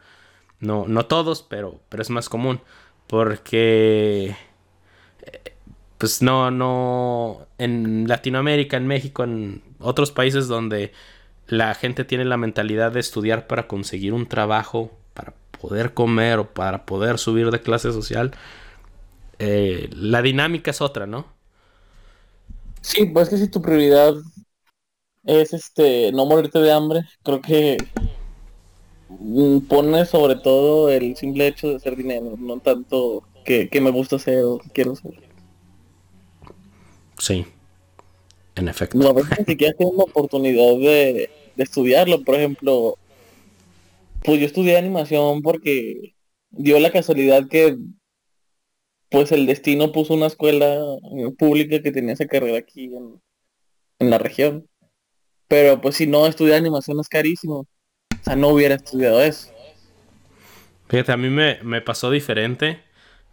No, 0.60 0.86
no 0.88 1.06
todos, 1.06 1.44
pero, 1.44 1.80
pero 1.90 2.02
es 2.02 2.10
más 2.10 2.30
común. 2.30 2.62
Porque 3.08 4.36
eh, 5.24 5.54
pues 5.98 6.22
no, 6.22 6.52
no, 6.52 7.48
en 7.58 8.08
Latinoamérica, 8.08 8.78
en 8.78 8.88
México, 8.88 9.24
en 9.24 9.64
otros 9.80 10.12
países 10.12 10.48
donde 10.48 10.92
la 11.48 11.74
gente 11.76 12.04
tiene 12.04 12.26
la 12.26 12.38
mentalidad 12.38 12.92
de 12.92 13.00
estudiar 13.00 13.48
para 13.48 13.68
conseguir 13.68 14.14
un 14.14 14.28
trabajo, 14.28 14.92
para 15.14 15.34
poder 15.60 15.94
comer 15.94 16.40
o 16.40 16.54
para 16.54 16.86
poder 16.86 17.18
subir 17.18 17.50
de 17.52 17.62
clase 17.62 17.92
social, 17.92 18.32
eh, 19.40 19.90
la 19.94 20.22
dinámica 20.22 20.72
es 20.72 20.82
otra, 20.82 21.06
¿no? 21.08 21.26
Sí, 22.82 23.06
pues 23.06 23.30
que 23.30 23.38
si 23.38 23.50
tu 23.50 23.62
prioridad 23.62 24.16
es 25.26 25.54
este 25.54 26.12
no 26.12 26.26
morirte 26.26 26.60
de 26.60 26.72
hambre, 26.72 27.02
creo 27.24 27.42
que 27.42 27.78
mm, 29.10 29.60
pone 29.68 30.06
sobre 30.06 30.36
todo 30.36 30.90
el 30.90 31.16
simple 31.16 31.48
hecho 31.48 31.70
de 31.70 31.76
hacer 31.76 31.96
dinero, 31.96 32.36
no 32.38 32.60
tanto 32.60 33.24
que, 33.46 33.70
que 33.70 33.82
me 33.82 33.92
gusta 33.92 34.18
hacer 34.18 34.44
o 34.44 34.58
que 34.60 34.70
quiero 34.70 34.96
ser. 34.96 35.14
Sí, 37.18 37.46
en 38.56 38.68
efecto. 38.68 38.98
No, 38.98 39.10
a 39.10 39.14
veces 39.14 39.40
ni 39.40 39.46
siquiera 39.46 39.74
tengo 39.78 39.94
la 39.98 40.04
oportunidad 40.04 40.78
de, 40.78 41.30
de 41.56 41.64
estudiarlo, 41.64 42.24
por 42.24 42.36
ejemplo, 42.36 42.98
pues 44.24 44.40
yo 44.40 44.46
estudié 44.46 44.78
animación 44.78 45.42
porque 45.42 46.16
dio 46.52 46.80
la 46.80 46.92
casualidad 46.92 47.48
que 47.48 47.78
pues 49.10 49.32
el 49.32 49.46
destino 49.46 49.92
puso 49.92 50.14
una 50.14 50.28
escuela 50.28 50.76
eh, 50.76 51.32
pública 51.38 51.82
que 51.82 51.92
tenía 51.92 52.14
esa 52.14 52.28
carrera 52.28 52.58
aquí 52.58 52.86
en, 52.86 53.22
en 54.00 54.10
la 54.10 54.18
región. 54.18 54.68
Pero 55.48 55.80
pues 55.80 55.96
si 55.96 56.08
no 56.08 56.28
estudiar 56.28 56.58
animación 56.58 57.00
es 57.00 57.08
carísimo. 57.08 57.60
O 57.60 58.24
sea, 58.24 58.36
no 58.36 58.50
hubiera 58.50 58.76
estudiado 58.76 59.22
eso. 59.22 59.50
Fíjate, 60.90 61.12
a 61.12 61.18
mí 61.18 61.30
me, 61.30 61.60
me 61.64 61.82
pasó 61.82 62.12
diferente 62.12 62.82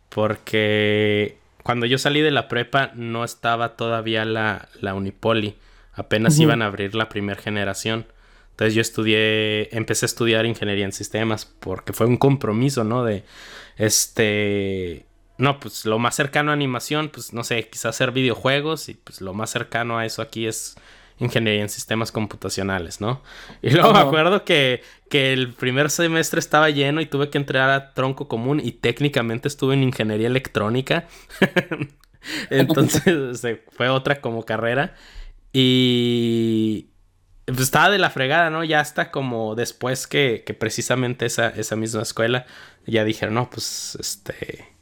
porque 0.09 1.39
cuando 1.63 1.87
yo 1.87 1.99
salí 1.99 2.21
de 2.21 2.31
la 2.31 2.47
prepa 2.47 2.93
no 2.95 3.25
estaba 3.25 3.77
todavía 3.77 4.25
la, 4.25 4.69
la 4.81 4.95
Unipoli. 4.95 5.57
Apenas 5.93 6.39
iban 6.41 6.61
a 6.61 6.67
abrir 6.67 6.95
la 6.95 7.09
primera 7.09 7.41
generación. 7.41 8.07
Entonces 8.51 8.75
yo 8.75 8.81
estudié, 8.81 9.77
empecé 9.77 10.05
a 10.05 10.09
estudiar 10.09 10.47
ingeniería 10.47 10.85
en 10.85 10.93
sistemas 10.93 11.45
porque 11.47 11.93
fue 11.93 12.07
un 12.07 12.17
compromiso, 12.17 12.85
¿no? 12.85 13.05
De, 13.05 13.25
este, 13.77 15.07
no, 15.37 15.59
pues 15.61 15.85
lo 15.85 15.99
más 15.99 16.15
cercano 16.15 16.51
a 16.51 16.55
animación, 16.55 17.09
pues 17.09 17.33
no 17.33 17.45
sé, 17.45 17.69
quizás 17.69 17.87
hacer 17.97 18.13
videojuegos 18.13 18.89
y 18.89 18.95
pues 18.95 19.21
lo 19.21 19.35
más 19.35 19.51
cercano 19.51 19.99
a 19.99 20.07
eso 20.07 20.23
aquí 20.23 20.47
es 20.47 20.77
ingeniería 21.19 21.63
en 21.63 21.69
sistemas 21.69 22.13
computacionales, 22.13 23.01
¿no? 23.01 23.23
Y 23.63 23.71
luego 23.71 23.93
me 23.93 24.01
acuerdo 24.01 24.45
que, 24.45 24.83
que 25.09 25.33
el 25.33 25.53
primer 25.53 25.91
semestre 25.91 26.41
estaba 26.41 26.71
lleno 26.71 27.01
y 27.01 27.07
tuve 27.07 27.31
que 27.31 27.39
entrar 27.39 27.71
a 27.71 27.95
tronco 27.95 28.29
común 28.29 28.61
y 28.63 28.73
técnicamente 28.73 29.49
estuve 29.49 29.75
en 29.75 29.83
ingeniería 29.85 30.27
electrónica. 30.27 31.07
Entonces 32.51 33.43
fue 33.73 33.89
otra 33.89 34.21
como 34.21 34.45
carrera. 34.45 34.95
Y 35.53 36.89
pues 37.47 37.61
estaba 37.61 37.91
de 37.91 37.99
la 37.99 38.11
fregada, 38.11 38.51
¿no? 38.51 38.65
Ya 38.65 38.81
hasta 38.81 39.11
como 39.11 39.55
después 39.55 40.07
que, 40.07 40.43
que 40.45 40.55
precisamente 40.55 41.27
esa, 41.27 41.49
esa 41.49 41.77
misma 41.77 42.03
escuela, 42.03 42.47
ya 42.87 43.05
dijeron, 43.05 43.35
no, 43.35 43.51
pues 43.51 43.97
este, 44.01 44.74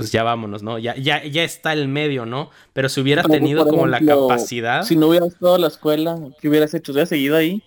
pues 0.00 0.12
ya 0.12 0.22
vámonos, 0.22 0.62
¿no? 0.62 0.78
Ya, 0.78 0.96
ya, 0.96 1.22
ya 1.26 1.44
está 1.44 1.74
el 1.74 1.86
medio, 1.86 2.24
¿no? 2.24 2.48
Pero 2.72 2.88
si 2.88 3.02
hubiera 3.02 3.22
tenido 3.22 3.66
como 3.68 3.86
la 3.86 4.00
capacidad, 4.00 4.82
Si 4.82 4.96
no 4.96 5.08
hubieras 5.08 5.34
estado 5.34 5.56
en 5.56 5.60
la 5.60 5.68
escuela, 5.68 6.18
¿qué 6.40 6.48
hubieras 6.48 6.72
hecho? 6.72 6.92
¿Hubieras 6.92 7.10
seguido 7.10 7.36
ahí? 7.36 7.62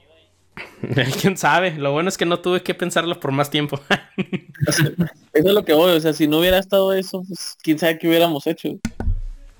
quién 1.22 1.38
sabe. 1.38 1.76
Lo 1.78 1.92
bueno 1.92 2.10
es 2.10 2.18
que 2.18 2.26
no 2.26 2.40
tuve 2.40 2.64
que 2.64 2.74
pensarlo 2.74 3.20
por 3.20 3.32
más 3.32 3.52
tiempo. 3.52 3.80
Eso 4.68 4.84
es 5.32 5.46
lo 5.46 5.64
que 5.64 5.74
voy, 5.74 5.92
o 5.92 6.00
sea, 6.00 6.14
si 6.14 6.28
no 6.28 6.40
hubiera 6.40 6.58
estado 6.58 6.92
eso, 6.94 7.24
pues 7.28 7.56
quién 7.62 7.78
sabe 7.78 8.00
qué 8.00 8.08
hubiéramos 8.08 8.48
hecho. 8.48 8.80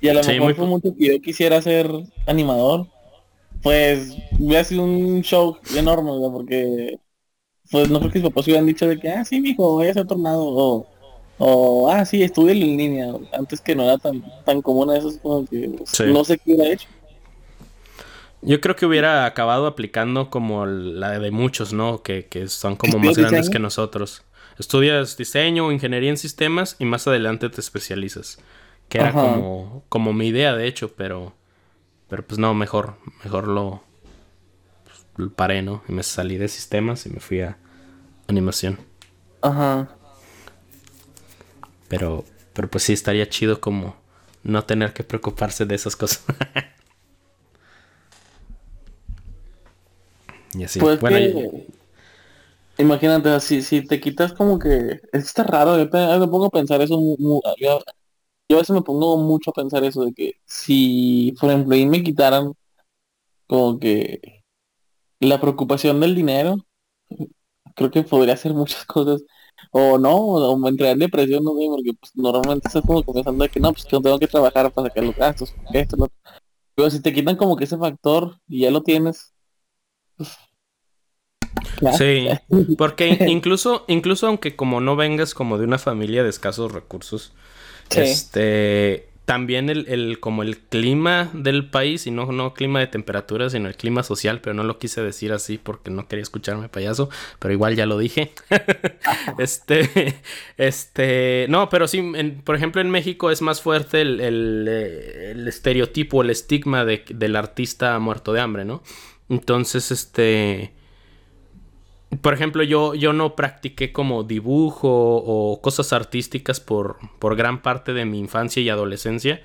Y 0.02 0.08
a 0.08 0.16
lo 0.16 0.24
Sí, 0.24 0.32
mejor 0.32 0.56
fue 0.56 0.66
mucho 0.66 0.96
que 0.98 1.14
yo 1.14 1.22
quisiera 1.22 1.62
ser 1.62 1.92
animador. 2.26 2.88
Pues 3.62 4.16
hubiera 4.40 4.64
sido 4.64 4.84
un 4.84 5.22
show 5.22 5.58
enorme, 5.76 6.12
¿verdad? 6.12 6.32
porque 6.32 6.98
pues 7.70 7.90
no 7.90 8.00
creo 8.00 8.12
que 8.12 8.20
mis 8.20 8.30
papás 8.30 8.46
hubieran 8.46 8.66
dicho 8.66 8.88
de 8.88 9.00
que, 9.00 9.10
ah, 9.10 9.24
sí, 9.24 9.40
mijo, 9.40 9.74
voy 9.74 9.88
a 9.88 9.94
ser 9.94 10.08
tornado, 10.08 10.44
o, 10.44 10.88
o 11.38 11.90
ah, 11.92 12.06
sí, 12.06 12.24
estuve 12.24 12.52
en 12.54 12.60
línea, 12.60 13.14
antes 13.34 13.60
que 13.62 13.76
no 13.76 13.84
era 13.84 13.98
tan, 13.98 14.24
tan 14.46 14.62
común 14.62 14.94
eso, 14.94 15.10
es 15.10 15.18
como 15.18 15.46
que 15.46 15.76
Sí. 15.86 16.04
no 16.08 16.24
sé 16.24 16.38
qué 16.38 16.54
hubiera 16.54 16.74
hecho. 16.74 16.88
Yo 18.42 18.60
creo 18.60 18.76
que 18.76 18.86
hubiera 18.86 19.26
acabado 19.26 19.68
aplicando 19.68 20.30
como 20.30 20.66
la 20.66 21.18
de 21.18 21.32
muchos, 21.32 21.72
¿no? 21.72 22.04
Que, 22.04 22.26
que 22.28 22.48
son 22.50 22.76
como 22.76 23.00
más 23.00 23.10
¿Estudias 23.10 23.32
grandes 23.32 23.50
que 23.50 23.60
nosotros. 23.60 24.24
Estudias 24.60 25.16
diseño 25.18 25.66
o 25.68 25.72
ingeniería 25.72 26.10
en 26.10 26.18
sistemas 26.18 26.76
y 26.78 26.86
más 26.86 27.08
adelante 27.08 27.50
te 27.50 27.62
especializas. 27.62 28.40
Que 28.90 28.98
era 29.00 29.10
Ajá. 29.10 29.22
como, 29.22 29.84
como 29.90 30.12
mi 30.14 30.28
idea, 30.28 30.56
de 30.56 30.68
hecho, 30.68 30.94
pero, 30.94 31.34
pero 32.10 32.28
pues 32.28 32.38
no, 32.38 32.54
mejor, 32.54 32.96
mejor 33.24 33.48
lo, 33.48 33.82
pues, 34.84 35.06
lo 35.16 35.30
paré, 35.34 35.62
¿no? 35.62 35.82
Y 35.88 35.94
me 35.94 36.04
salí 36.04 36.38
de 36.38 36.50
sistemas 36.50 37.06
y 37.06 37.10
me 37.12 37.22
fui 37.22 37.40
a 37.42 37.58
animación. 38.28 38.78
Ajá. 39.42 39.88
Pero, 41.98 42.26
pero 42.54 42.70
pues 42.70 42.84
sí 42.84 42.94
estaría 42.94 43.30
chido 43.30 43.60
como 43.62 43.96
no 44.44 44.64
tener 44.66 44.94
que 44.94 45.04
preocuparse 45.04 45.66
de 45.66 45.76
esas 45.76 45.96
cosas. 45.96 46.24
Y 50.56 50.64
así. 50.64 50.80
Pues 50.80 51.00
bueno, 51.00 51.18
que- 51.18 51.50
y- 51.50 51.74
Imagínate, 52.78 53.30
así, 53.30 53.62
si 53.62 53.86
te 53.86 54.00
quitas 54.00 54.34
como 54.34 54.58
que... 54.60 55.00
Está 55.12 55.44
raro, 55.44 55.78
yo 55.78 55.86
me 56.20 56.28
pongo 56.28 56.46
a 56.46 56.50
pensar 56.50 56.82
eso. 56.82 57.00
yo, 57.60 57.80
yo 58.50 58.58
a 58.58 58.60
veces 58.60 58.72
me 58.76 58.82
pongo 58.82 59.18
mucho 59.18 59.52
a 59.52 59.54
pensar 59.54 59.84
eso 59.84 60.06
de 60.06 60.14
que 60.14 60.34
si, 60.46 61.34
por 61.40 61.50
ejemplo, 61.52 61.76
ahí 61.76 61.86
me 61.86 62.04
quitaran 62.04 62.54
como 63.48 63.80
que 63.80 64.22
la 65.20 65.42
preocupación 65.42 66.00
del 66.02 66.16
dinero, 66.16 66.58
creo 67.76 67.92
que 67.92 68.04
podría 68.04 68.34
hacer 68.36 68.54
muchas 68.54 68.86
cosas. 68.86 69.24
O 69.72 69.98
no, 69.98 70.16
o 70.18 70.58
me 70.58 70.70
entraría 70.70 70.94
en 70.94 71.00
depresión, 71.00 71.44
no 71.44 71.52
sé, 71.54 71.66
porque 71.70 71.94
pues, 72.00 72.12
normalmente 72.16 72.68
estás 72.68 72.84
como 72.86 73.04
pensando 73.04 73.44
de 73.44 73.50
que 73.50 73.60
no, 73.60 73.72
pues 73.74 73.86
que 73.86 74.00
tengo 74.00 74.20
que 74.20 74.28
trabajar 74.28 74.72
para 74.72 74.88
sacar 74.88 75.04
los 75.04 75.16
gastos, 75.16 75.56
esto, 75.72 75.98
lo. 75.98 76.08
Pero 76.76 76.90
si 76.92 77.02
te 77.02 77.14
quitan 77.14 77.38
como 77.38 77.56
que 77.58 77.66
ese 77.66 77.78
factor 77.78 78.38
y 78.48 78.62
ya 78.62 78.72
lo 78.72 78.84
tienes, 78.84 79.34
pues. 80.18 80.30
Sí, 81.90 82.40
porque 82.78 83.08
in- 83.08 83.22
incluso, 83.26 83.86
incluso 83.88 84.28
aunque 84.28 84.56
como 84.56 84.82
no 84.82 84.96
vengas 84.96 85.34
como 85.34 85.58
de 85.58 85.66
una 85.66 85.78
familia 85.80 86.24
de 86.24 86.30
escasos 86.30 86.72
recursos, 86.72 87.34
Sí. 87.90 88.30
este 88.30 89.10
también 89.26 89.70
el, 89.70 89.88
el 89.88 90.20
como 90.20 90.44
el 90.44 90.58
clima 90.58 91.30
del 91.34 91.70
país, 91.70 92.06
y 92.08 92.12
no, 92.12 92.54
clima 92.54 92.80
de 92.80 92.88
temperatura, 92.88 93.50
sino 93.50 93.70
el 93.70 93.76
clima 93.76 94.04
social, 94.04 94.42
pero 94.42 94.54
no 94.54 94.64
lo 94.64 94.78
quise 94.80 95.02
decir 95.02 95.32
así 95.32 95.58
porque 95.58 95.92
no 95.92 96.08
quería 96.08 96.24
escucharme 96.24 96.70
payaso, 96.70 97.10
pero 97.40 97.54
igual 97.54 97.76
ya 97.76 97.86
lo 97.86 97.98
dije. 97.98 98.34
este, 99.38 100.16
este, 100.58 101.46
no, 101.50 101.70
pero 101.70 101.88
sí, 101.88 102.00
en- 102.00 102.42
por 102.42 102.56
ejemplo 102.56 102.82
en 102.82 102.90
México 102.90 103.32
es 103.32 103.42
más 103.42 103.62
fuerte 103.62 104.02
el, 104.02 104.20
el, 104.20 104.68
el 104.68 105.48
estereotipo, 105.48 106.22
el 106.22 106.30
estigma 106.30 106.86
de- 106.86 107.06
del 107.10 107.36
artista 107.36 107.98
muerto 108.00 108.34
de 108.34 108.42
hambre, 108.42 108.66
¿no? 108.66 108.84
Entonces, 109.30 109.92
este... 109.92 110.74
Por 112.22 112.34
ejemplo, 112.34 112.64
yo, 112.64 112.96
yo 112.96 113.14
no 113.14 113.36
practiqué 113.36 113.92
como 113.92 114.24
dibujo 114.24 114.90
o 114.90 115.62
cosas 115.62 115.94
artísticas 115.94 116.60
por, 116.60 116.98
por 117.20 117.36
gran 117.36 117.62
parte 117.62 117.94
de 117.94 118.06
mi 118.06 118.20
infancia 118.20 118.62
y 118.62 118.70
adolescencia, 118.70 119.42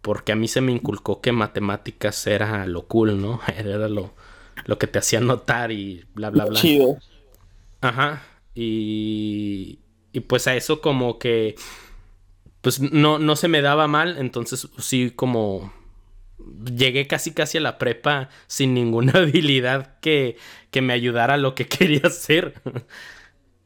porque 0.00 0.32
a 0.32 0.36
mí 0.36 0.48
se 0.48 0.60
me 0.60 0.72
inculcó 0.72 1.20
que 1.20 1.32
matemáticas 1.32 2.26
era 2.26 2.66
lo 2.66 2.86
cool, 2.86 3.20
¿no? 3.20 3.40
Era 3.56 3.88
lo, 3.88 4.14
lo 4.64 4.78
que 4.78 4.86
te 4.86 4.98
hacía 4.98 5.20
notar 5.20 5.72
y 5.72 6.04
bla, 6.14 6.30
bla, 6.30 6.44
bla. 6.46 6.60
Chido. 6.60 6.98
Ajá. 7.80 8.22
Y, 8.54 9.80
y 10.12 10.20
pues 10.20 10.46
a 10.48 10.56
eso 10.56 10.80
como 10.80 11.18
que 11.18 11.56
pues 12.60 12.80
no, 12.80 13.18
no 13.18 13.36
se 13.36 13.48
me 13.48 13.62
daba 13.62 13.86
mal, 13.86 14.18
entonces 14.18 14.68
sí 14.78 15.12
como 15.14 15.72
llegué 16.74 17.06
casi 17.06 17.32
casi 17.32 17.58
a 17.58 17.60
la 17.60 17.78
prepa 17.78 18.28
sin 18.46 18.74
ninguna 18.74 19.12
habilidad 19.20 19.98
que, 20.00 20.36
que 20.70 20.82
me 20.82 20.92
ayudara 20.92 21.34
a 21.34 21.38
lo 21.38 21.54
que 21.54 21.66
quería 21.68 22.02
hacer. 22.04 22.54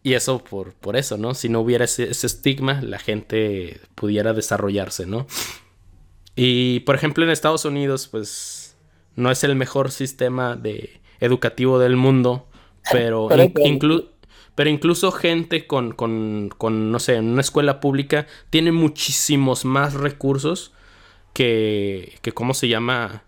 Y 0.04 0.14
eso 0.14 0.42
por, 0.42 0.74
por 0.74 0.96
eso, 0.96 1.16
¿no? 1.16 1.34
Si 1.34 1.48
no 1.48 1.60
hubiera 1.60 1.84
ese, 1.84 2.10
ese 2.10 2.26
estigma, 2.26 2.80
la 2.82 2.98
gente 2.98 3.80
pudiera 3.94 4.32
desarrollarse, 4.32 5.06
¿no? 5.06 5.26
Y 6.34 6.80
por 6.80 6.94
ejemplo 6.94 7.24
en 7.24 7.30
Estados 7.30 7.64
Unidos, 7.64 8.08
pues 8.08 8.76
no 9.14 9.30
es 9.30 9.44
el 9.44 9.54
mejor 9.54 9.90
sistema 9.90 10.56
de 10.56 11.00
educativo 11.20 11.78
del 11.78 11.96
mundo, 11.96 12.48
pero, 12.92 13.28
Pero 13.28 13.42
in- 13.44 13.52
hay- 13.56 13.64
inclu- 13.78 14.08
pero 14.54 14.68
incluso 14.70 15.12
gente 15.12 15.66
con, 15.66 15.92
con, 15.92 16.50
con, 16.58 16.90
no 16.90 16.98
sé, 16.98 17.16
en 17.16 17.26
una 17.28 17.40
escuela 17.40 17.80
pública 17.80 18.26
tiene 18.50 18.72
muchísimos 18.72 19.64
más 19.64 19.94
recursos 19.94 20.72
que, 21.32 22.14
que 22.22 22.32
¿cómo 22.32 22.54
se 22.54 22.68
llama? 22.68 23.24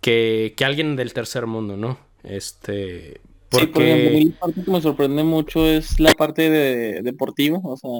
Que, 0.00 0.54
que 0.56 0.64
alguien 0.64 0.96
del 0.96 1.12
tercer 1.12 1.46
mundo, 1.46 1.76
¿no? 1.76 1.98
Este, 2.22 3.20
Sí, 3.52 3.66
por 3.66 3.82
ejemplo, 3.82 4.10
porque... 4.12 4.38
parte 4.38 4.64
que 4.64 4.70
me 4.70 4.80
sorprende 4.80 5.24
mucho 5.24 5.66
es 5.66 5.98
la 5.98 6.12
parte 6.12 6.48
de 6.50 7.02
deportiva, 7.02 7.58
o 7.64 7.76
sea, 7.76 7.90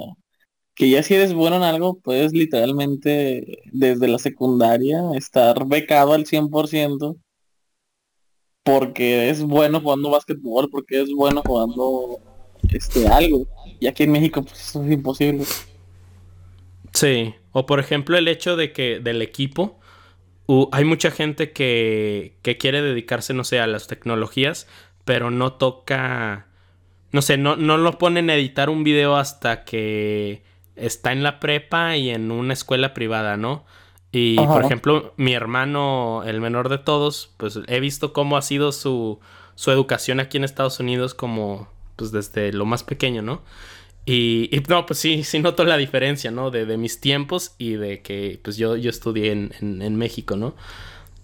que 0.76 0.88
ya 0.88 1.02
si 1.02 1.14
eres 1.14 1.34
bueno 1.34 1.56
en 1.56 1.64
algo, 1.64 1.98
puedes 1.98 2.32
literalmente 2.32 3.58
desde 3.72 4.06
la 4.06 4.18
secundaria 4.20 5.00
estar 5.16 5.66
becado 5.66 6.12
al 6.12 6.24
100% 6.24 7.16
porque 8.62 9.28
es 9.28 9.42
bueno 9.42 9.80
jugando 9.80 10.10
básquetbol, 10.10 10.70
porque 10.70 11.02
es 11.02 11.12
bueno 11.12 11.42
jugando 11.44 12.20
este 12.72 13.08
algo. 13.08 13.46
Y 13.80 13.88
aquí 13.88 14.04
en 14.04 14.12
México 14.12 14.42
pues 14.42 14.60
eso 14.60 14.84
es 14.84 14.92
imposible. 14.92 15.44
Sí, 16.92 17.34
o 17.52 17.66
por 17.66 17.80
ejemplo 17.80 18.16
el 18.16 18.28
hecho 18.28 18.56
de 18.56 18.72
que 18.72 19.00
del 19.00 19.22
equipo 19.22 19.80
hay 20.72 20.84
mucha 20.84 21.10
gente 21.10 21.52
que, 21.52 22.36
que 22.42 22.56
quiere 22.56 22.82
dedicarse, 22.82 23.34
no 23.34 23.44
sé, 23.44 23.60
a 23.60 23.66
las 23.66 23.86
tecnologías, 23.86 24.66
pero 25.04 25.30
no 25.30 25.52
toca, 25.52 26.46
no 27.12 27.22
sé, 27.22 27.36
no, 27.36 27.56
no 27.56 27.76
lo 27.78 27.98
ponen 27.98 28.30
a 28.30 28.34
editar 28.34 28.68
un 28.68 28.82
video 28.82 29.16
hasta 29.16 29.64
que 29.64 30.42
está 30.76 31.12
en 31.12 31.22
la 31.22 31.38
prepa 31.40 31.96
y 31.96 32.10
en 32.10 32.30
una 32.32 32.52
escuela 32.52 32.94
privada, 32.94 33.36
¿no? 33.36 33.64
Y 34.12 34.40
Ajá. 34.40 34.54
por 34.54 34.64
ejemplo, 34.64 35.14
mi 35.16 35.34
hermano, 35.34 36.22
el 36.26 36.40
menor 36.40 36.68
de 36.68 36.78
todos, 36.78 37.32
pues 37.36 37.60
he 37.68 37.78
visto 37.78 38.12
cómo 38.12 38.36
ha 38.36 38.42
sido 38.42 38.72
su, 38.72 39.20
su 39.54 39.70
educación 39.70 40.18
aquí 40.18 40.36
en 40.36 40.44
Estados 40.44 40.80
Unidos 40.80 41.14
como, 41.14 41.68
pues 41.94 42.10
desde 42.10 42.52
lo 42.52 42.64
más 42.66 42.82
pequeño, 42.82 43.22
¿no? 43.22 43.42
Y, 44.12 44.48
y 44.52 44.60
no, 44.68 44.86
pues 44.86 44.98
sí, 44.98 45.24
sí 45.24 45.38
noto 45.40 45.64
la 45.64 45.76
diferencia, 45.76 46.30
¿no? 46.30 46.50
De, 46.50 46.66
de 46.66 46.76
mis 46.76 47.00
tiempos 47.00 47.54
y 47.58 47.74
de 47.74 48.02
que 48.02 48.40
pues 48.42 48.56
yo, 48.56 48.76
yo 48.76 48.90
estudié 48.90 49.32
en, 49.32 49.52
en, 49.60 49.82
en 49.82 49.96
México, 49.96 50.36
¿no? 50.36 50.54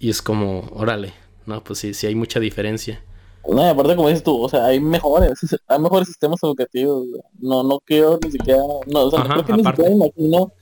Y 0.00 0.10
es 0.10 0.22
como, 0.22 0.68
órale, 0.72 1.14
no, 1.46 1.64
pues 1.64 1.80
sí, 1.80 1.94
sí 1.94 2.06
hay 2.06 2.14
mucha 2.14 2.40
diferencia. 2.40 3.02
No, 3.48 3.64
y 3.64 3.68
aparte 3.68 3.94
como 3.94 4.08
dices 4.08 4.24
tú, 4.24 4.42
o 4.42 4.48
sea, 4.48 4.66
hay 4.66 4.80
mejores, 4.80 5.38
hay 5.68 5.78
mejores 5.78 6.08
sistemas 6.08 6.42
educativos. 6.42 7.06
No, 7.38 7.62
no 7.62 7.78
quiero 7.80 8.18
ni 8.18 8.30
siquiera, 8.32 8.60
no, 8.86 9.02
o 9.04 9.10
sea, 9.10 9.20
Ajá, 9.20 9.34
creo 9.34 9.44
que 9.44 9.52
ni 9.52 9.64
siquiera 9.64 9.90
me 9.90 9.96
imagino 9.96 10.52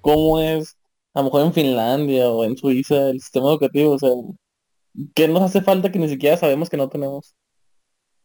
cómo 0.00 0.40
es, 0.40 0.76
a 1.14 1.20
lo 1.20 1.24
mejor 1.26 1.42
en 1.46 1.54
Finlandia 1.54 2.30
o 2.30 2.44
en 2.44 2.56
Suiza, 2.58 3.10
el 3.10 3.20
sistema 3.20 3.48
educativo, 3.48 3.92
o 3.94 3.98
sea, 3.98 4.10
¿qué 5.14 5.28
nos 5.28 5.42
hace 5.42 5.62
falta 5.62 5.90
que 5.92 5.98
ni 5.98 6.08
siquiera 6.08 6.36
sabemos 6.36 6.68
que 6.70 6.76
no 6.76 6.88
tenemos? 6.88 7.34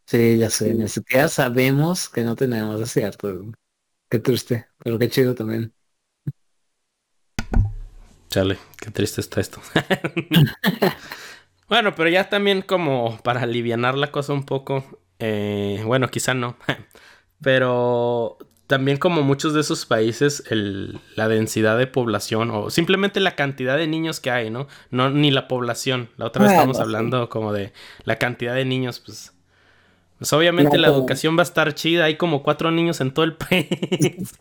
Sí, 0.09 0.37
ya 0.39 0.49
sé, 0.49 0.73
ni 0.73 0.87
siquiera 0.89 1.27
sabemos 1.29 2.09
que 2.09 2.23
no 2.23 2.35
tenemos, 2.35 2.81
es 2.81 2.91
cierto. 2.91 3.51
Qué 4.09 4.19
triste, 4.19 4.67
pero 4.79 4.99
qué 4.99 5.09
chido 5.09 5.35
también. 5.35 5.73
Chale, 8.29 8.57
qué 8.79 8.91
triste 8.91 9.21
está 9.21 9.41
esto. 9.41 9.61
bueno, 11.69 11.95
pero 11.95 12.09
ya 12.09 12.29
también 12.29 12.61
como 12.61 13.19
para 13.23 13.41
alivianar 13.43 13.95
la 13.97 14.11
cosa 14.11 14.33
un 14.33 14.45
poco, 14.45 14.83
eh, 15.19 15.81
bueno, 15.85 16.09
quizá 16.09 16.33
no, 16.33 16.57
pero 17.41 18.37
también 18.67 18.97
como 18.97 19.23
muchos 19.23 19.53
de 19.53 19.61
esos 19.61 19.85
países, 19.85 20.43
el- 20.49 20.99
la 21.15 21.27
densidad 21.27 21.77
de 21.77 21.87
población 21.87 22.51
o 22.51 22.69
simplemente 22.69 23.19
la 23.19 23.35
cantidad 23.35 23.77
de 23.77 23.87
niños 23.87 24.19
que 24.19 24.31
hay, 24.31 24.49
¿no? 24.51 24.67
No 24.91 25.09
ni 25.09 25.31
la 25.31 25.47
población. 25.47 26.09
La 26.17 26.25
otra 26.27 26.43
vez 26.43 26.51
Ah, 26.51 26.53
estamos 26.53 26.77
sí. 26.77 26.81
hablando 26.81 27.29
como 27.29 27.53
de 27.53 27.73
la 28.05 28.17
cantidad 28.17 28.55
de 28.55 28.65
niños, 28.65 28.99
pues... 28.99 29.33
Pues 30.19 30.33
obviamente 30.33 30.77
la 30.77 30.89
educación 30.89 31.37
va 31.37 31.41
a 31.41 31.43
estar 31.43 31.73
chida, 31.75 32.05
hay 32.05 32.17
como 32.17 32.43
cuatro 32.43 32.71
niños 32.71 33.01
en 33.01 33.13
todo 33.13 33.25
el 33.25 33.35
país. 33.37 33.69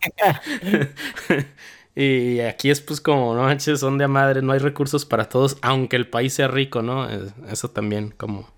Y 1.94 2.40
aquí 2.40 2.70
es 2.70 2.80
pues 2.80 3.00
como, 3.00 3.34
no 3.34 3.42
manches, 3.42 3.80
son 3.80 3.98
de 3.98 4.04
a 4.04 4.08
madre, 4.08 4.40
no 4.42 4.52
hay 4.52 4.60
recursos 4.60 5.04
para 5.04 5.28
todos, 5.28 5.58
aunque 5.62 5.96
el 5.96 6.08
país 6.08 6.32
sea 6.34 6.46
rico, 6.48 6.80
¿no? 6.82 7.08
Es- 7.10 7.34
Eso 7.50 7.70
también 7.70 8.10
como... 8.16 8.48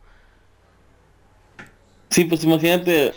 Sí, 2.11 2.25
pues 2.25 2.43
imagínate, 2.45 3.15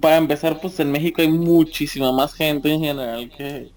para 0.00 0.16
empezar, 0.16 0.60
pues 0.60 0.78
en 0.80 0.90
México 0.92 1.20
hay 1.22 1.28
muchísima 1.28 2.12
más 2.12 2.34
gente 2.34 2.72
en 2.72 2.80
general 2.80 3.30
que, 3.36 3.72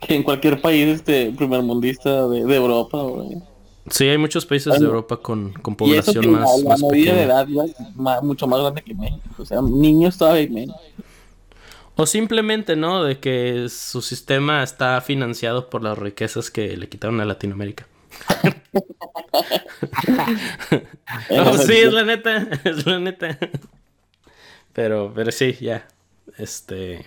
que 0.00 0.14
en 0.16 0.24
cualquier 0.24 0.60
país 0.62 0.88
este 0.88 1.32
primermundista 1.32 2.28
de, 2.28 2.44
de 2.46 2.56
Europa, 2.56 3.02
güey. 3.02 3.42
Sí, 3.90 4.04
hay 4.08 4.18
muchos 4.18 4.46
países 4.46 4.78
de 4.78 4.86
Europa 4.86 5.16
con, 5.20 5.52
con 5.54 5.76
Y 5.80 5.94
eso 5.94 6.16
que 6.16 6.28
población 6.28 6.30
más, 6.30 6.50
la, 6.58 6.64
la 6.64 6.68
más 6.70 6.80
de 6.80 6.88
pequeña. 6.88 7.22
edad 7.22 7.46
güey, 7.48 7.70
es 7.70 7.96
ma- 7.96 8.20
mucho 8.20 8.46
más 8.46 8.60
grande 8.60 8.82
que 8.82 8.94
México. 8.94 9.22
O 9.38 9.44
sea, 9.44 9.60
niños 9.62 10.16
todavía 10.18 10.48
menos. 10.50 10.76
O 11.94 12.06
simplemente, 12.06 12.74
¿no? 12.76 13.04
De 13.04 13.18
que 13.20 13.68
su 13.68 14.00
sistema 14.02 14.62
está 14.62 15.00
financiado 15.00 15.68
por 15.68 15.82
las 15.82 15.98
riquezas 15.98 16.50
que 16.50 16.76
le 16.76 16.88
quitaron 16.88 17.20
a 17.20 17.24
Latinoamérica. 17.24 17.86
No, 21.30 21.56
sí, 21.58 21.72
es 21.74 21.92
la 21.92 22.04
neta, 22.04 22.48
es 22.64 22.86
la 22.86 22.98
neta. 22.98 23.38
Pero, 24.72 25.12
pero 25.14 25.30
sí, 25.32 25.52
ya. 25.60 25.86
Este. 26.38 27.04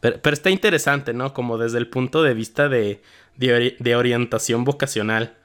Pero, 0.00 0.20
pero 0.20 0.34
está 0.34 0.50
interesante, 0.50 1.12
¿no? 1.14 1.32
Como 1.34 1.58
desde 1.58 1.78
el 1.78 1.88
punto 1.88 2.22
de 2.22 2.34
vista 2.34 2.68
de, 2.68 3.02
de, 3.36 3.48
ori- 3.56 3.76
de 3.78 3.96
orientación 3.96 4.64
vocacional. 4.64 5.36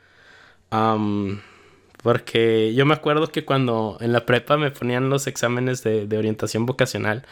Porque 2.03 2.73
yo 2.75 2.85
me 2.85 2.93
acuerdo 2.93 3.27
que 3.31 3.43
cuando 3.45 3.97
en 4.01 4.13
la 4.13 4.25
prepa 4.25 4.57
me 4.57 4.71
ponían 4.71 5.09
los 5.09 5.27
exámenes 5.27 5.83
de, 5.83 6.07
de 6.07 6.17
orientación 6.17 6.65
vocacional, 6.65 7.25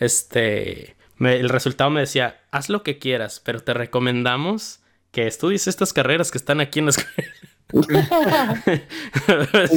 este, 0.00 0.96
me- 1.18 1.36
el 1.40 1.48
resultado 1.50 1.90
me 1.90 2.00
decía, 2.00 2.40
haz 2.52 2.68
lo 2.70 2.82
que 2.82 2.98
quieras, 2.98 3.40
pero 3.44 3.60
te 3.60 3.74
recomendamos 3.74 4.80
que 5.12 5.26
estudies 5.26 5.66
estas 5.68 5.92
carreras 5.92 6.30
que 6.30 6.38
están 6.38 6.60
aquí 6.60 6.78
en 6.80 6.86
la 6.86 6.90
escuela. 6.92 7.30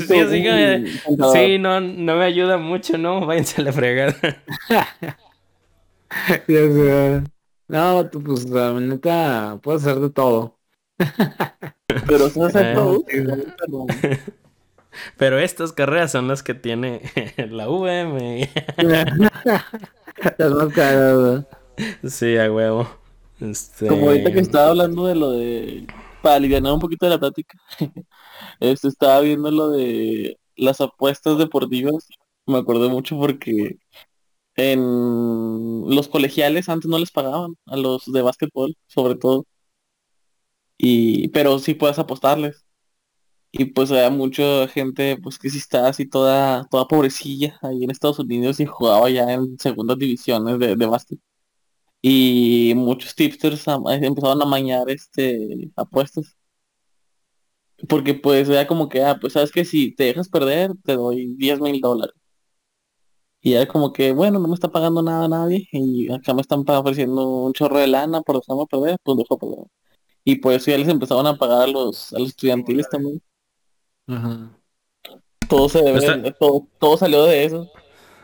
sí, 0.08 0.20
así 0.20 0.44
que, 0.44 0.84
sí, 1.22 1.58
no, 1.60 1.80
no 1.82 2.16
me 2.18 2.24
ayuda 2.26 2.58
mucho, 2.58 2.98
¿no? 2.98 3.26
Váyanse 3.26 3.62
a 3.62 3.66
la 3.66 3.74
fregada. 3.74 4.16
no, 7.68 8.10
pues 8.12 8.50
la 8.50 8.74
neta, 8.80 9.60
puedes 9.64 9.86
hacer 9.86 10.00
de 10.02 10.10
todo. 10.10 10.57
Pero 12.08 12.30
se 12.30 12.44
hace 12.44 12.72
Eh. 12.72 12.74
todo. 12.76 13.04
Pero 15.18 15.38
estas 15.40 15.74
carreras 15.74 16.12
son 16.12 16.28
las 16.28 16.42
que 16.44 16.54
tiene 16.56 17.02
la 17.50 17.68
VM. 17.68 18.50
Las 20.38 20.52
más 20.52 20.74
caras, 20.74 21.46
sí, 22.08 22.38
a 22.38 22.52
huevo. 22.52 22.88
Este... 23.40 23.88
Como 23.88 24.08
ahorita 24.08 24.32
que 24.32 24.40
estaba 24.40 24.70
hablando 24.70 25.06
de 25.06 25.16
lo 25.16 25.32
de... 25.32 25.86
Para 26.24 26.36
aliviar 26.36 26.64
un 26.64 26.80
poquito 26.80 27.06
de 27.06 27.12
la 27.12 27.20
plática. 27.20 27.60
este, 28.60 28.88
estaba 28.88 29.20
viendo 29.22 29.52
lo 29.52 29.70
de 29.70 30.38
las 30.56 30.82
apuestas 30.82 31.38
deportivas. 31.38 32.08
Me 32.48 32.58
acordé 32.58 32.90
mucho 32.90 33.18
porque 33.20 33.78
en 34.56 34.80
los 35.88 36.08
colegiales 36.08 36.70
antes 36.70 36.90
no 36.90 36.98
les 37.00 37.12
pagaban 37.12 37.56
a 37.68 37.78
los 37.78 38.12
de 38.12 38.22
básquetbol, 38.24 38.76
sobre 38.88 39.16
todo. 39.16 39.46
Y, 40.78 41.30
pero 41.30 41.60
sí 41.60 41.74
puedes 41.76 42.00
apostarles. 42.00 42.66
Y 43.52 43.66
pues 43.66 43.92
había 43.92 44.10
mucha 44.12 44.68
gente 44.68 45.18
pues 45.18 45.40
que 45.40 45.50
sí 45.50 45.58
estaba 45.60 45.90
así 45.90 46.08
toda, 46.08 46.68
toda 46.70 46.88
pobrecilla 46.88 47.58
ahí 47.62 47.84
en 47.84 47.92
Estados 47.92 48.20
Unidos 48.20 48.60
y 48.60 48.66
jugaba 48.66 49.10
ya 49.10 49.34
en 49.34 49.58
segundas 49.60 49.98
divisiones 49.98 50.60
de, 50.60 50.76
de 50.76 50.86
básquet. 50.86 51.20
Y 52.02 52.74
muchos 52.76 53.16
tipsters 53.16 53.66
empezaron 54.02 54.42
a 54.42 54.46
mañar 54.46 54.90
este 54.90 55.72
apuestas. 55.76 56.38
Porque 57.90 58.14
pues 58.14 58.50
era 58.50 58.68
como 58.68 58.88
que, 58.90 59.04
ah, 59.04 59.18
pues 59.20 59.34
sabes 59.34 59.52
que 59.52 59.66
si 59.66 59.94
te 59.96 60.06
dejas 60.06 60.30
perder, 60.30 60.72
te 60.84 60.94
doy 60.96 61.36
10 61.38 61.60
mil 61.60 61.80
dólares. 61.82 62.16
Y 63.42 63.54
era 63.54 63.68
como 63.68 63.94
que, 63.94 64.12
bueno, 64.12 64.40
no 64.40 64.48
me 64.48 64.54
está 64.56 64.70
pagando 64.72 65.02
nada 65.02 65.28
nadie 65.28 65.68
y 65.72 66.12
acá 66.12 66.34
me 66.34 66.42
están 66.42 66.64
ofreciendo 66.68 67.28
un 67.46 67.54
chorro 67.54 67.78
de 67.80 67.88
lana 67.88 68.22
por 68.22 68.36
dejarme 68.40 68.66
perder, 68.70 68.98
pues 69.04 69.18
dejo 69.18 69.38
perder. 69.38 69.66
Y 70.28 70.36
por 70.36 70.52
eso 70.52 70.72
ya 70.72 70.78
les 70.78 70.90
empezaron 70.90 71.26
a 71.26 71.38
pagar 71.38 71.62
a 71.62 71.68
los, 71.68 72.12
a 72.12 72.20
los 72.20 72.28
estudiantiles 72.28 72.90
también. 72.90 73.22
Ajá. 74.08 74.52
Todo 75.48 75.70
se 75.70 75.82
debe, 75.82 76.00
Está- 76.00 76.22
todo, 76.34 76.68
todo 76.78 76.98
salió 76.98 77.24
de 77.24 77.46
eso. 77.46 77.72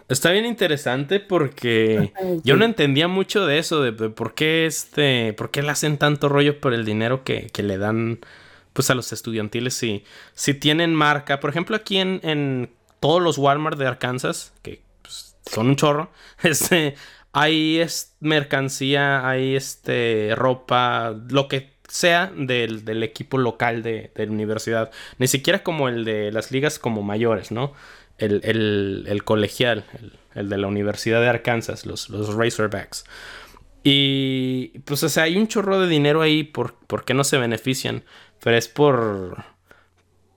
Está 0.10 0.32
bien 0.32 0.46
interesante 0.46 1.22
porque 1.22 2.12
yo 2.44 2.58
no 2.58 2.66
entendía 2.66 3.08
mucho 3.08 3.46
de 3.46 3.58
eso, 3.58 3.82
de, 3.82 3.94
de 3.94 4.10
por 4.10 4.34
qué 4.34 4.66
este, 4.66 5.32
por 5.32 5.50
qué 5.50 5.62
le 5.64 5.72
hacen 5.72 5.98
tanto 5.98 6.28
rollo 6.28 6.60
por 6.60 6.74
el 6.74 6.84
dinero 6.84 7.24
que, 7.24 7.48
que 7.48 7.64
le 7.64 7.78
dan 7.78 8.20
pues 8.74 8.90
a 8.90 8.96
los 8.96 9.14
estudiantiles 9.14 9.74
si, 9.74 10.04
si 10.34 10.54
tienen 10.54 10.94
marca. 10.94 11.40
Por 11.40 11.52
ejemplo, 11.52 11.78
aquí 11.78 12.00
en, 12.00 12.20
en 12.24 12.70
todos 13.00 13.22
los 13.22 13.38
Walmart 13.38 13.80
de 13.80 13.88
Arkansas, 13.88 14.52
que 14.62 14.82
pues, 15.04 15.38
son 15.50 15.68
un 15.68 15.78
chorro, 15.78 16.12
este, 16.44 16.96
hay 17.32 17.80
es, 17.80 18.18
mercancía, 18.20 19.26
hay 19.28 19.56
este, 19.56 20.34
ropa, 20.36 21.16
lo 21.30 21.48
que 21.48 21.73
sea 21.94 22.32
del, 22.36 22.86
del 22.86 23.04
equipo 23.04 23.38
local 23.38 23.84
de, 23.84 24.12
de 24.16 24.26
la 24.26 24.32
universidad. 24.32 24.92
Ni 25.20 25.28
siquiera 25.28 25.62
como 25.64 25.90
el 25.90 26.06
de 26.06 26.32
las 26.32 26.52
ligas 26.52 26.80
como 26.80 27.04
mayores, 27.04 27.52
¿no? 27.52 27.74
El, 28.18 28.42
el- 28.44 29.06
el 29.08 29.24
colegial, 29.24 29.86
el, 30.00 30.14
el 30.34 30.50
de 30.50 30.58
la 30.58 30.68
Universidad 30.68 31.22
de 31.22 31.30
Arkansas, 31.30 31.86
los, 31.86 32.10
los 32.10 32.34
Razorbacks. 32.34 33.06
Y 33.84 34.80
pues, 34.86 35.04
o 35.04 35.10
sea, 35.10 35.24
hay 35.24 35.38
un 35.38 35.48
chorro 35.48 35.80
de 35.80 35.88
dinero 35.88 36.22
ahí, 36.22 36.44
¿por, 36.44 36.76
por 36.88 37.06
qué 37.06 37.14
no 37.14 37.24
se 37.24 37.38
benefician? 37.38 38.04
Pero 38.44 38.58
es 38.58 38.68
por... 38.68 39.44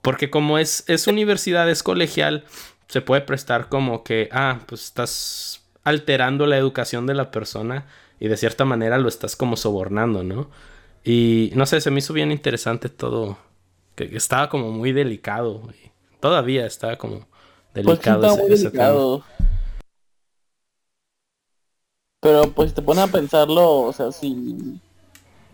Porque 0.01 0.29
como 0.29 0.57
es, 0.59 0.83
es 0.87 1.07
universidad, 1.07 1.69
es 1.69 1.83
colegial, 1.83 2.45
se 2.87 3.01
puede 3.01 3.21
prestar 3.21 3.67
como 3.67 4.03
que, 4.03 4.29
ah, 4.31 4.59
pues 4.67 4.83
estás 4.85 5.65
alterando 5.83 6.45
la 6.45 6.57
educación 6.57 7.05
de 7.07 7.13
la 7.15 7.31
persona 7.31 7.87
y 8.19 8.27
de 8.27 8.37
cierta 8.37 8.63
manera 8.65 8.97
lo 8.99 9.09
estás 9.09 9.35
como 9.35 9.57
sobornando, 9.57 10.23
¿no? 10.23 10.49
Y 11.09 11.51
no 11.55 11.65
sé, 11.65 11.79
se 11.79 11.89
me 11.89 11.99
hizo 11.99 12.11
bien 12.11 12.33
interesante 12.33 12.89
todo, 12.89 13.37
que, 13.95 14.09
que 14.09 14.17
estaba 14.17 14.49
como 14.49 14.71
muy 14.71 14.91
delicado, 14.91 15.61
todavía 16.19 16.65
está 16.65 16.97
como 16.97 17.19
Pues 17.19 17.25
delicado 17.73 18.25
ese- 18.25 18.41
muy 18.43 18.51
ese 18.51 18.71
tema. 18.71 19.23
Pero 22.19 22.51
pues 22.53 22.73
te 22.73 22.81
pones 22.81 23.05
a 23.05 23.11
pensarlo, 23.11 23.83
o 23.83 23.93
sea, 23.93 24.11
si, 24.11 24.35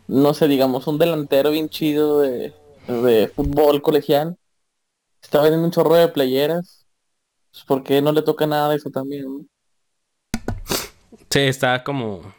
no 0.08 0.34
sé, 0.34 0.47
digamos, 0.47 0.88
un 0.88 0.97
delantero 0.97 1.51
bien 1.51 1.70
chido 1.70 2.22
de, 2.22 2.51
de 2.88 3.32
fútbol 3.36 3.84
colegial, 3.84 4.36
está 5.22 5.39
vendiendo 5.41 5.68
un 5.68 5.72
chorro 5.72 5.93
de 5.93 6.08
playeras, 6.08 6.88
pues 7.51 7.64
¿por 7.66 7.84
qué 7.84 8.01
no 8.01 8.12
le 8.12 8.24
toca 8.24 8.47
nada 8.47 8.70
de 8.70 8.78
eso 8.78 8.89
también? 8.89 9.26
no? 9.26 9.45
Sí, 11.30 11.39
está 11.41 11.84
como... 11.84 12.34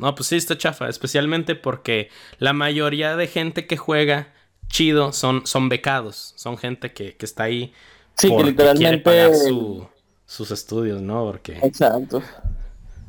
No, 0.00 0.14
pues 0.14 0.28
sí, 0.28 0.36
está 0.36 0.56
chafa, 0.56 0.88
especialmente 0.88 1.56
porque 1.56 2.10
la 2.38 2.52
mayoría 2.52 3.16
de 3.16 3.26
gente 3.26 3.66
que 3.66 3.76
juega 3.76 4.32
chido 4.68 5.12
son, 5.12 5.46
son 5.46 5.68
becados, 5.68 6.34
son 6.36 6.56
gente 6.58 6.92
que, 6.92 7.16
que 7.16 7.26
está 7.26 7.44
ahí 7.44 7.72
Sí, 8.16 8.34
que 8.36 8.44
porque 8.44 8.72
quiere 8.72 8.98
literalmente... 8.98 8.98
pagar 8.98 9.34
su- 9.34 9.88
sus 10.26 10.50
estudios, 10.52 11.02
¿no? 11.02 11.24
Porque, 11.26 11.68
Exacto. 11.68 12.22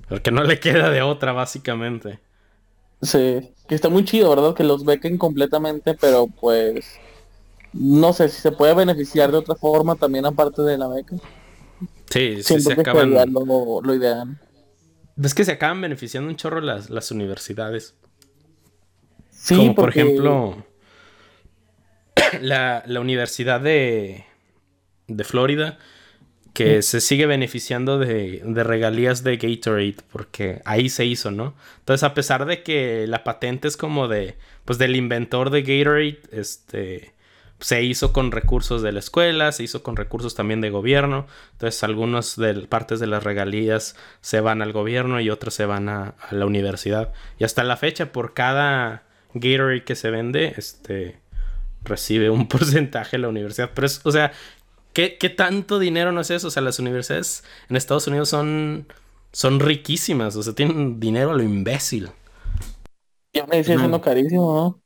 porque 0.07 0.31
no 0.31 0.43
le 0.43 0.59
queda 0.59 0.89
de 0.89 1.01
otra, 1.01 1.31
básicamente. 1.33 2.19
Sí, 3.01 3.55
que 3.67 3.75
está 3.75 3.89
muy 3.89 4.03
chido, 4.05 4.29
¿verdad? 4.29 4.53
Que 4.55 4.63
los 4.63 4.83
bequen 4.83 5.17
completamente, 5.17 5.95
pero 5.95 6.27
pues 6.27 7.01
no 7.73 8.13
sé 8.13 8.29
si 8.29 8.41
se 8.41 8.51
puede 8.53 8.75
beneficiar 8.75 9.31
de 9.31 9.37
otra 9.39 9.55
forma 9.55 9.95
también 9.97 10.25
aparte 10.25 10.63
de 10.63 10.77
la 10.77 10.87
beca. 10.89 11.17
Sí, 12.09 12.43
sí, 12.43 12.61
se 12.61 12.73
acaban... 12.73 13.25
lo, 13.31 13.81
lo 13.81 13.93
ideal. 13.95 14.37
Es 15.23 15.33
que 15.33 15.45
se 15.45 15.53
acaban 15.53 15.81
beneficiando 15.81 16.29
un 16.29 16.35
chorro 16.35 16.61
las, 16.61 16.89
las 16.89 17.11
universidades. 17.11 17.95
Sí, 19.29 19.55
Como 19.55 19.75
por 19.75 19.89
ejemplo 19.89 20.65
la, 22.41 22.83
la 22.85 22.99
Universidad 22.99 23.61
de, 23.61 24.25
de 25.07 25.23
Florida, 25.23 25.77
que 26.53 26.81
se 26.81 26.99
sigue 26.99 27.25
beneficiando 27.25 27.99
de, 27.99 28.41
de 28.43 28.63
regalías 28.63 29.23
de 29.23 29.37
Gatorade, 29.37 29.95
porque 30.11 30.61
ahí 30.65 30.89
se 30.89 31.05
hizo, 31.05 31.31
¿no? 31.31 31.55
Entonces, 31.79 32.03
a 32.03 32.13
pesar 32.13 32.45
de 32.45 32.63
que 32.63 33.07
la 33.07 33.23
patente 33.23 33.67
es 33.67 33.77
como 33.77 34.07
de, 34.07 34.35
pues 34.65 34.77
del 34.77 34.95
inventor 34.95 35.51
de 35.51 35.61
Gatorade, 35.61 36.19
este, 36.31 37.13
se 37.59 37.83
hizo 37.83 38.13
con 38.13 38.31
recursos 38.31 38.81
de 38.81 38.91
la 38.91 38.99
escuela, 38.99 39.51
se 39.51 39.63
hizo 39.63 39.83
con 39.83 39.95
recursos 39.95 40.35
también 40.35 40.61
de 40.61 40.69
gobierno. 40.69 41.27
Entonces, 41.53 41.83
algunas 41.83 42.35
de 42.37 42.53
partes 42.67 42.99
de 42.99 43.07
las 43.07 43.23
regalías 43.23 43.95
se 44.21 44.41
van 44.41 44.61
al 44.61 44.71
gobierno 44.73 45.19
y 45.19 45.29
otras 45.29 45.53
se 45.53 45.65
van 45.65 45.89
a, 45.89 46.15
a 46.19 46.35
la 46.35 46.45
universidad. 46.45 47.13
Y 47.37 47.43
hasta 47.43 47.63
la 47.63 47.77
fecha, 47.77 48.11
por 48.11 48.33
cada 48.33 49.03
Gatorade 49.33 49.83
que 49.83 49.95
se 49.95 50.09
vende, 50.09 50.53
este 50.57 51.19
recibe 51.83 52.29
un 52.29 52.47
porcentaje 52.49 53.17
la 53.17 53.29
universidad. 53.29 53.71
Pero 53.73 53.87
es, 53.87 54.01
o 54.05 54.11
sea, 54.11 54.31
¿qué, 54.93 55.17
qué 55.17 55.29
tanto 55.29 55.79
dinero 55.79 56.11
no 56.11 56.21
es 56.21 56.31
eso? 56.31 56.47
O 56.47 56.51
sea, 56.51 56.61
las 56.61 56.79
universidades 56.79 57.43
en 57.69 57.75
Estados 57.75 58.07
Unidos 58.07 58.29
son, 58.29 58.87
son 59.31 59.59
riquísimas. 59.59 60.35
O 60.35 60.43
sea, 60.43 60.53
tienen 60.53 60.99
dinero 60.99 61.31
a 61.31 61.35
lo 61.35 61.43
imbécil. 61.43 62.09
Ya 63.33 63.45
me 63.47 63.63
siendo 63.63 63.87
No. 63.87 64.01
carísimo, 64.01 64.53
¿no? 64.53 64.83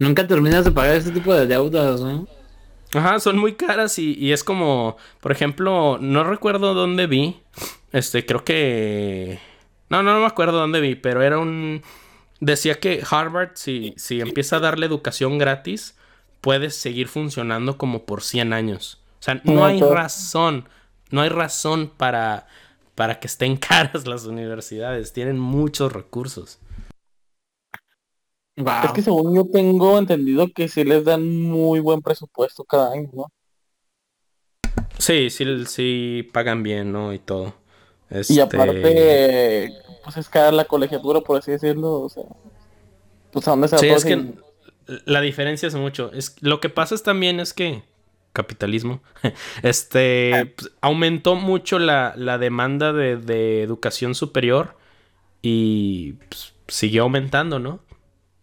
Nunca 0.00 0.26
terminas 0.26 0.64
de 0.64 0.72
pagar 0.72 0.96
ese 0.96 1.12
tipo 1.12 1.32
de 1.32 1.46
deudas, 1.46 2.00
¿no? 2.00 2.26
Ajá, 2.94 3.20
son 3.20 3.38
muy 3.38 3.52
caras 3.52 3.98
y, 3.98 4.14
y 4.18 4.32
es 4.32 4.42
como, 4.42 4.96
por 5.20 5.30
ejemplo, 5.30 5.98
no 6.00 6.24
recuerdo 6.24 6.74
dónde 6.74 7.06
vi, 7.06 7.40
este, 7.92 8.24
creo 8.24 8.42
que... 8.42 9.38
No, 9.90 10.02
no, 10.02 10.14
no 10.14 10.20
me 10.20 10.26
acuerdo 10.26 10.58
dónde 10.58 10.80
vi, 10.80 10.94
pero 10.94 11.22
era 11.22 11.38
un... 11.38 11.82
Decía 12.40 12.80
que 12.80 13.02
Harvard, 13.08 13.50
si, 13.54 13.92
si 13.98 14.20
empieza 14.22 14.56
a 14.56 14.60
darle 14.60 14.86
educación 14.86 15.36
gratis, 15.36 15.96
puede 16.40 16.70
seguir 16.70 17.08
funcionando 17.08 17.76
como 17.76 18.06
por 18.06 18.22
100 18.22 18.54
años. 18.54 19.02
O 19.20 19.22
sea, 19.22 19.42
no 19.44 19.66
hay 19.66 19.82
razón, 19.82 20.66
no 21.10 21.20
hay 21.20 21.28
razón 21.28 21.92
para, 21.94 22.46
para 22.94 23.20
que 23.20 23.26
estén 23.26 23.56
caras 23.58 24.06
las 24.06 24.24
universidades. 24.24 25.12
Tienen 25.12 25.38
muchos 25.38 25.92
recursos. 25.92 26.58
Wow. 28.62 28.84
Es 28.84 28.92
que 28.92 29.02
según 29.02 29.34
yo 29.34 29.44
tengo 29.50 29.98
entendido 29.98 30.48
que 30.54 30.68
sí 30.68 30.84
les 30.84 31.04
dan 31.04 31.42
muy 31.42 31.80
buen 31.80 32.02
presupuesto 32.02 32.64
cada 32.64 32.92
año, 32.92 33.08
¿no? 33.12 33.26
Sí, 34.98 35.30
sí, 35.30 35.64
sí 35.66 36.28
pagan 36.32 36.62
bien, 36.62 36.92
¿no? 36.92 37.12
Y 37.12 37.18
todo. 37.18 37.54
Y 38.10 38.18
Este- 38.18 38.42
aparte, 38.42 39.72
pues 40.04 40.16
es 40.16 40.28
cara 40.28 40.52
la 40.52 40.64
colegiatura, 40.64 41.20
por 41.20 41.38
así 41.38 41.52
decirlo, 41.52 42.00
o 42.00 42.08
sea, 42.08 42.24
pues 43.32 43.46
a 43.48 43.52
dónde 43.52 43.68
se 43.68 43.76
va 43.76 43.80
Sí, 43.80 43.88
es 43.88 44.04
que 44.04 44.34
la 45.06 45.20
diferencia 45.20 45.68
es 45.68 45.74
mucho. 45.74 46.12
Es, 46.12 46.36
lo 46.40 46.60
que 46.60 46.68
pasa 46.68 46.94
es 46.94 47.02
también 47.02 47.40
es 47.40 47.54
que 47.54 47.82
capitalismo, 48.32 49.00
este, 49.62 50.52
pues, 50.56 50.72
aumentó 50.80 51.34
mucho 51.34 51.78
la, 51.78 52.14
la 52.16 52.38
demanda 52.38 52.92
de, 52.92 53.16
de 53.16 53.62
educación 53.62 54.14
superior 54.14 54.76
y 55.42 56.12
pues, 56.28 56.52
siguió 56.68 57.04
aumentando, 57.04 57.58
¿no? 57.58 57.80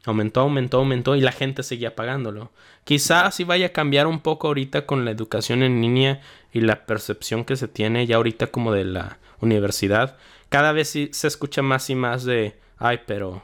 Aumentó, 0.08 0.39
aumentó, 0.39 0.78
aumentó 0.78 1.18
y 1.18 1.22
la 1.22 1.34
gente 1.34 1.64
seguía 1.64 1.93
pagándolo. 1.93 2.49
Quizás 2.86 3.36
sí 3.36 3.43
vaya 3.43 3.68
a 3.68 3.74
cambiar 3.74 4.08
un 4.08 4.22
poco 4.22 4.47
ahorita 4.47 4.86
con 4.86 5.03
la 5.03 5.12
educación 5.12 5.64
en 5.64 5.82
línea 5.82 6.22
y 6.53 6.62
la 6.62 6.86
percepción 6.86 7.43
que 7.43 7.58
se 7.58 7.68
tiene 7.68 8.08
ya 8.08 8.16
ahorita 8.16 8.47
como 8.47 8.72
de 8.72 8.86
la 8.86 9.20
universidad. 9.41 10.16
Cada 10.47 10.72
vez 10.72 10.88
sí 10.88 11.10
se 11.12 11.28
escucha 11.28 11.62
más 11.62 11.89
y 11.89 11.95
más 11.95 12.24
de, 12.24 12.58
ay, 12.78 13.01
pero 13.05 13.43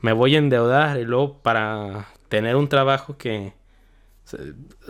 me 0.00 0.14
voy 0.14 0.36
a 0.36 0.38
endeudar 0.38 0.98
y 0.98 1.04
luego 1.04 1.42
para 1.42 2.08
tener 2.30 2.56
un 2.56 2.70
trabajo 2.70 3.18
que 3.18 3.52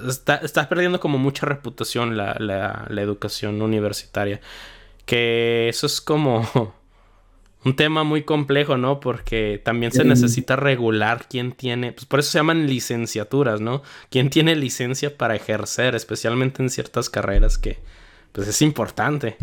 está, 0.08 0.36
estás 0.36 0.68
perdiendo 0.68 1.00
como 1.00 1.18
mucha 1.18 1.44
reputación 1.44 2.16
la, 2.16 2.36
la, 2.38 2.86
la 2.88 3.02
educación 3.02 3.60
universitaria. 3.60 4.40
Que 5.06 5.68
eso 5.68 5.88
es 5.88 6.00
como 6.00 6.72
un 7.64 7.76
tema 7.76 8.04
muy 8.04 8.24
complejo, 8.24 8.76
¿no? 8.76 9.00
Porque 9.00 9.60
también 9.64 9.92
se 9.92 10.04
necesita 10.04 10.56
regular 10.56 11.26
quién 11.28 11.52
tiene, 11.52 11.92
pues 11.92 12.04
por 12.04 12.20
eso 12.20 12.30
se 12.30 12.38
llaman 12.38 12.66
licenciaturas, 12.66 13.60
¿no? 13.60 13.82
Quién 14.10 14.30
tiene 14.30 14.54
licencia 14.54 15.16
para 15.16 15.34
ejercer, 15.34 15.94
especialmente 15.94 16.62
en 16.62 16.70
ciertas 16.70 17.08
carreras 17.08 17.56
que, 17.58 17.78
pues 18.32 18.48
es 18.48 18.60
importante. 18.62 19.36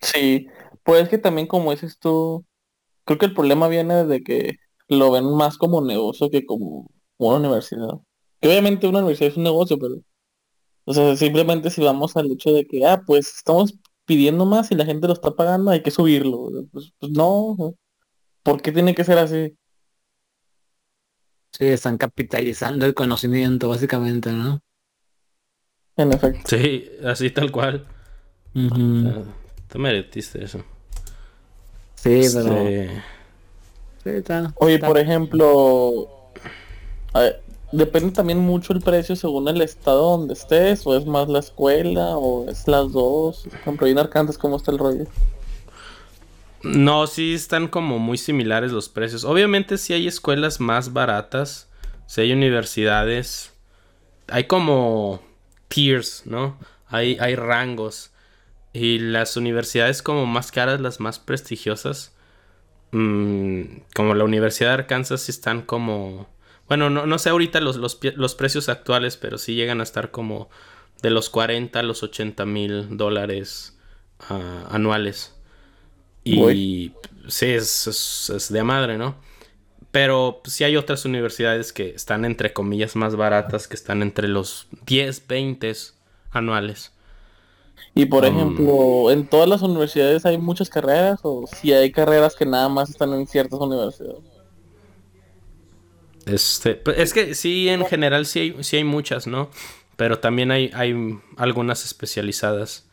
Sí, 0.00 0.46
pues 0.82 1.02
es 1.02 1.08
que 1.08 1.18
también 1.18 1.46
como 1.46 1.72
dices 1.72 1.98
tú, 1.98 2.44
creo 3.04 3.18
que 3.18 3.26
el 3.26 3.34
problema 3.34 3.68
viene 3.68 4.04
de 4.04 4.22
que 4.22 4.56
lo 4.88 5.10
ven 5.10 5.32
más 5.34 5.58
como 5.58 5.82
negocio 5.82 6.30
que 6.30 6.46
como 6.46 6.90
una 7.18 7.36
universidad. 7.36 8.00
Que 8.40 8.48
obviamente 8.48 8.86
una 8.86 9.00
universidad 9.00 9.30
es 9.32 9.36
un 9.36 9.44
negocio, 9.44 9.78
pero, 9.78 9.96
o 10.84 10.94
sea, 10.94 11.16
simplemente 11.16 11.70
si 11.70 11.82
vamos 11.82 12.16
al 12.16 12.30
hecho 12.32 12.52
de 12.52 12.66
que, 12.66 12.86
ah, 12.86 13.02
pues 13.06 13.34
estamos 13.36 13.74
pidiendo 14.10 14.44
más 14.44 14.72
y 14.72 14.74
la 14.74 14.84
gente 14.84 15.06
lo 15.06 15.12
está 15.12 15.30
pagando, 15.36 15.70
hay 15.70 15.84
que 15.84 15.92
subirlo. 15.92 16.48
Pues, 16.72 16.92
pues 16.98 17.12
no, 17.12 17.76
¿por 18.42 18.60
qué 18.60 18.72
tiene 18.72 18.92
que 18.92 19.04
ser 19.04 19.18
así? 19.18 19.56
Sí, 21.52 21.66
están 21.66 21.96
capitalizando 21.96 22.86
el 22.86 22.94
conocimiento, 22.94 23.68
básicamente, 23.68 24.32
¿no? 24.32 24.60
En 25.96 26.12
efecto. 26.12 26.40
Sí, 26.48 26.90
así 27.04 27.30
tal 27.30 27.52
cual. 27.52 27.86
Ujú. 28.52 29.26
Te 29.68 29.78
meretiste 29.78 30.42
eso. 30.42 30.58
Sí, 31.94 32.22
pero... 32.34 32.56
Este, 32.66 33.02
Sí, 34.02 34.10
está- 34.10 34.52
Oye, 34.56 34.74
está- 34.74 34.86
por 34.88 34.98
ejemplo, 34.98 36.32
a 37.12 37.20
ver, 37.20 37.42
depende 37.72 38.12
también 38.12 38.38
mucho 38.38 38.72
el 38.72 38.80
precio 38.80 39.16
según 39.16 39.48
el 39.48 39.60
estado 39.60 40.16
donde 40.16 40.34
estés, 40.34 40.86
o 40.86 40.96
es 40.96 41.06
más 41.06 41.28
la 41.28 41.38
escuela, 41.38 42.16
o 42.16 42.48
es 42.48 42.66
las 42.66 42.92
dos. 42.92 43.44
Por 43.44 43.54
ejemplo, 43.54 43.86
en 43.86 43.98
Arkansas, 43.98 44.38
¿cómo 44.38 44.56
está 44.56 44.70
el 44.70 44.78
rollo? 44.78 45.06
No, 46.62 47.06
sí 47.06 47.34
están 47.34 47.68
como 47.68 47.98
muy 47.98 48.18
similares 48.18 48.72
los 48.72 48.88
precios. 48.88 49.24
Obviamente 49.24 49.78
sí 49.78 49.94
hay 49.94 50.06
escuelas 50.06 50.60
más 50.60 50.92
baratas, 50.92 51.68
sí 52.06 52.20
hay 52.20 52.32
universidades, 52.32 53.52
hay 54.28 54.44
como 54.44 55.22
tiers, 55.68 56.22
¿no? 56.26 56.58
Hay, 56.88 57.16
hay 57.20 57.34
rangos. 57.34 58.10
Y 58.72 58.98
las 58.98 59.36
universidades 59.36 60.02
como 60.02 60.26
más 60.26 60.52
caras, 60.52 60.80
las 60.80 61.00
más 61.00 61.18
prestigiosas, 61.18 62.12
mm, 62.92 63.62
como 63.94 64.14
la 64.14 64.24
Universidad 64.24 64.70
de 64.70 64.74
Arkansas, 64.74 65.22
sí 65.22 65.32
están 65.32 65.62
como... 65.62 66.28
Bueno, 66.70 66.88
no, 66.88 67.04
no 67.04 67.18
sé 67.18 67.30
ahorita 67.30 67.60
los, 67.60 67.76
los, 67.78 67.98
los 68.14 68.36
precios 68.36 68.68
actuales, 68.68 69.16
pero 69.16 69.38
sí 69.38 69.56
llegan 69.56 69.80
a 69.80 69.82
estar 69.82 70.12
como 70.12 70.48
de 71.02 71.10
los 71.10 71.28
40 71.28 71.80
a 71.80 71.82
los 71.82 72.04
80 72.04 72.46
mil 72.46 72.96
dólares 72.96 73.76
ah, 74.20 74.68
anuales. 74.70 75.34
Y 76.22 76.92
sí, 77.26 77.46
es, 77.46 77.88
es, 77.88 78.30
es 78.30 78.52
de 78.52 78.62
madre, 78.62 78.98
¿no? 78.98 79.16
Pero 79.90 80.42
sí 80.44 80.62
hay 80.62 80.76
otras 80.76 81.04
universidades 81.04 81.72
que 81.72 81.90
están 81.90 82.24
entre 82.24 82.52
comillas 82.52 82.94
más 82.94 83.16
baratas, 83.16 83.66
que 83.66 83.74
están 83.74 84.00
entre 84.02 84.28
los 84.28 84.68
10, 84.86 85.26
20 85.26 85.72
anuales. 86.30 86.92
Y 87.96 88.06
por 88.06 88.24
Um, 88.24 88.36
ejemplo, 88.36 89.10
¿en 89.10 89.28
todas 89.28 89.48
las 89.48 89.62
universidades 89.62 90.24
hay 90.24 90.38
muchas 90.38 90.70
carreras 90.70 91.20
o 91.24 91.46
si 91.48 91.72
hay 91.72 91.90
carreras 91.90 92.36
que 92.36 92.46
nada 92.46 92.68
más 92.68 92.90
están 92.90 93.12
en 93.14 93.26
ciertas 93.26 93.58
universidades? 93.58 94.39
Este, 96.26 96.82
es 96.96 97.12
que 97.12 97.34
sí, 97.34 97.68
en 97.68 97.84
general 97.86 98.26
sí 98.26 98.40
hay, 98.40 98.62
sí 98.64 98.76
hay 98.76 98.84
muchas, 98.84 99.26
¿no? 99.26 99.50
Pero 99.96 100.18
también 100.18 100.50
hay, 100.50 100.70
hay 100.74 100.94
algunas 101.36 101.84
especializadas. 101.84 102.86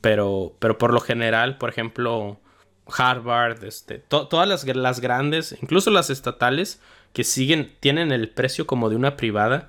Pero, 0.00 0.54
pero 0.58 0.78
por 0.78 0.92
lo 0.92 1.00
general, 1.00 1.58
por 1.58 1.68
ejemplo, 1.70 2.38
Harvard, 2.86 3.64
este, 3.64 3.98
to- 3.98 4.28
todas 4.28 4.46
las, 4.48 4.64
las 4.64 5.00
grandes, 5.00 5.56
incluso 5.60 5.90
las 5.90 6.10
estatales, 6.10 6.80
que 7.12 7.24
siguen, 7.24 7.72
tienen 7.80 8.12
el 8.12 8.28
precio 8.28 8.66
como 8.66 8.88
de 8.88 8.96
una 8.96 9.16
privada, 9.16 9.68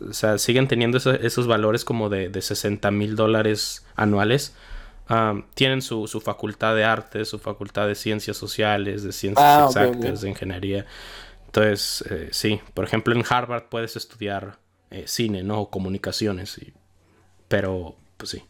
o 0.00 0.12
sea, 0.12 0.38
siguen 0.38 0.68
teniendo 0.68 0.98
eso- 0.98 1.12
esos 1.12 1.46
valores 1.46 1.84
como 1.84 2.08
de, 2.08 2.28
de 2.30 2.40
60 2.40 2.90
mil 2.90 3.14
dólares 3.16 3.84
anuales. 3.96 4.54
Tienen 5.54 5.82
su, 5.82 6.06
su 6.06 6.20
facultad 6.20 6.74
de 6.74 6.84
arte, 6.84 7.24
su 7.24 7.38
facultad 7.38 7.86
de 7.86 7.94
ciencias 7.94 8.36
sociales, 8.36 9.02
de 9.02 9.12
ciencias 9.12 9.46
Ah, 9.46 9.64
exactas, 9.66 10.20
de 10.22 10.28
ingeniería. 10.30 10.86
Entonces, 11.46 12.04
eh, 12.10 12.28
sí, 12.32 12.60
por 12.74 12.84
ejemplo, 12.84 13.14
en 13.14 13.24
Harvard 13.28 13.64
puedes 13.68 13.96
estudiar 13.96 14.58
eh, 14.90 15.04
cine, 15.06 15.42
¿no? 15.42 15.60
O 15.62 15.70
comunicaciones, 15.70 16.58
y- 16.58 16.72
pero, 17.48 17.96
pues 18.16 18.30
sí. 18.30 18.42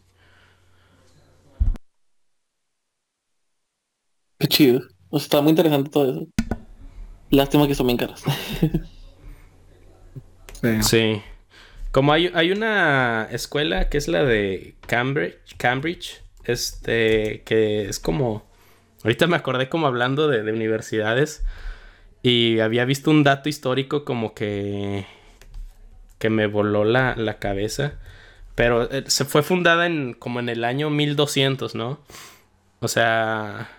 Qué 4.39 4.47
chido. 4.47 4.81
O 5.09 5.19
sea, 5.19 5.25
está 5.25 5.41
muy 5.41 5.51
interesante 5.51 5.89
todo 5.89 6.09
eso. 6.11 6.27
Lástima 7.29 7.67
que 7.67 7.75
son 7.75 7.87
bien 7.87 7.97
caras. 7.97 8.23
sí. 10.61 10.83
Sí. 10.83 11.21
Como 11.91 12.11
hay, 12.11 12.29
hay 12.33 12.51
una 12.51 13.27
escuela 13.31 13.89
que 13.89 13.97
es 13.97 14.07
la 14.09 14.23
de 14.23 14.75
Cambridge, 14.87 15.55
Cambridge, 15.57 16.21
este, 16.45 17.43
que 17.43 17.89
es 17.89 17.99
como, 17.99 18.45
ahorita 19.03 19.27
me 19.27 19.35
acordé 19.35 19.69
como 19.69 19.87
hablando 19.87 20.27
de, 20.27 20.43
de 20.43 20.51
universidades 20.51 21.43
y 22.21 22.59
había 22.59 22.85
visto 22.85 23.11
un 23.11 23.23
dato 23.23 23.49
histórico 23.49 24.03
como 24.05 24.33
que, 24.33 25.05
que 26.17 26.29
me 26.29 26.47
voló 26.47 26.83
la, 26.83 27.15
la 27.15 27.37
cabeza, 27.39 27.93
pero 28.55 28.89
eh, 28.91 29.03
se 29.07 29.25
fue 29.25 29.43
fundada 29.43 29.85
en, 29.85 30.13
como 30.13 30.39
en 30.39 30.49
el 30.49 30.63
año 30.63 30.89
1200, 30.89 31.75
¿no? 31.75 31.99
O 32.79 32.87
sea, 32.87 33.69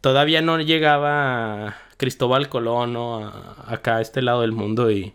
todavía 0.00 0.42
no 0.42 0.60
llegaba 0.60 1.76
Cristóbal 1.96 2.48
Colón, 2.48 2.92
¿no? 2.92 3.26
Acá 3.66 3.96
a 3.96 4.00
este 4.02 4.22
lado 4.22 4.42
del 4.42 4.52
mundo 4.52 4.90
y... 4.90 5.14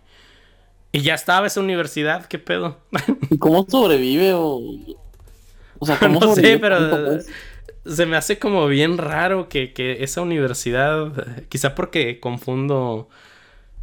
Y 0.93 1.01
ya 1.01 1.13
estaba 1.13 1.47
esa 1.47 1.59
universidad, 1.59 2.25
¿qué 2.25 2.39
pedo? 2.39 2.79
¿Y 3.29 3.37
cómo 3.37 3.65
sobrevive 3.69 4.33
o...? 4.33 4.61
O 5.79 5.85
sea, 5.85 5.99
¿cómo 5.99 6.19
no 6.19 6.35
sé, 6.35 6.57
pero 6.59 7.19
se 7.85 8.05
me 8.05 8.17
hace 8.17 8.39
como 8.39 8.67
bien 8.67 8.97
raro 8.97 9.49
que, 9.49 9.73
que 9.73 10.03
esa 10.03 10.21
universidad, 10.21 11.11
quizá 11.49 11.75
porque 11.75 12.19
confundo, 12.19 13.09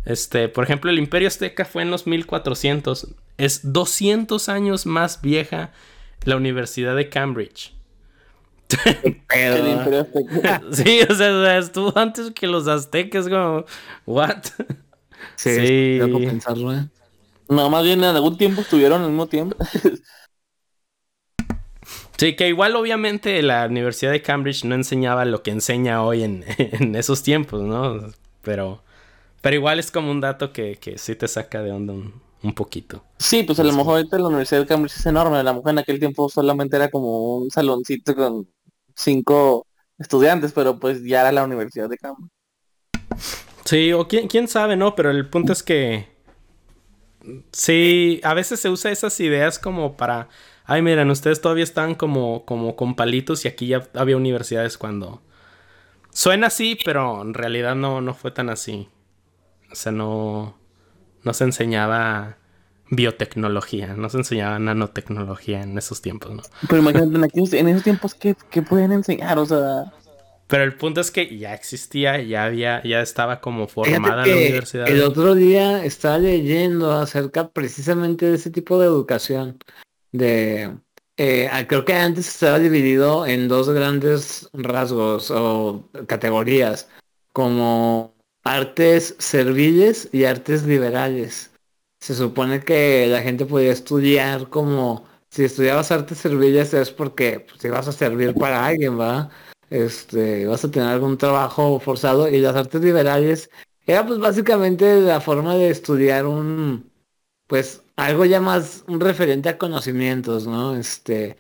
este, 0.05 0.49
por 0.49 0.65
ejemplo, 0.65 0.91
el 0.91 0.99
Imperio 0.99 1.29
Azteca 1.29 1.65
fue 1.65 1.83
en 1.83 1.91
los 1.91 2.07
1400, 2.07 3.09
es 3.39 3.73
200 3.73 4.49
años 4.49 4.87
más 4.87 5.23
vieja 5.23 5.73
la 6.25 6.37
Universidad 6.37 6.97
de 6.97 7.09
Cambridge. 7.09 7.75
Pero, 9.29 9.57
El 9.57 9.69
Imperio 9.69 10.01
Azteca. 10.01 10.63
Sí, 10.73 11.01
o 11.09 11.15
sea, 11.15 11.59
estuvo 11.59 11.97
antes 11.99 12.31
que 12.33 12.47
los 12.47 12.67
aztecas, 12.69 13.29
como, 13.29 13.65
what? 14.07 14.45
sí, 15.37 15.99
Sí. 16.01 16.01
pensarlo, 16.27 16.73
¿eh? 16.75 16.89
No, 17.49 17.69
más 17.71 17.85
bien 17.85 18.01
en 18.01 18.17
algún 18.17 18.39
tiempo 18.39 18.63
estuvieron 18.63 19.03
al 19.03 19.09
mismo 19.09 19.27
tiempo. 19.27 19.57
Sí, 22.17 22.37
que 22.37 22.49
igual 22.49 22.77
obviamente 22.77 23.43
la 23.43 23.67
Universidad 23.67 24.13
de 24.13 24.23
Cambridge 24.23 24.65
no 24.65 24.75
enseñaba 24.75 25.25
lo 25.25 25.43
que 25.43 25.51
enseña 25.51 26.03
hoy 26.03 26.23
en, 26.23 26.45
en 26.59 26.95
esos 26.95 27.23
tiempos, 27.23 27.63
¿no? 27.63 28.13
Pero, 28.43 28.83
pero 29.41 29.57
igual 29.57 29.79
es 29.79 29.91
como 29.91 30.11
un 30.11 30.21
dato 30.21 30.53
que, 30.53 30.77
que 30.77 30.99
sí 30.99 31.17
te 31.17 31.29
saca 31.29 31.63
de 31.63 31.73
onda 31.73 31.93
un, 31.93 32.23
un 32.43 32.55
poquito. 32.55 33.03
Sí, 33.19 33.43
pues 33.43 33.59
a 33.59 33.65
lo 33.65 33.73
mejor 33.73 33.97
ahorita 33.97 34.19
la 34.19 34.29
Universidad 34.29 34.61
de 34.61 34.67
Cambridge 34.67 34.97
es 34.97 35.07
enorme. 35.07 35.39
A 35.39 35.43
lo 35.43 35.55
mejor 35.55 35.71
en 35.71 35.79
aquel 35.79 35.99
tiempo 35.99 36.29
solamente 36.29 36.77
era 36.77 36.91
como 36.91 37.39
un 37.39 37.51
saloncito 37.51 38.15
con 38.15 38.47
cinco 38.95 39.67
estudiantes, 39.99 40.53
pero 40.53 40.79
pues 40.79 41.03
ya 41.03 41.23
era 41.23 41.33
la 41.33 41.45
Universidad 41.45 41.89
de 41.89 41.99
Cambridge. 41.99 42.31
Sí, 43.65 43.93
o 43.93 44.07
quién, 44.07 44.29
quién 44.29 44.47
sabe, 44.47 44.77
¿no? 44.77 44.95
Pero 44.95 45.11
el 45.11 45.29
punto 45.29 45.53
es 45.53 45.63
que 45.63 46.15
sí, 47.53 48.21
a 48.23 48.35
veces 48.35 48.61
se 48.61 48.69
usa 48.69 48.91
esas 48.91 49.19
ideas 49.21 49.59
como 49.59 49.97
para, 49.97 50.29
ay, 50.65 50.83
miren, 50.83 51.11
ustedes 51.11 51.41
todavía 51.41 51.65
están 51.65 51.95
como, 51.95 52.45
como 52.45 52.77
con 52.77 52.95
palitos 52.97 53.45
y 53.45 53.49
aquí 53.49 53.67
ya 53.69 53.89
había 53.95 54.17
universidades 54.17 54.79
cuando... 54.79 55.23
Suena 56.11 56.47
así, 56.47 56.79
pero 56.85 57.23
en 57.23 57.35
realidad 57.35 57.75
no, 57.75 58.01
no 58.01 58.15
fue 58.15 58.31
tan 58.31 58.49
así. 58.49 58.89
O 59.71 59.75
sea, 59.75 59.91
no, 59.93 60.57
no 61.25 61.35
se 61.35 61.45
enseñaba 61.45 62.37
biotecnología, 62.91 63.95
no 63.95 64.09
se 64.09 64.19
enseñaba 64.19 64.59
nanotecnología 64.59 65.63
en 65.63 65.77
esos 65.77 66.01
tiempos, 66.03 66.33
¿no? 66.33 66.43
Pero 66.69 66.83
imagínate, 66.83 67.17
en, 67.17 67.25
aquellos- 67.25 67.53
en 67.55 67.69
esos 67.69 67.83
tiempos, 67.83 68.15
¿qué, 68.15 68.37
qué 68.51 68.63
pueden 68.63 68.93
enseñar? 68.93 69.39
O 69.39 69.47
sea, 69.47 69.93
Pero 70.47 70.63
el 70.63 70.77
punto 70.77 71.01
es 71.01 71.11
que 71.11 71.37
ya 71.37 71.55
existía, 71.55 72.23
ya 72.23 72.45
había, 72.45 72.83
ya 72.85 73.01
estaba 73.01 73.41
como 73.41 73.67
formada 73.67 74.27
la 74.27 74.37
universidad. 74.37 74.89
El 74.89 75.03
otro 75.03 75.35
día 75.35 75.85
estaba 75.85 76.19
leyendo 76.19 76.93
acerca 76.93 77.49
precisamente 77.49 78.27
de 78.27 78.37
ese 78.37 78.51
tipo 78.51 78.79
de 78.79 78.87
educación. 78.87 79.59
De 80.15 80.71
eh, 81.17 81.49
ah, 81.51 81.67
creo 81.67 81.85
que 81.85 81.95
antes 81.95 82.29
estaba 82.29 82.59
dividido 82.59 83.27
en 83.27 83.49
dos 83.49 83.69
grandes 83.69 84.49
rasgos 84.53 85.31
o 85.33 85.89
categorías, 86.07 86.89
como 87.33 88.15
artes 88.45 89.17
serviles 89.19 90.09
y 90.13 90.25
artes 90.25 90.65
liberales. 90.65 91.53
Se 92.01 92.15
supone 92.15 92.61
que 92.61 93.07
la 93.09 93.23
gente 93.23 93.47
podía 93.47 93.73
estudiar 93.73 94.49
como 94.51 95.05
si 95.31 95.45
estudiabas 95.45 95.91
artes 95.91 96.19
serviles 96.19 96.75
es 96.75 96.91
porque 96.91 97.41
pues, 97.41 97.65
ibas 97.65 97.89
a 97.89 97.93
servir 97.93 98.35
para 98.35 98.67
alguien, 98.67 98.99
¿va? 99.01 99.31
Este, 99.71 100.47
vas 100.47 100.65
a 100.65 100.71
tener 100.71 100.89
algún 100.89 101.19
trabajo 101.19 101.81
forzado 101.81 102.29
y 102.29 102.41
las 102.41 102.55
artes 102.57 102.81
liberales 102.83 103.51
era 103.87 104.07
pues 104.07 104.19
básicamente 104.21 105.01
la 105.01 105.21
forma 105.21 105.57
de 105.57 105.71
estudiar 105.71 106.27
un 106.27 106.91
pues 107.47 107.84
algo 107.97 108.25
ya 108.25 108.41
más 108.41 108.85
un 108.89 109.01
referente 109.01 109.49
a 109.49 109.59
conocimientos, 109.59 110.47
¿no? 110.47 110.77
Este, 110.77 111.37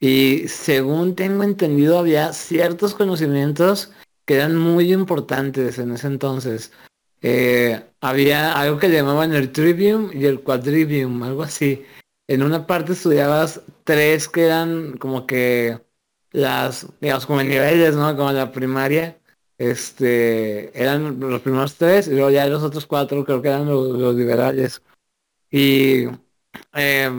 y 0.00 0.48
según 0.48 1.14
tengo 1.14 1.44
entendido 1.44 1.98
había 1.98 2.32
ciertos 2.32 2.94
conocimientos 2.94 3.92
que 4.24 4.34
eran 4.36 4.56
muy 4.56 4.92
importantes 4.92 5.78
en 5.78 5.92
ese 5.92 6.06
entonces. 6.06 6.72
Eh, 7.22 7.82
había 8.00 8.52
algo 8.60 8.78
que 8.78 8.90
llamaban 8.90 9.34
el 9.34 9.50
trivium 9.52 10.10
y 10.12 10.26
el 10.26 10.42
quadrivium, 10.42 11.22
algo 11.22 11.42
así. 11.42 11.84
En 12.28 12.42
una 12.42 12.66
parte 12.66 12.92
estudiabas 12.92 13.62
tres 13.84 14.28
que 14.28 14.44
eran 14.44 14.98
como 14.98 15.26
que 15.26 15.80
las, 16.32 16.86
digamos, 17.00 17.26
como 17.26 17.42
niveles, 17.42 17.96
¿no? 17.96 18.16
Como 18.16 18.32
la 18.32 18.52
primaria. 18.52 19.18
Este, 19.58 20.70
eran 20.80 21.18
los 21.18 21.40
primeros 21.42 21.74
tres 21.74 22.06
y 22.06 22.12
luego 22.12 22.30
ya 22.30 22.46
los 22.46 22.62
otros 22.62 22.86
cuatro 22.86 23.24
creo 23.24 23.42
que 23.42 23.48
eran 23.48 23.66
los 23.66 24.14
liberales. 24.14 24.82
Y, 25.50 26.04
eh, 26.74 27.10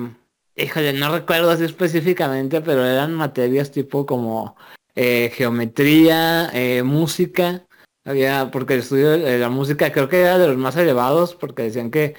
híjole, 0.56 0.94
no 0.94 1.12
recuerdo 1.12 1.52
así 1.52 1.64
específicamente, 1.64 2.62
pero 2.62 2.86
eran 2.86 3.14
materias 3.14 3.72
tipo 3.72 4.06
como 4.06 4.56
eh, 4.96 5.32
geometría, 5.34 6.50
eh, 6.54 6.84
música. 6.84 7.66
Había, 8.06 8.50
porque 8.52 8.74
el 8.76 8.80
estudio 8.80 9.12
de 9.12 9.38
la 9.38 9.50
música 9.50 9.92
creo 9.92 10.10
que 10.10 10.22
era 10.22 10.38
de 10.38 10.48
los 10.48 10.58
más 10.58 10.76
elevados, 10.78 11.36
porque 11.36 11.64
decían 11.64 11.92
que 11.92 12.16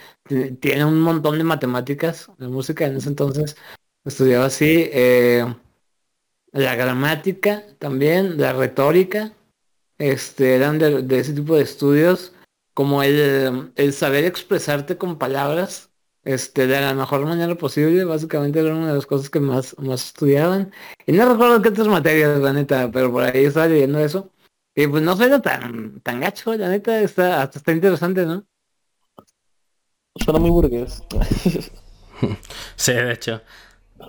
tiene 0.60 0.84
un 0.84 1.00
montón 1.00 1.38
de 1.38 1.44
matemáticas, 1.44 2.30
la 2.38 2.48
música 2.48 2.86
en 2.86 2.96
ese 2.96 3.08
entonces 3.08 3.56
estudiaba 4.04 4.46
así. 4.46 4.88
Eh, 4.92 5.44
la 6.52 6.74
gramática 6.76 7.64
también, 7.78 8.38
la 8.38 8.52
retórica, 8.52 9.32
este, 9.98 10.56
eran 10.56 10.78
de, 10.78 11.02
de 11.02 11.18
ese 11.18 11.32
tipo 11.32 11.56
de 11.56 11.62
estudios, 11.62 12.32
como 12.74 13.02
el, 13.02 13.72
el 13.76 13.92
saber 13.92 14.24
expresarte 14.24 14.96
con 14.96 15.18
palabras 15.18 15.89
este, 16.24 16.66
de 16.66 16.80
la 16.80 16.94
mejor 16.94 17.24
manera 17.24 17.54
posible, 17.54 18.04
básicamente 18.04 18.60
era 18.60 18.74
una 18.74 18.88
de 18.88 18.94
las 18.94 19.06
cosas 19.06 19.30
que 19.30 19.40
más, 19.40 19.76
más 19.78 20.06
estudiaban. 20.06 20.72
Y 21.06 21.12
no 21.12 21.30
recuerdo 21.30 21.62
qué 21.62 21.70
otras 21.70 21.88
materias, 21.88 22.38
la 22.38 22.52
neta, 22.52 22.90
pero 22.92 23.10
por 23.10 23.24
ahí 23.24 23.44
estaba 23.44 23.66
leyendo 23.68 23.98
eso. 24.00 24.30
Y 24.74 24.86
pues 24.86 25.02
no 25.02 25.16
suena 25.16 25.40
tan, 25.42 26.00
tan 26.00 26.20
gacho, 26.20 26.54
la 26.56 26.68
neta, 26.68 27.00
está, 27.00 27.42
hasta 27.42 27.58
está 27.58 27.72
interesante, 27.72 28.24
¿no? 28.26 28.46
Suena 30.16 30.40
muy 30.40 30.50
burgués. 30.50 31.02
sí, 32.76 32.92
de 32.92 33.12
hecho. 33.12 33.42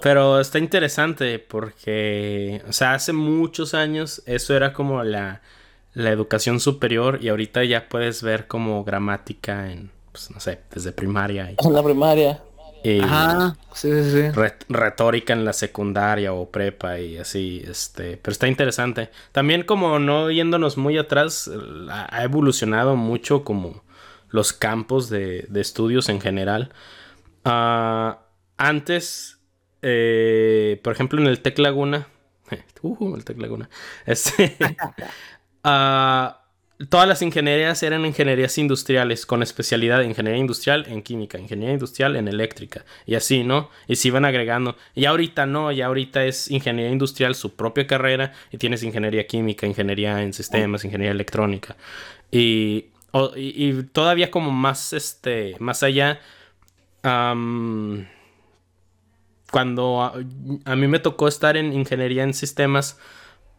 Pero 0.01 0.39
está 0.39 0.57
interesante 0.59 1.39
porque, 1.39 2.63
o 2.67 2.73
sea, 2.73 2.93
hace 2.93 3.13
muchos 3.13 3.73
años 3.73 4.23
eso 4.25 4.55
era 4.55 4.73
como 4.73 5.03
la, 5.03 5.41
la 5.93 6.09
educación 6.11 6.59
superior 6.59 7.19
y 7.21 7.29
ahorita 7.29 7.63
ya 7.65 7.89
puedes 7.89 8.23
ver 8.23 8.47
como 8.47 8.83
gramática 8.83 9.71
en, 9.71 9.91
pues 10.11 10.31
no 10.31 10.39
sé, 10.39 10.59
desde 10.73 10.91
primaria. 10.91 11.53
En 11.63 11.73
la 11.73 11.83
primaria. 11.83 12.41
Y 12.83 12.99
Ajá, 12.99 13.57
sí, 13.75 13.89
sí, 14.03 14.23
retórica 14.67 15.33
en 15.33 15.45
la 15.45 15.53
secundaria 15.53 16.33
o 16.33 16.49
prepa 16.49 16.97
y 16.99 17.17
así, 17.17 17.63
este, 17.67 18.17
pero 18.17 18.31
está 18.31 18.47
interesante. 18.47 19.11
También 19.31 19.63
como 19.63 19.99
no 19.99 20.31
yéndonos 20.31 20.77
muy 20.77 20.97
atrás, 20.97 21.49
ha 21.89 22.23
evolucionado 22.23 22.95
mucho 22.95 23.43
como 23.43 23.83
los 24.31 24.51
campos 24.53 25.09
de, 25.09 25.47
estudios 25.53 26.09
en 26.09 26.21
general. 26.21 26.71
Uh, 27.45 28.15
antes, 28.57 29.39
eh, 29.83 30.79
por 30.83 30.93
ejemplo, 30.93 31.21
en 31.21 31.27
el 31.27 31.41
Tec 31.41 31.59
Laguna, 31.59 32.07
uh, 32.81 33.15
el 33.15 33.23
Tec 33.25 33.39
Laguna, 33.39 33.69
este, 34.07 34.57
uh, 35.63 36.33
todas 36.89 37.07
las 37.07 37.21
ingenierías 37.21 37.83
eran 37.83 38.05
ingenierías 38.05 38.57
industriales, 38.57 39.25
con 39.25 39.43
especialidad 39.43 40.01
en 40.01 40.09
ingeniería 40.09 40.39
industrial 40.39 40.85
en 40.87 41.01
química, 41.01 41.37
ingeniería 41.37 41.73
industrial 41.73 42.15
en 42.15 42.27
eléctrica, 42.27 42.85
y 43.05 43.15
así, 43.15 43.43
¿no? 43.43 43.69
Y 43.87 43.95
se 43.95 44.07
iban 44.07 44.25
agregando. 44.25 44.77
Y 44.95 45.05
ahorita 45.05 45.45
no, 45.45 45.71
ya 45.71 45.87
ahorita 45.87 46.25
es 46.25 46.49
ingeniería 46.49 46.91
industrial 46.91 47.35
su 47.35 47.55
propia 47.55 47.87
carrera, 47.87 48.33
y 48.51 48.57
tienes 48.57 48.83
ingeniería 48.83 49.27
química, 49.27 49.67
ingeniería 49.67 50.21
en 50.21 50.33
sistemas, 50.33 50.85
ingeniería 50.85 51.11
electrónica. 51.11 51.75
Y, 52.31 52.87
y, 53.35 53.83
todavía 53.91 54.31
como 54.31 54.51
más, 54.51 54.93
este, 54.93 55.55
más 55.59 55.83
allá, 55.83 56.19
cuando 59.51 60.01
a 60.65 60.75
mí 60.75 60.87
me 60.87 60.99
tocó 60.99 61.27
estar 61.27 61.57
en 61.57 61.73
ingeniería 61.73 62.23
en 62.23 62.33
sistemas, 62.33 62.97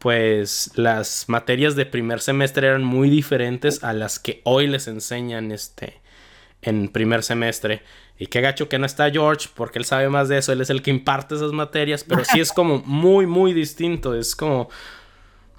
pues 0.03 0.73
las 0.75 1.29
materias 1.29 1.77
de 1.77 1.87
primer 1.87 2.21
semestre 2.21 2.67
eran 2.67 2.83
muy 2.83 3.09
diferentes 3.09 3.85
a 3.85 3.93
las 3.93 4.19
que 4.19 4.41
hoy 4.43 4.67
les 4.67 4.89
enseñan 4.89 5.53
este 5.53 6.01
en 6.61 6.89
primer 6.89 7.23
semestre. 7.23 7.83
Y 8.19 8.27
qué 8.27 8.41
gacho 8.41 8.69
que 8.69 8.81
no 8.81 8.87
está 8.87 9.09
George, 9.13 9.49
porque 9.55 9.79
él 9.79 9.85
sabe 9.85 10.09
más 10.09 10.29
de 10.29 10.39
eso, 10.39 10.53
él 10.53 10.61
es 10.61 10.71
el 10.71 10.83
que 10.83 10.91
imparte 10.91 11.37
esas 11.37 11.53
materias, 11.53 12.03
pero 12.03 12.25
sí 12.25 12.41
es 12.41 12.53
como 12.55 12.83
muy, 12.85 13.27
muy 13.27 13.53
distinto. 13.53 14.17
Es 14.17 14.35
como. 14.35 14.69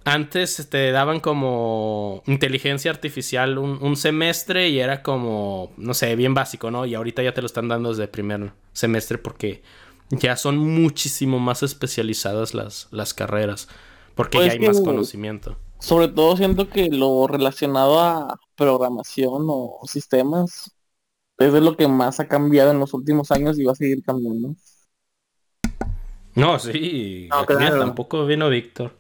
Antes 0.04 0.68
te 0.70 0.91
daban 0.91 1.22
como 1.22 2.22
inteligencia 2.26 2.91
artificial 2.91 3.58
un, 3.58 3.78
un, 3.82 3.96
semestre 3.96 4.68
y 4.68 4.82
era 4.82 5.02
como, 5.02 5.72
no 5.78 5.94
sé, 5.94 6.14
bien 6.18 6.34
básico, 6.34 6.70
¿no? 6.70 6.86
Y 6.86 6.96
ahorita 6.96 7.24
ya 7.24 7.34
te 7.34 7.39
lo 7.39 7.46
están 7.46 7.70
dando 7.70 7.91
desde 7.91 8.10
primer 8.10 8.52
semestre 8.74 9.18
porque 9.18 9.64
ya 10.10 10.36
son 10.36 10.58
muchísimo 10.58 11.39
más 11.39 11.64
especializadas 11.64 12.54
las, 12.54 12.89
las 12.91 13.14
carreras. 13.14 13.70
Porque 14.16 14.38
ya 14.38 14.43
pues 14.43 14.53
hay 14.53 14.59
más 14.59 14.82
conocimiento. 14.82 15.57
Sobre 15.80 16.07
todo 16.07 16.38
siento 16.38 16.70
que 16.70 16.89
lo 16.89 17.28
relacionado 17.28 17.99
a 17.99 18.39
programación 18.55 19.45
o 19.47 19.82
sistemas 19.86 20.72
es 21.38 21.51
de 21.51 21.61
lo 21.61 21.76
que 21.76 21.88
más 21.88 22.20
ha 22.20 22.28
cambiado 22.28 22.72
en 22.72 22.80
los 22.80 22.93
últimos 22.93 23.32
años 23.32 23.59
y 23.59 23.64
va 23.64 23.74
a 23.74 23.76
seguir 23.76 24.03
cambiando. 24.03 24.55
No, 26.36 26.57
sí. 26.59 27.28
tampoco 27.47 28.26
vino 28.26 28.49
Víctor. 28.49 28.95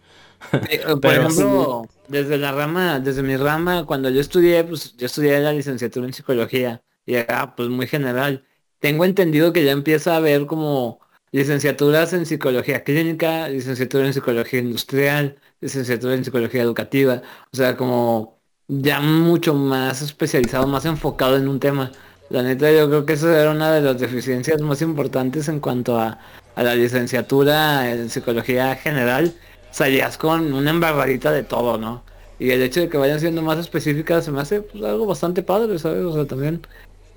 Eh, 0.69 0.81
por 1.01 1.13
ejemplo, 1.13 1.87
desde 2.07 2.37
la 2.37 2.51
rama, 2.51 2.99
desde 2.99 3.23
mi 3.23 3.37
rama, 3.37 3.85
cuando 3.85 4.09
yo 4.09 4.19
estudié, 4.19 4.63
pues 4.63 4.95
yo 4.97 5.05
estudié 5.05 5.39
la 5.39 5.53
licenciatura 5.53 6.05
en 6.05 6.13
psicología 6.13 6.83
y 7.05 7.15
era 7.15 7.55
pues 7.55 7.69
muy 7.69 7.87
general. 7.87 8.45
Tengo 8.79 9.05
entendido 9.05 9.53
que 9.53 9.63
ya 9.63 9.71
empieza 9.71 10.13
a 10.13 10.17
haber 10.17 10.45
como 10.45 10.99
licenciaturas 11.33 12.13
en 12.13 12.25
psicología 12.25 12.83
clínica, 12.83 13.49
licenciatura 13.49 14.05
en 14.05 14.13
psicología 14.13 14.59
industrial, 14.59 15.35
licenciatura 15.61 16.13
en 16.13 16.23
psicología 16.23 16.61
educativa, 16.61 17.23
o 17.51 17.57
sea, 17.57 17.75
como 17.75 18.39
ya 18.67 19.01
mucho 19.01 19.53
más 19.55 20.01
especializado, 20.01 20.67
más 20.67 20.85
enfocado 20.85 21.35
en 21.37 21.47
un 21.47 21.59
tema. 21.59 21.91
La 22.29 22.43
neta, 22.43 22.71
yo 22.71 22.87
creo 22.87 23.05
que 23.05 23.13
eso 23.13 23.33
era 23.35 23.51
una 23.51 23.71
de 23.73 23.81
las 23.81 23.99
deficiencias 23.99 24.61
más 24.61 24.81
importantes 24.81 25.47
en 25.49 25.59
cuanto 25.59 25.99
a, 25.99 26.19
la 26.55 26.75
licenciatura 26.75 27.91
en 27.91 28.09
psicología 28.11 28.75
general. 28.75 29.33
Salías 29.71 30.17
con 30.19 30.53
una 30.53 30.69
embarradita 30.69 31.31
de 31.31 31.43
todo, 31.43 31.79
¿no? 31.79 32.03
Y 32.37 32.51
el 32.51 32.61
hecho 32.61 32.81
de 32.81 32.89
que 32.89 32.97
vayan 32.97 33.19
siendo 33.19 33.41
más 33.41 33.57
específicas 33.57 34.25
se 34.25 34.31
me 34.31 34.41
hace 34.41 34.61
pues, 34.61 34.83
algo 34.83 35.07
bastante 35.07 35.41
padre, 35.41 35.79
¿sabes? 35.79 36.03
O 36.03 36.13
sea, 36.13 36.25
también, 36.25 36.61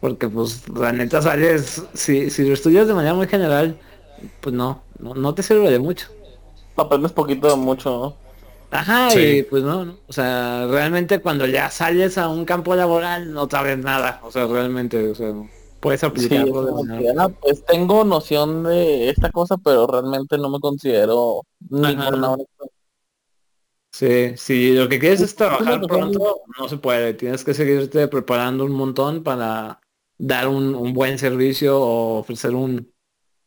porque 0.01 0.29
pues 0.29 0.67
la 0.71 0.93
neta 0.93 1.21
sales, 1.21 1.83
si, 1.93 2.31
si 2.31 2.47
lo 2.47 2.55
estudias 2.55 2.89
de 2.89 2.95
manera 2.95 3.15
muy 3.15 3.27
general, 3.29 3.79
pues 4.41 4.55
no, 4.55 4.83
no, 4.99 5.35
te 5.35 5.43
sirve 5.43 5.71
de 5.71 5.79
mucho. 5.79 6.09
Aprendes 6.77 7.13
poquito 7.13 7.49
de 7.49 7.57
mucho, 7.57 7.91
¿no? 7.91 8.27
Ajá, 8.71 9.09
y 9.19 9.43
pues 9.45 9.63
no, 9.63 9.97
o 10.09 10.13
sea, 10.13 10.67
realmente 10.67 11.21
cuando 11.21 11.47
ya 11.47 11.71
sales 11.71 12.19
a 12.19 12.29
un 12.29 12.45
campo 12.45 12.75
laboral 12.75 13.33
no 13.33 13.49
sabes 13.49 13.79
nada, 13.79 14.21
o 14.25 14.33
sea, 14.33 14.47
realmente, 14.47 15.09
o 15.09 15.15
sea, 15.15 15.33
puedes 15.81 16.03
aplicar 16.03 16.47
Pues 17.41 17.65
tengo 17.65 18.05
noción 18.05 18.65
de 18.65 19.09
esta 19.09 19.31
cosa, 19.31 19.57
pero 19.57 19.87
realmente 19.87 20.37
no 20.37 20.51
me 20.51 20.59
considero 20.59 21.43
ninguna 21.71 22.37
Sí, 23.93 24.37
si 24.37 24.75
lo 24.75 24.91
que 24.91 24.99
quieres 24.99 25.23
es 25.23 25.35
trabajar 25.35 25.81
pronto, 25.87 26.43
no 26.59 26.69
se 26.69 26.77
puede, 26.77 27.15
tienes 27.15 27.45
que 27.45 27.55
seguirte 27.55 28.09
preparando 28.09 28.65
un 28.65 28.73
montón 28.73 29.23
para 29.23 29.81
dar 30.19 30.49
un, 30.49 30.75
un 30.75 30.93
buen 30.93 31.19
servicio 31.19 31.81
o 31.81 32.19
ofrecer 32.19 32.55
un, 32.55 32.93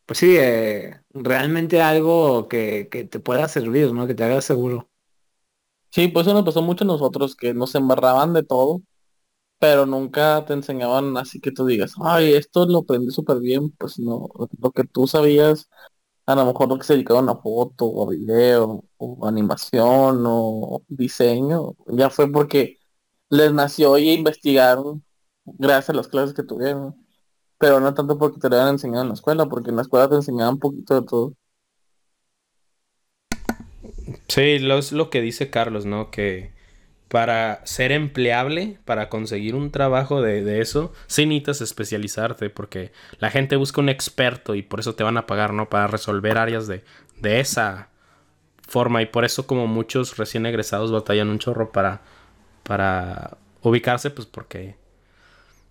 pues 0.10 0.18
sí, 0.20 0.38
eh, 0.40 1.00
realmente 1.12 1.84
algo 1.84 2.48
que, 2.48 2.86
te 3.12 3.20
pueda 3.20 3.48
servir, 3.48 3.94
¿no? 3.94 4.08
Que 4.08 4.16
te 4.16 4.24
haga 4.24 4.42
seguro. 4.42 4.90
Sí, 5.92 6.08
pues 6.08 6.26
eso 6.26 6.34
nos 6.34 6.46
pasó 6.46 6.64
mucho 6.64 6.84
a 6.84 6.88
nosotros, 6.88 7.36
que 7.36 7.54
nos 7.54 7.76
embarraban 7.76 8.34
de 8.34 8.42
todo, 8.44 8.82
pero 9.60 9.86
nunca 9.86 10.46
te 10.46 10.54
enseñaban 10.54 11.18
así 11.18 11.40
que 11.42 11.52
tú 11.52 11.66
digas, 11.66 11.94
ay, 12.04 12.34
esto 12.34 12.66
lo 12.68 12.80
aprendí 12.80 13.12
súper 13.12 13.40
bien, 13.40 13.72
pues 13.72 14.00
no, 14.00 14.30
lo 14.60 14.72
que 14.72 14.84
tú 14.86 15.08
sabías, 15.08 15.70
a 16.26 16.36
lo 16.36 16.46
mejor 16.46 16.70
lo 16.70 16.80
que 16.80 16.86
se 16.86 16.94
dedicaba 16.94 17.22
a 17.32 17.38
foto, 17.42 17.86
o 17.88 18.08
video, 18.08 18.86
o 18.98 19.28
animación, 19.28 20.24
o 20.28 20.84
diseño, 20.88 21.76
ya 21.88 22.10
fue 22.10 22.32
porque 22.32 22.80
les 23.30 23.54
nació 23.54 23.98
y 24.00 24.12
investigaron 24.12 25.04
gracias 25.46 25.92
a 25.92 25.94
las 25.94 26.08
clases 26.08 26.36
que 26.36 26.44
tuvieron, 26.44 26.96
pero 27.60 27.80
no 27.80 27.94
tanto 27.94 28.18
porque 28.18 28.40
te 28.40 28.50
lo 28.50 28.56
habían 28.56 28.76
enseñado 28.76 29.04
en 29.04 29.10
la 29.10 29.14
escuela, 29.14 29.46
porque 29.48 29.70
en 29.70 29.76
la 29.76 29.84
escuela 29.84 30.10
te 30.10 30.16
enseñaban 30.16 30.56
un 30.56 30.60
poquito 30.60 31.00
de 31.00 31.06
todo. 31.06 31.34
Sí, 34.28 34.60
lo, 34.60 34.78
es 34.78 34.92
lo 34.92 35.10
que 35.10 35.22
dice 35.22 35.50
Carlos, 35.50 35.86
¿no? 35.86 36.10
Que 36.10 36.52
para 37.10 37.66
ser 37.66 37.92
empleable, 37.92 38.80
para 38.86 39.10
conseguir 39.10 39.56
un 39.56 39.72
trabajo 39.72 40.22
de, 40.22 40.44
de, 40.44 40.62
eso, 40.62 40.94
sí 41.08 41.26
necesitas 41.26 41.62
especializarte, 41.62 42.50
porque 42.50 42.92
la 43.20 43.30
gente 43.30 43.56
busca 43.58 43.82
un 43.82 43.90
experto 43.90 44.56
y 44.56 44.62
por 44.62 44.80
eso 44.80 44.96
te 44.96 45.04
van 45.04 45.18
a 45.18 45.28
pagar, 45.28 45.54
¿no? 45.54 45.70
Para 45.70 45.88
resolver 45.88 46.38
áreas 46.38 46.68
de, 46.68 46.84
de 47.20 47.40
esa 47.40 47.90
forma. 48.68 49.02
Y 49.02 49.08
por 49.08 49.26
eso 49.26 49.48
como 49.48 49.68
muchos 49.68 50.18
recién 50.18 50.46
egresados 50.46 50.92
batallan 50.92 51.30
un 51.30 51.40
chorro 51.40 51.72
para, 51.72 52.02
para 52.64 53.38
ubicarse, 53.64 54.12
pues 54.12 54.28
porque 54.28 54.76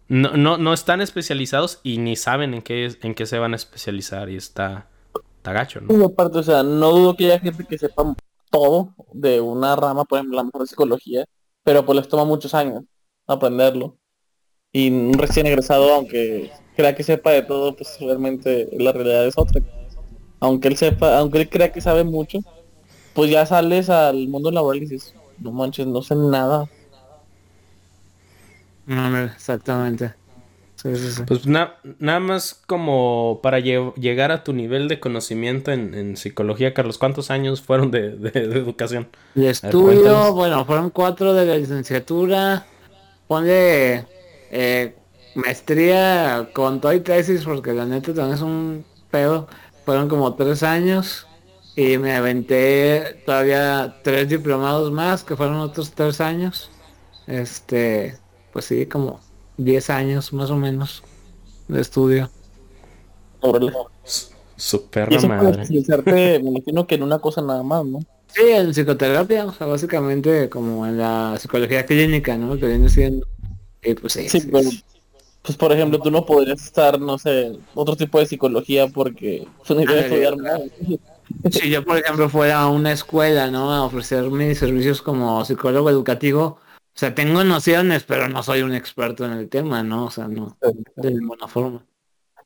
no, 0.09 0.37
no, 0.37 0.59
no 0.59 0.73
están 0.73 1.01
especializados 1.01 1.81
y 1.83 1.99
ni 1.99 2.17
saben 2.17 2.55
en 2.55 2.63
qué, 2.63 2.91
en 3.03 3.15
qué 3.15 3.27
se 3.27 3.39
van 3.39 3.53
a 3.53 3.57
especializar 3.57 4.31
y 4.31 4.37
está, 4.37 4.89
está 5.37 5.53
gacho, 5.53 5.81
¿no? 5.81 6.07
O 6.07 6.43
sea, 6.43 6.63
no 6.63 6.91
dudo 6.93 7.15
que 7.15 7.27
haya 7.27 7.41
gente 7.41 7.65
que 7.65 7.79
sepa 7.79 8.15
todo 8.51 8.95
de 9.13 9.41
una 9.41 9.77
rama, 9.77 10.05
por 10.05 10.19
ejemplo, 10.19 10.37
la 10.37 10.45
mejor 10.45 10.67
psicología, 10.67 11.25
pero 11.63 11.85
pues 11.85 11.97
les 11.97 12.09
toma 12.09 12.25
muchos 12.25 12.55
años 12.55 12.85
aprenderlo. 13.27 13.99
Y 14.73 14.91
un 14.91 15.15
recién 15.15 15.47
egresado, 15.47 15.93
aunque 15.95 16.51
crea 16.77 16.95
que 16.95 17.03
sepa 17.03 17.33
de 17.33 17.43
todo, 17.43 17.77
pues 17.77 17.99
realmente 18.01 18.69
la 18.73 18.93
realidad 18.93 19.27
es 19.27 19.37
otra. 19.37 19.61
Aunque 20.41 20.69
él 20.69 20.77
sepa, 20.77 21.19
aunque 21.19 21.39
él 21.39 21.49
crea 21.49 21.73
que 21.73 21.81
sabe 21.81 22.05
mucho, 22.05 22.39
pues 23.15 23.31
ya 23.31 23.45
sales 23.47 23.91
al 23.91 24.29
mundo 24.29 24.51
laboral 24.51 24.83
y 24.83 24.87
dices, 24.87 25.15
no 25.39 25.53
manches, 25.53 25.87
no 25.87 26.03
sé 26.03 26.15
nada. 26.15 26.69
No, 28.89 29.19
exactamente. 29.25 30.15
Sí, 30.77 30.97
sí, 30.97 31.11
sí. 31.11 31.23
Pues 31.27 31.47
na 31.47 31.75
nada 31.99 32.21
más 32.21 32.55
como 32.67 33.41
para 33.43 33.59
lle 33.59 33.93
llegar 33.97 34.31
a 34.31 34.45
tu 34.45 34.53
nivel 34.53 34.89
de 34.89 34.99
conocimiento 34.99 35.73
en, 35.73 35.93
en 35.95 36.17
psicología, 36.17 36.73
Carlos, 36.73 36.99
¿cuántos 36.99 37.31
años 37.31 37.61
fueron 37.61 37.91
de, 37.91 38.17
de, 38.17 38.31
de 38.31 38.59
educación? 38.59 39.09
De 39.35 39.51
estudio, 39.51 40.25
ver, 40.25 40.33
bueno, 40.33 40.65
fueron 40.65 40.91
cuatro 40.91 41.35
de 41.35 41.45
la 41.47 41.57
licenciatura, 41.57 42.67
ponle 43.27 44.07
eh, 44.51 44.95
maestría 45.35 46.49
con 46.55 46.81
todo 46.81 46.93
y 46.95 47.01
tesis, 47.01 47.45
porque 47.45 47.73
la 47.73 47.85
neta 47.85 48.15
también 48.15 48.37
es 48.37 48.43
un 48.43 48.87
pedo, 49.11 49.49
fueron 49.85 50.09
como 50.09 50.35
tres 50.35 50.63
años, 50.63 51.27
y 51.77 51.99
me 51.99 52.15
aventé 52.15 53.21
todavía 53.27 53.97
tres 54.03 54.29
diplomados 54.29 54.91
más, 54.93 55.25
que 55.25 55.37
fueron 55.37 55.57
otros 55.57 55.91
tres 55.93 56.21
años, 56.21 56.71
este, 57.27 58.17
pues 58.59 58.67
sí, 58.67 58.87
como 58.87 59.21
10 59.57 59.89
años 59.91 60.33
más 60.33 60.51
o 60.51 60.57
menos 60.57 61.05
de 61.69 61.81
estudio. 61.81 62.29
Órale. 63.41 63.73
Su 64.57 64.87
perra 64.87 65.17
madre. 65.29 65.65
me 66.43 66.49
imagino 66.49 66.85
que 66.85 66.97
en 66.97 67.05
una 67.05 67.21
cosa 67.21 67.41
nada 67.41 67.63
más, 67.63 67.85
¿no? 67.85 68.01
Sí, 68.27 68.43
en 68.49 68.75
psicoterapia, 68.75 69.47
o 69.47 69.53
sea, 69.53 69.69
básicamente 69.69 70.49
como 70.49 70.85
en 70.89 70.99
la 70.99 71.37
psicología 71.39 71.87
clínica, 71.87 72.37
¿no? 72.37 72.59
Que 72.59 72.67
viene 72.67 72.89
siendo. 72.89 73.29
Y 73.81 73.95
pues 73.95 74.15
sí. 74.15 74.29
sí, 74.29 74.41
sí, 74.41 74.49
pero, 74.51 74.71
pues 75.43 75.57
por 75.57 75.71
ejemplo, 75.71 76.01
tú 76.01 76.11
no 76.11 76.27
podrías 76.27 76.61
estar, 76.61 77.01
no 77.01 77.17
sé, 77.17 77.57
otro 77.77 77.95
tipo 77.95 78.19
de 78.19 78.27
psicología 78.27 78.89
porque 78.89 79.47
tú 79.65 79.77
no 79.77 79.83
ibas 79.83 79.95
a 79.95 80.01
estudiar 80.01 80.37
más. 80.37 80.63
Si 81.53 81.71
yo, 81.71 81.85
por 81.85 81.99
ejemplo, 81.99 82.29
fuera 82.29 82.63
a 82.63 82.69
una 82.69 82.91
escuela, 82.91 83.53
¿no? 83.53 83.73
A 83.73 83.85
ofrecer 83.85 84.29
mis 84.31 84.59
servicios 84.59 85.01
como 85.01 85.45
psicólogo 85.45 85.91
educativo, 85.91 86.59
o 86.99 87.01
sea, 87.01 87.15
tengo 87.15 87.45
nociones, 87.45 88.03
pero 88.03 88.29
no 88.29 88.43
soy 88.43 88.63
un 88.63 88.75
experto 88.75 89.25
en 89.25 89.31
el 89.31 89.49
tema, 89.49 89.85
¿no? 89.85 90.07
O 90.07 90.11
sea, 90.11 90.27
no, 90.27 90.59
de 90.97 91.13
ninguna 91.13 91.47
forma. 91.47 91.87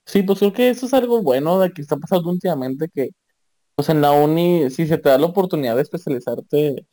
Sí, 0.05 0.23
pues 0.23 0.41
creo 0.41 0.53
que 0.53 0.69
eso 0.69 0.85
es 0.85 0.93
algo 0.93 1.23
bueno 1.23 1.59
de 1.59 1.73
que 1.73 1.81
está 1.81 1.97
pasando 1.97 2.29
últimamente 2.29 2.91
que, 2.95 3.13
pues 3.75 3.89
en 3.89 4.03
la 4.03 4.13
uni, 4.13 4.69
si 4.69 4.87
se 4.87 4.99
te 4.99 5.09
da 5.09 5.17
la 5.17 5.25
oportunidad 5.29 5.75
de 5.77 5.81
especializarte 5.81 6.87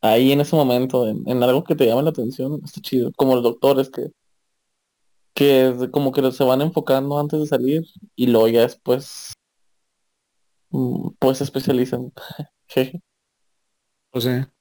ahí 0.00 0.32
en 0.32 0.40
ese 0.40 0.56
momento, 0.56 1.06
en, 1.06 1.22
en 1.28 1.40
algo 1.40 1.62
que 1.62 1.76
te 1.76 1.86
llame 1.86 2.02
la 2.02 2.10
atención, 2.10 2.60
está 2.64 2.80
chido. 2.80 3.12
Como 3.16 3.36
los 3.36 3.44
doctores 3.44 3.90
que, 3.90 4.10
que 5.34 5.90
como 5.92 6.10
que 6.10 6.32
se 6.32 6.42
van 6.42 6.62
enfocando 6.62 7.20
antes 7.20 7.38
de 7.38 7.46
salir 7.46 7.84
y 8.16 8.26
luego 8.26 8.48
ya 8.48 8.62
después, 8.62 9.34
pues 11.20 11.38
se 11.38 11.44
especializan. 11.44 12.12
o 14.10 14.20
sea. 14.20 14.52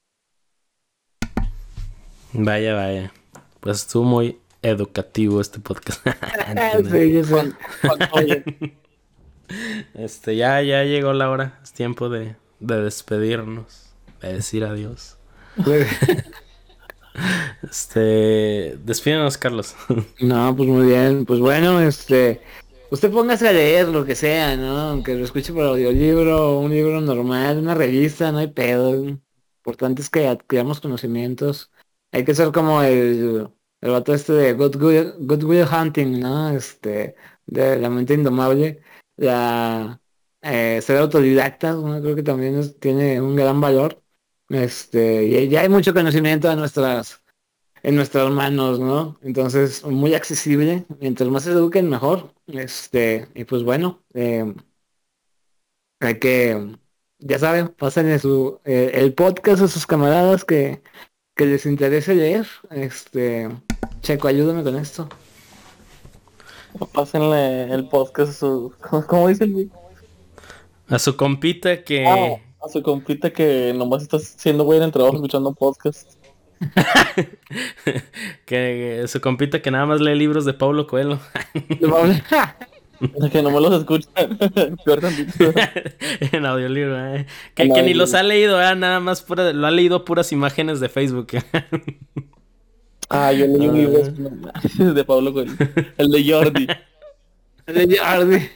Vaya, 2.39 2.75
vaya. 2.75 3.11
Pues 3.59 3.79
estuvo 3.79 4.03
muy 4.03 4.37
educativo 4.61 5.41
este 5.41 5.59
podcast. 5.59 6.05
sí, 6.91 7.23
este, 9.95 10.35
ya, 10.35 10.61
ya 10.61 10.83
llegó 10.83 11.13
la 11.13 11.31
hora. 11.31 11.59
Es 11.63 11.73
tiempo 11.73 12.09
de, 12.09 12.35
de 12.59 12.81
despedirnos. 12.81 13.89
De 14.21 14.33
decir 14.33 14.63
adiós. 14.65 15.17
este, 17.63 18.77
despídenos, 18.83 19.35
Carlos. 19.39 19.75
no, 20.19 20.55
pues 20.55 20.69
muy 20.69 20.85
bien. 20.85 21.25
Pues 21.25 21.39
bueno, 21.39 21.81
este, 21.81 22.41
usted 22.91 23.09
póngase 23.09 23.47
a 23.47 23.51
leer 23.51 23.87
lo 23.87 24.05
que 24.05 24.13
sea, 24.13 24.55
¿no? 24.57 24.77
Aunque 24.77 25.15
lo 25.15 25.25
escuche 25.25 25.53
por 25.53 25.63
audiolibro, 25.63 26.59
un 26.59 26.69
libro 26.69 27.01
normal, 27.01 27.57
una 27.57 27.73
revista, 27.73 28.31
no 28.31 28.37
hay 28.37 28.47
pedo. 28.47 28.91
Lo 28.91 29.17
importante 29.65 30.03
es 30.03 30.11
que 30.11 30.27
adquiramos 30.27 30.81
conocimientos 30.81 31.71
hay 32.11 32.25
que 32.25 32.35
ser 32.35 32.51
como 32.51 32.81
el, 32.81 33.49
el 33.81 33.91
vato 33.91 34.13
este 34.13 34.33
de 34.33 34.53
Good 34.53 34.75
Will, 34.77 35.13
Good 35.19 35.43
Will 35.43 35.65
Hunting, 35.65 36.19
¿no? 36.19 36.49
Este, 36.49 37.15
de 37.45 37.77
la 37.79 37.89
mente 37.89 38.13
indomable. 38.13 38.81
La 39.17 39.99
eh, 40.41 40.79
ser 40.81 40.97
autodidacta, 40.99 41.73
¿no? 41.73 42.01
creo 42.01 42.15
que 42.15 42.23
también 42.23 42.57
es, 42.57 42.79
tiene 42.79 43.21
un 43.21 43.35
gran 43.35 43.59
valor. 43.61 44.01
Este, 44.49 45.25
y 45.25 45.49
ya 45.49 45.61
hay 45.61 45.69
mucho 45.69 45.93
conocimiento 45.93 46.49
en 46.51 46.59
nuestras, 46.59 47.21
en 47.83 47.95
nuestras 47.95 48.29
manos, 48.31 48.79
¿no? 48.79 49.19
Entonces, 49.23 49.83
muy 49.83 50.13
accesible. 50.15 50.85
Mientras 50.99 51.29
más 51.29 51.43
se 51.43 51.51
eduquen, 51.51 51.89
mejor. 51.89 52.33
Este, 52.47 53.27
y 53.35 53.43
pues 53.45 53.63
bueno, 53.63 54.03
eh, 54.13 54.53
hay 55.99 56.19
que, 56.19 56.77
ya 57.19 57.39
saben, 57.39 57.69
pasen 57.69 58.19
su, 58.19 58.59
eh, 58.65 58.91
el 58.93 59.13
podcast 59.13 59.63
a 59.63 59.67
sus 59.67 59.85
camaradas 59.87 60.45
que 60.45 60.81
que 61.37 61.45
les 61.45 61.65
interese 61.67 62.15
leer, 62.15 62.47
este, 62.71 63.47
Checo, 64.01 64.27
ayúdame 64.27 64.63
con 64.63 64.75
esto. 64.75 65.07
Pásenle 66.93 67.71
el 67.73 67.87
podcast 67.87 68.31
a 68.31 68.33
su, 68.33 68.73
¿cómo 69.07 69.27
dice 69.27 69.43
el 69.43 69.71
A 70.89 70.99
su 70.99 71.15
compita 71.15 71.83
que... 71.83 72.07
Ah, 72.07 72.65
a 72.65 72.69
su 72.69 72.81
compita 72.81 73.31
que 73.31 73.71
nomás 73.75 74.01
está 74.01 74.17
siendo 74.19 74.63
güey 74.63 74.79
en 74.79 74.85
el 74.85 74.91
trabajo 74.91 75.15
escuchando 75.15 75.53
podcast. 75.53 76.13
que 78.45 79.05
su 79.07 79.21
compita 79.21 79.61
que 79.61 79.69
nada 79.69 79.85
más 79.85 80.01
lee 80.01 80.15
libros 80.15 80.43
de 80.43 80.53
Pablo 80.53 80.87
Coelho. 80.87 81.19
que 83.31 83.41
no 83.41 83.51
me 83.51 83.61
los 83.61 83.79
escucha. 83.79 84.09
en 86.31 86.45
audiolibro, 86.45 87.15
eh. 87.15 87.25
Que, 87.53 87.63
en 87.63 87.69
que 87.69 87.79
audiolibro. 87.79 87.83
ni 87.83 87.93
los 87.93 88.13
ha 88.13 88.23
leído, 88.23 88.61
eh. 88.61 88.75
nada 88.75 88.99
más 88.99 89.21
pura, 89.21 89.53
lo 89.53 89.67
ha 89.67 89.71
leído 89.71 90.05
puras 90.05 90.31
imágenes 90.31 90.79
de 90.79 90.89
Facebook. 90.89 91.27
ah, 93.09 93.31
yo 93.31 93.47
leí 93.47 93.67
un 93.67 93.77
libro 93.77 94.93
de 94.93 95.03
Pablo 95.03 95.33
Coelho. 95.33 95.53
El 95.97 96.11
de 96.11 96.31
Jordi. 96.31 96.67
El 97.65 97.87
de 97.87 97.97
Jordi. 97.97 98.49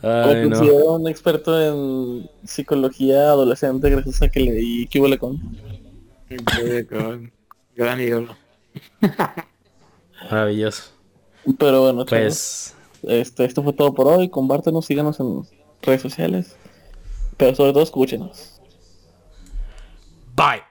Ay, 0.00 0.48
no. 0.48 0.60
un 0.94 1.08
experto 1.08 1.60
en 1.60 2.30
psicología 2.44 3.30
adolescente 3.30 3.90
gracias 3.90 4.22
a 4.22 4.28
que 4.28 4.40
leí 4.40 4.86
¿Qué 4.86 5.00
huele 5.00 5.18
con? 5.18 5.40
Gran 7.74 8.00
ídolo. 8.00 8.36
Maravilloso. 10.30 10.97
Pero 11.56 11.82
bueno, 11.82 12.04
pues 12.04 12.74
chavos, 13.02 13.20
este, 13.20 13.44
esto 13.44 13.62
fue 13.62 13.72
todo 13.72 13.94
por 13.94 14.06
hoy. 14.08 14.28
Compártenos, 14.28 14.86
síganos 14.86 15.20
en 15.20 15.46
redes 15.82 16.02
sociales. 16.02 16.56
Pero 17.36 17.54
sobre 17.54 17.72
todo 17.72 17.82
escúchenos. 17.82 18.60
Bye. 20.34 20.67